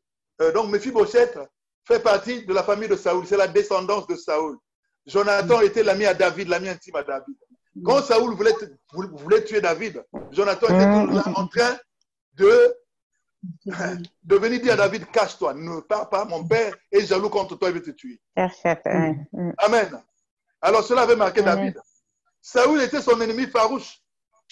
Euh, 0.43 0.53
donc 0.53 0.70
Mephibosheth 0.70 1.39
fait 1.84 2.01
partie 2.01 2.45
de 2.45 2.53
la 2.53 2.62
famille 2.62 2.89
de 2.89 2.97
Saoul. 2.97 3.26
C'est 3.26 3.37
la 3.37 3.47
descendance 3.49 4.07
de 4.07 4.16
Saoul. 4.16 4.57
Jonathan 5.07 5.61
était 5.61 5.84
l'ami 5.84 6.05
à 6.05 6.14
David, 6.14 6.49
l'ami 6.49 6.68
intime 6.68 6.97
à 6.97 7.03
David. 7.05 7.37
Quand 7.84 8.03
Saoul 8.03 8.34
voulait, 8.34 8.55
voulait- 8.93 9.09
voulait 9.12 9.45
tuer 9.45 9.61
David, 9.61 10.03
Jonathan 10.32 10.66
était 10.66 10.84
toujours 11.07 11.12
là 11.14 11.24
en 11.37 11.47
train 11.47 11.76
de, 12.34 12.74
de 14.24 14.36
venir 14.36 14.61
dire 14.61 14.72
à 14.74 14.76
David, 14.76 15.11
cache-toi, 15.11 15.55
ne 15.55 15.80
pars 15.80 16.09
pas, 16.09 16.24
mon 16.24 16.47
père 16.47 16.74
est 16.92 17.07
jaloux 17.07 17.30
contre 17.30 17.57
toi, 17.57 17.68
il 17.68 17.74
veut 17.74 17.82
te 17.82 17.90
tuer. 17.90 18.20
Amen. 19.59 20.03
Alors 20.61 20.82
cela 20.84 21.03
avait 21.03 21.16
marqué. 21.16 21.42
David. 21.42 21.80
Saoul 22.40 22.80
était 22.82 23.03
son 23.03 23.20
ennemi 23.20 23.47
farouche. 23.47 23.99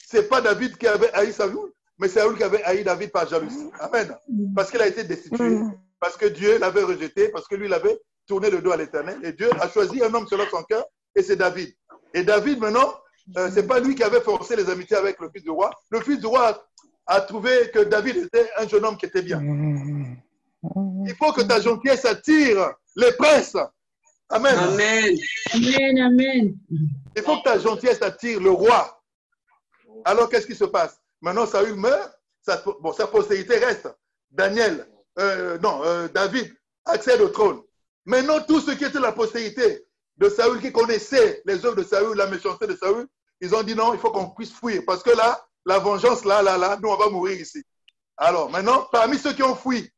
C'est 0.07 0.29
pas 0.29 0.41
David 0.41 0.77
qui 0.77 0.87
avait 0.87 1.13
haï 1.15 1.33
Saoul, 1.33 1.73
mais 1.99 2.09
Saoul 2.09 2.37
qui 2.37 2.43
avait 2.43 2.63
haï 2.65 2.85
David 2.85 3.11
par 3.11 3.29
jalousie. 3.29 3.71
Amen. 3.81 4.17
Parce 4.55 4.71
qu'il 4.71 4.81
a 4.83 4.87
été 4.87 5.05
destitué, 5.05 5.49
Mm. 5.51 5.73
parce 6.01 6.17
que 6.17 6.27
Dieu 6.27 6.59
l'avait 6.59 6.83
rejeté, 6.83 7.29
parce 7.29 7.47
que 7.49 7.55
lui, 7.55 7.67
il 7.67 7.73
avait 7.75 7.99
tourné 8.27 8.51
le 8.51 8.61
dos 8.61 8.73
à 8.73 8.77
l'éternel. 8.77 9.19
Et 9.25 9.33
Dieu 9.33 9.49
a 9.61 9.69
choisi 9.69 10.03
un 10.03 10.13
homme 10.13 10.27
selon 10.27 10.45
son 10.51 10.63
cœur, 10.65 10.85
et 11.15 11.23
c'est 11.23 11.37
David. 11.37 11.73
Et 12.13 12.23
David, 12.23 12.59
maintenant, 12.61 12.93
euh, 13.39 13.49
c'est 13.53 13.67
pas 13.67 13.81
lui 13.81 13.95
qui 13.95 14.03
avait 14.03 14.21
forcé 14.21 14.55
les 14.57 14.69
amitiés 14.69 14.97
avec 14.97 15.19
le 15.21 15.31
fils 15.31 15.43
du 15.43 15.51
roi. 15.51 15.71
Le 15.91 16.01
fils 16.01 16.19
du 16.21 16.27
roi 16.27 16.63
a, 17.07 17.21
trouvé 17.21 17.71
que 17.73 17.81
David 17.81 18.17
était 18.17 18.49
un 18.57 18.69
jeune 18.69 18.85
homme 18.85 18.97
qui 18.97 19.07
était 19.07 19.23
bien. 19.23 19.41
Mm. 19.41 20.17
Il 21.07 21.15
faut 21.17 21.33
que 21.33 21.43
ta 21.43 21.61
gentillesse 21.61 22.05
attire 22.05 22.75
les 22.97 23.13
princes. 23.13 23.57
Amen. 24.31 24.57
Amen. 24.57 25.17
Amen, 25.53 25.99
amen. 25.99 26.59
Il 27.17 27.23
faut 27.23 27.39
que 27.39 27.45
ta 27.45 27.59
gentillesse 27.59 28.03
attire 28.03 28.41
le 28.41 28.51
roi. 28.51 29.03
Alors, 30.05 30.29
qu'est-ce 30.29 30.47
qui 30.47 30.55
se 30.55 30.65
passe? 30.65 30.99
Maintenant, 31.21 31.47
Saül 31.47 31.75
meurt, 31.75 32.13
sa, 32.43 32.63
bon, 32.81 32.93
sa 32.93 33.07
postérité 33.07 33.59
reste. 33.59 33.89
Daniel, 34.31 34.87
euh, 35.19 35.59
non, 35.59 35.83
euh, 35.85 36.09
David 36.09 36.53
accède 36.85 37.21
au 37.21 37.29
trône. 37.29 37.61
Maintenant, 38.05 38.41
tous 38.41 38.61
ceux 38.61 38.75
qui 38.75 38.85
étaient 38.85 39.01
la 39.01 39.13
postérité 39.13 39.87
de 40.17 40.29
Saül, 40.29 40.61
qui 40.61 40.73
connaissaient 40.73 41.43
les 41.45 41.65
œuvres 41.65 41.77
de 41.77 41.83
Saül, 41.83 42.17
la 42.17 42.27
méchanceté 42.27 42.67
de 42.67 42.77
Saül, 42.77 43.07
ils 43.41 43.55
ont 43.55 43.63
dit 43.63 43.75
non, 43.75 43.95
il 43.95 44.01
faut 44.01 44.11
qu'on 44.11 44.31
puisse 44.31 44.53
fuir. 44.53 44.83
Parce 44.87 45.03
que 45.03 45.11
là, 45.11 45.47
la 45.67 45.79
vengeance, 45.79 46.25
là, 46.25 46.43
là, 46.43 46.57
là, 46.59 46.79
nous, 46.81 46.89
on 46.89 46.97
va 46.97 47.09
mourir 47.09 47.41
ici. 47.41 47.63
Alors, 48.17 48.51
maintenant, 48.51 48.87
parmi 48.93 49.19
ceux 49.19 49.33
qui 49.33 49.43
ont 49.43 49.57
fui, 49.57 49.91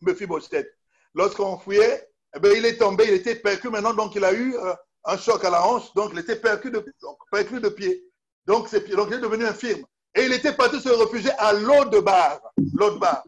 Mephibosheth, 0.00 0.68
lorsqu'on 1.14 1.58
fouillait, 1.58 2.08
eh 2.36 2.38
ben, 2.40 2.52
il 2.56 2.64
est 2.64 2.76
tombé, 2.76 3.04
il 3.08 3.14
était 3.14 3.34
percu 3.34 3.68
maintenant, 3.70 3.94
donc 3.94 4.14
il 4.14 4.24
a 4.24 4.32
eu 4.32 4.54
euh, 4.56 4.74
un 5.04 5.16
choc 5.16 5.44
à 5.44 5.50
la 5.50 5.66
hanche, 5.66 5.92
donc 5.94 6.10
il 6.12 6.18
était 6.20 6.36
percu 6.36 6.70
de, 6.70 6.84
percu 7.30 7.60
de 7.60 7.68
pied. 7.68 8.04
Donc, 8.46 8.68
c'est- 8.68 8.86
donc 8.94 9.08
il 9.10 9.14
est 9.14 9.20
devenu 9.20 9.44
infirme. 9.46 9.84
Et 10.14 10.24
il 10.24 10.32
était 10.32 10.54
parti 10.54 10.80
se 10.80 10.88
réfugier 10.88 11.30
à 11.38 11.52
Lodebar. 11.52 12.40
Lodebar. 12.74 13.24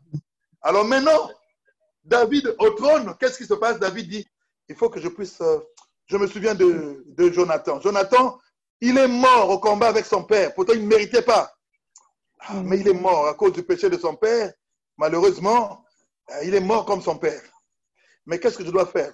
Alors 0.63 0.85
maintenant, 0.85 1.31
David 2.05 2.55
au 2.59 2.71
trône, 2.71 3.15
qu'est-ce 3.19 3.39
qui 3.39 3.47
se 3.47 3.55
passe? 3.55 3.79
David 3.79 4.09
dit, 4.09 4.27
il 4.69 4.77
faut 4.77 4.89
que 4.89 5.01
je 5.01 5.09
puisse... 5.09 5.41
euh, 5.41 5.59
je 6.07 6.17
me 6.17 6.27
souviens 6.27 6.55
de, 6.55 7.05
de 7.07 7.31
Jonathan. 7.31 7.81
Jonathan, 7.81 8.39
il 8.81 8.97
est 8.97 9.09
mort 9.09 9.51
au 9.51 9.59
combat 9.59 9.89
avec 9.89 10.07
son 10.07 10.25
père. 10.25 10.55
Pourtant, 10.55 10.73
il 10.75 10.83
ne 10.83 10.87
méritait 10.89 11.23
pas. 11.23 11.53
Ah, 12.41 12.55
Mais 12.65 12.79
il 12.79 12.89
est 12.89 12.95
mort 12.95 13.27
à 13.27 13.35
cause 13.35 13.53
du 13.53 13.63
péché 13.63 13.91
de 13.91 13.99
son 13.99 14.17
père. 14.17 14.53
Malheureusement, 14.97 15.85
euh, 16.31 16.45
il 16.45 16.55
est 16.55 16.61
mort 16.61 16.85
comme 16.87 17.03
son 17.03 17.19
père. 17.19 17.43
Mais 18.27 18.39
qu'est-ce 18.39 18.59
que 18.59 18.65
je 18.65 18.71
dois 18.71 18.87
faire? 18.87 19.13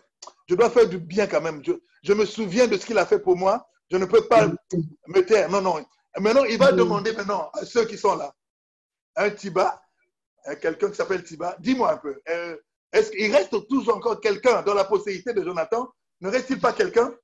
Je 0.49 0.55
dois 0.55 0.71
faire 0.71 0.89
du 0.89 0.99
bien 0.99 1.27
quand 1.27 1.41
même. 1.41 1.63
Je, 1.65 1.73
je 2.03 2.13
me 2.13 2.25
souviens 2.25 2.67
de 2.67 2.77
ce 2.77 2.87
qu'il 2.87 2.99
a 2.99 3.07
fait 3.07 3.19
pour 3.19 3.37
moi. 3.37 3.67
Je 3.91 3.97
ne 3.97 4.05
peux 4.05 4.27
pas 4.27 4.47
me 5.09 5.21
taire. 5.21 5.49
Non, 5.51 5.61
non. 5.61 5.85
Maintenant, 6.19 6.45
il 6.45 6.59
va 6.59 6.73
demander 6.73 7.13
maintenant 7.13 7.51
à 7.53 7.65
ceux 7.65 7.85
qui 7.85 7.99
sont 7.99 8.17
là, 8.17 8.35
un 9.17 9.31
Tiba, 9.31 9.83
euh, 10.49 10.55
quelqu'un 10.57 10.91
qui 10.91 10.97
s'appelle 10.97 11.23
Tiba, 11.23 11.57
dis-moi 11.59 11.93
un 11.93 11.97
peu, 11.99 12.21
euh, 12.29 12.57
est-ce 12.93 13.11
qu'il 13.11 13.35
reste 13.35 13.69
toujours 13.69 13.97
encore 13.97 14.21
quelqu'un 14.21 14.63
dans 14.63 14.75
la 14.75 14.85
postérité 14.85 15.35
de 15.35 15.43
Jonathan? 15.43 15.89
Ne 16.21 16.31
reste-t-il 16.31 16.61
pas 16.61 16.73
quelqu'un 16.73 17.15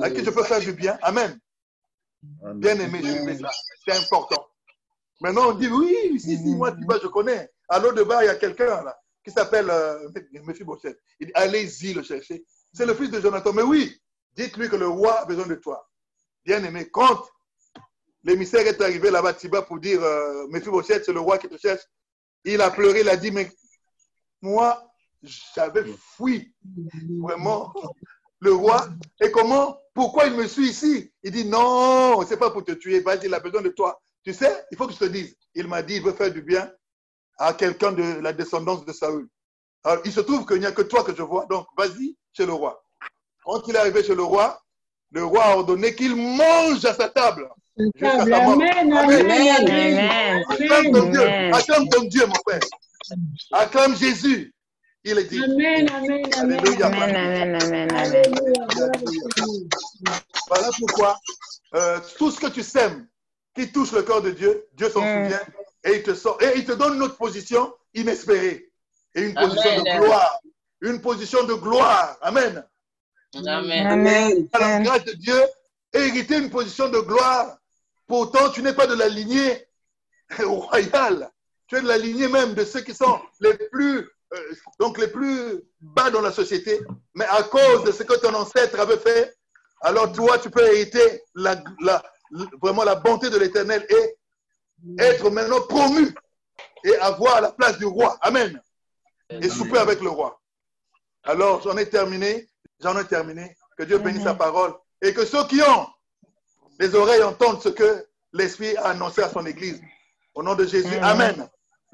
à 0.00 0.10
qui 0.10 0.24
je 0.24 0.30
peux 0.30 0.42
faire 0.42 0.58
du 0.60 0.72
bien? 0.72 0.98
Amen. 1.02 1.38
Bien 2.22 2.78
aimé, 2.78 3.00
je 3.02 3.24
fais 3.24 3.38
ça. 3.38 3.50
C'est 3.84 3.96
important. 3.96 4.46
Maintenant, 5.20 5.50
on 5.50 5.54
dit 5.54 5.68
oui, 5.68 6.20
si, 6.20 6.36
si, 6.36 6.54
moi, 6.56 6.72
Tiba, 6.72 6.98
je 7.02 7.08
connais. 7.08 7.50
À 7.68 7.78
l'autre 7.78 7.94
de 7.94 8.02
bas, 8.02 8.24
il 8.24 8.26
y 8.26 8.30
a 8.30 8.34
quelqu'un 8.34 8.82
là 8.82 8.98
qui 9.24 9.30
s'appelle 9.30 9.70
euh, 9.70 10.08
Mephibosheth. 10.44 10.98
Il 11.20 11.28
dit 11.28 11.32
allez-y 11.34 11.94
le 11.94 12.02
chercher. 12.02 12.44
C'est 12.72 12.86
le 12.86 12.94
fils 12.94 13.10
de 13.10 13.20
Jonathan. 13.20 13.52
Mais 13.52 13.62
oui, 13.62 14.00
dites-lui 14.34 14.68
que 14.68 14.76
le 14.76 14.88
roi 14.88 15.20
a 15.20 15.24
besoin 15.24 15.46
de 15.46 15.54
toi. 15.54 15.88
Bien 16.44 16.62
aimé, 16.64 16.88
quand 16.90 17.24
l'émissaire 18.24 18.66
est 18.66 18.80
arrivé 18.80 19.10
là-bas, 19.10 19.34
Tiba, 19.34 19.62
pour 19.62 19.78
dire 19.78 20.02
euh, 20.02 20.46
Mephibosheth, 20.48 21.04
c'est 21.04 21.12
le 21.12 21.20
roi 21.20 21.38
qui 21.38 21.48
te 21.48 21.56
cherche, 21.56 21.82
il 22.44 22.60
a 22.60 22.70
pleuré, 22.70 23.00
il 23.00 23.08
a 23.08 23.16
dit 23.16 23.30
mais 23.30 23.50
moi, 24.40 24.92
j'avais 25.22 25.84
fui 26.16 26.52
vraiment 27.20 27.72
le 28.42 28.52
roi. 28.52 28.88
Et 29.20 29.30
comment 29.30 29.78
Pourquoi 29.94 30.26
il 30.26 30.34
me 30.34 30.46
suit 30.46 30.68
ici? 30.68 31.10
Il 31.22 31.30
dit 31.30 31.44
non, 31.44 32.24
c'est 32.26 32.36
pas 32.36 32.50
pour 32.50 32.64
te 32.64 32.72
tuer. 32.72 33.00
Vas-y, 33.00 33.26
il 33.26 33.34
a 33.34 33.40
besoin 33.40 33.62
de 33.62 33.70
toi. 33.70 34.00
Tu 34.24 34.34
sais, 34.34 34.64
il 34.70 34.76
faut 34.76 34.86
que 34.86 34.92
je 34.92 34.98
te 34.98 35.04
dise. 35.04 35.34
Il 35.54 35.68
m'a 35.68 35.82
dit, 35.82 35.96
il 35.96 36.02
veut 36.02 36.12
faire 36.12 36.32
du 36.32 36.42
bien 36.42 36.70
à 37.38 37.54
quelqu'un 37.54 37.92
de 37.92 38.20
la 38.20 38.32
descendance 38.32 38.84
de 38.84 38.92
Saül. 38.92 39.28
Alors, 39.84 40.02
il 40.04 40.12
se 40.12 40.20
trouve 40.20 40.46
qu'il 40.46 40.58
n'y 40.58 40.66
a 40.66 40.72
que 40.72 40.82
toi 40.82 41.02
que 41.02 41.14
je 41.14 41.22
vois. 41.22 41.46
Donc, 41.46 41.66
vas-y 41.76 42.16
chez 42.32 42.46
le 42.46 42.52
roi. 42.52 42.82
Quand 43.44 43.66
il 43.66 43.74
est 43.74 43.78
arrivé 43.78 44.02
chez 44.04 44.14
le 44.14 44.22
roi, 44.22 44.60
le 45.10 45.24
roi 45.24 45.44
a 45.44 45.56
ordonné 45.56 45.94
qu'il 45.94 46.14
mange 46.14 46.84
à 46.84 46.94
sa 46.94 47.08
table. 47.08 47.48
Jusqu'à 47.76 48.18
sa 48.18 48.26
mort. 48.26 48.52
Amen, 48.52 48.92
amen. 48.92 50.44
Acclame 50.48 50.92
ton 50.92 51.10
Dieu. 51.10 51.22
Amen. 51.22 51.54
Acclame 51.54 51.88
ton 51.88 52.04
Dieu, 52.04 52.26
mon 52.26 52.34
frère. 52.46 52.60
Acclame 53.52 53.96
Jésus. 53.96 54.52
Il 55.04 55.18
est 55.18 55.24
dit. 55.24 55.42
Amen, 55.42 55.88
amen, 55.90 56.22
amen. 56.38 56.58
Alléluia. 56.60 56.86
Amen, 56.86 57.60
amen, 57.62 57.88
amen. 57.92 58.32
Voilà 60.48 60.68
pourquoi 60.78 61.18
euh, 61.74 61.98
tout 62.18 62.30
ce 62.30 62.40
que 62.40 62.46
tu 62.48 62.62
sèmes 62.62 63.06
qui 63.54 63.70
touche 63.72 63.92
le 63.92 64.02
cœur 64.02 64.22
de 64.22 64.30
Dieu, 64.30 64.66
Dieu 64.74 64.88
s'en 64.90 65.00
Mm. 65.00 65.24
souvient 65.24 65.40
et 65.84 65.96
il 65.96 66.02
te 66.02 66.14
sort 66.14 66.40
et 66.42 66.52
il 66.56 66.64
te 66.64 66.72
donne 66.72 66.94
une 66.94 67.02
autre 67.02 67.16
position 67.16 67.74
inespérée 67.94 68.70
et 69.14 69.22
une 69.22 69.34
position 69.34 69.70
Amen. 69.70 69.84
de 69.84 70.00
gloire. 70.04 70.40
Une 70.80 71.00
position 71.00 71.44
de 71.44 71.54
gloire. 71.54 72.16
Amen. 72.22 72.64
Amen. 73.34 73.86
Amen. 73.86 74.48
À 74.52 74.58
la 74.58 74.80
grâce 74.80 75.04
de 75.04 75.12
Dieu, 75.12 75.40
hériter 75.92 76.36
une 76.38 76.50
position 76.50 76.88
de 76.88 76.98
gloire. 76.98 77.56
Pourtant, 78.06 78.50
tu 78.50 78.62
n'es 78.62 78.72
pas 78.74 78.86
de 78.86 78.94
la 78.94 79.08
lignée 79.08 79.64
royale. 80.38 81.30
Tu 81.66 81.76
es 81.76 81.80
de 81.82 81.88
la 81.88 81.98
lignée 81.98 82.28
même 82.28 82.54
de 82.54 82.64
ceux 82.64 82.80
qui 82.80 82.94
sont 82.94 83.20
les 83.40 83.54
plus, 83.70 84.08
euh, 84.34 84.54
donc 84.78 84.98
les 84.98 85.08
plus 85.08 85.62
bas 85.80 86.10
dans 86.10 86.20
la 86.20 86.32
société. 86.32 86.80
Mais 87.14 87.26
à 87.26 87.42
cause 87.42 87.84
de 87.84 87.92
ce 87.92 88.02
que 88.02 88.14
ton 88.14 88.34
ancêtre 88.34 88.78
avait 88.80 88.98
fait, 88.98 89.34
alors 89.82 90.12
toi, 90.12 90.38
tu 90.38 90.48
peux 90.50 90.64
hériter 90.66 91.22
la, 91.34 91.62
la- 91.82 92.02
vraiment 92.62 92.84
la 92.84 92.94
bonté 92.94 93.28
de 93.30 93.36
l'éternel 93.38 93.84
et 93.88 94.16
être 94.98 95.28
maintenant 95.30 95.60
promu 95.62 96.14
et 96.84 96.96
avoir 96.98 97.40
la 97.40 97.52
place 97.52 97.78
du 97.78 97.84
roi. 97.84 98.16
Amen. 98.22 98.60
Et 99.30 99.48
souper 99.48 99.78
avec 99.78 100.00
le 100.00 100.08
roi. 100.10 100.40
Alors, 101.24 101.62
j'en 101.62 101.76
ai 101.76 101.88
terminé. 101.88 102.48
J'en 102.80 102.98
ai 102.98 103.04
terminé. 103.04 103.56
Que 103.78 103.84
Dieu 103.84 103.98
bénisse 103.98 104.24
sa 104.24 104.34
parole. 104.34 104.74
Et 105.00 105.12
que 105.14 105.24
ceux 105.24 105.44
qui 105.46 105.60
ont 105.62 105.86
les 106.80 106.94
oreilles 106.94 107.22
entendent 107.22 107.60
ce 107.62 107.68
que 107.68 108.06
l'Esprit 108.32 108.76
a 108.76 108.88
annoncé 108.90 109.22
à 109.22 109.28
son 109.28 109.44
Église. 109.46 109.80
Au 110.34 110.42
nom 110.42 110.54
de 110.54 110.64
Jésus. 110.64 110.96
Amen. 111.02 111.48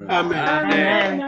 Amen. 0.07 0.39
Amen, 0.39 1.27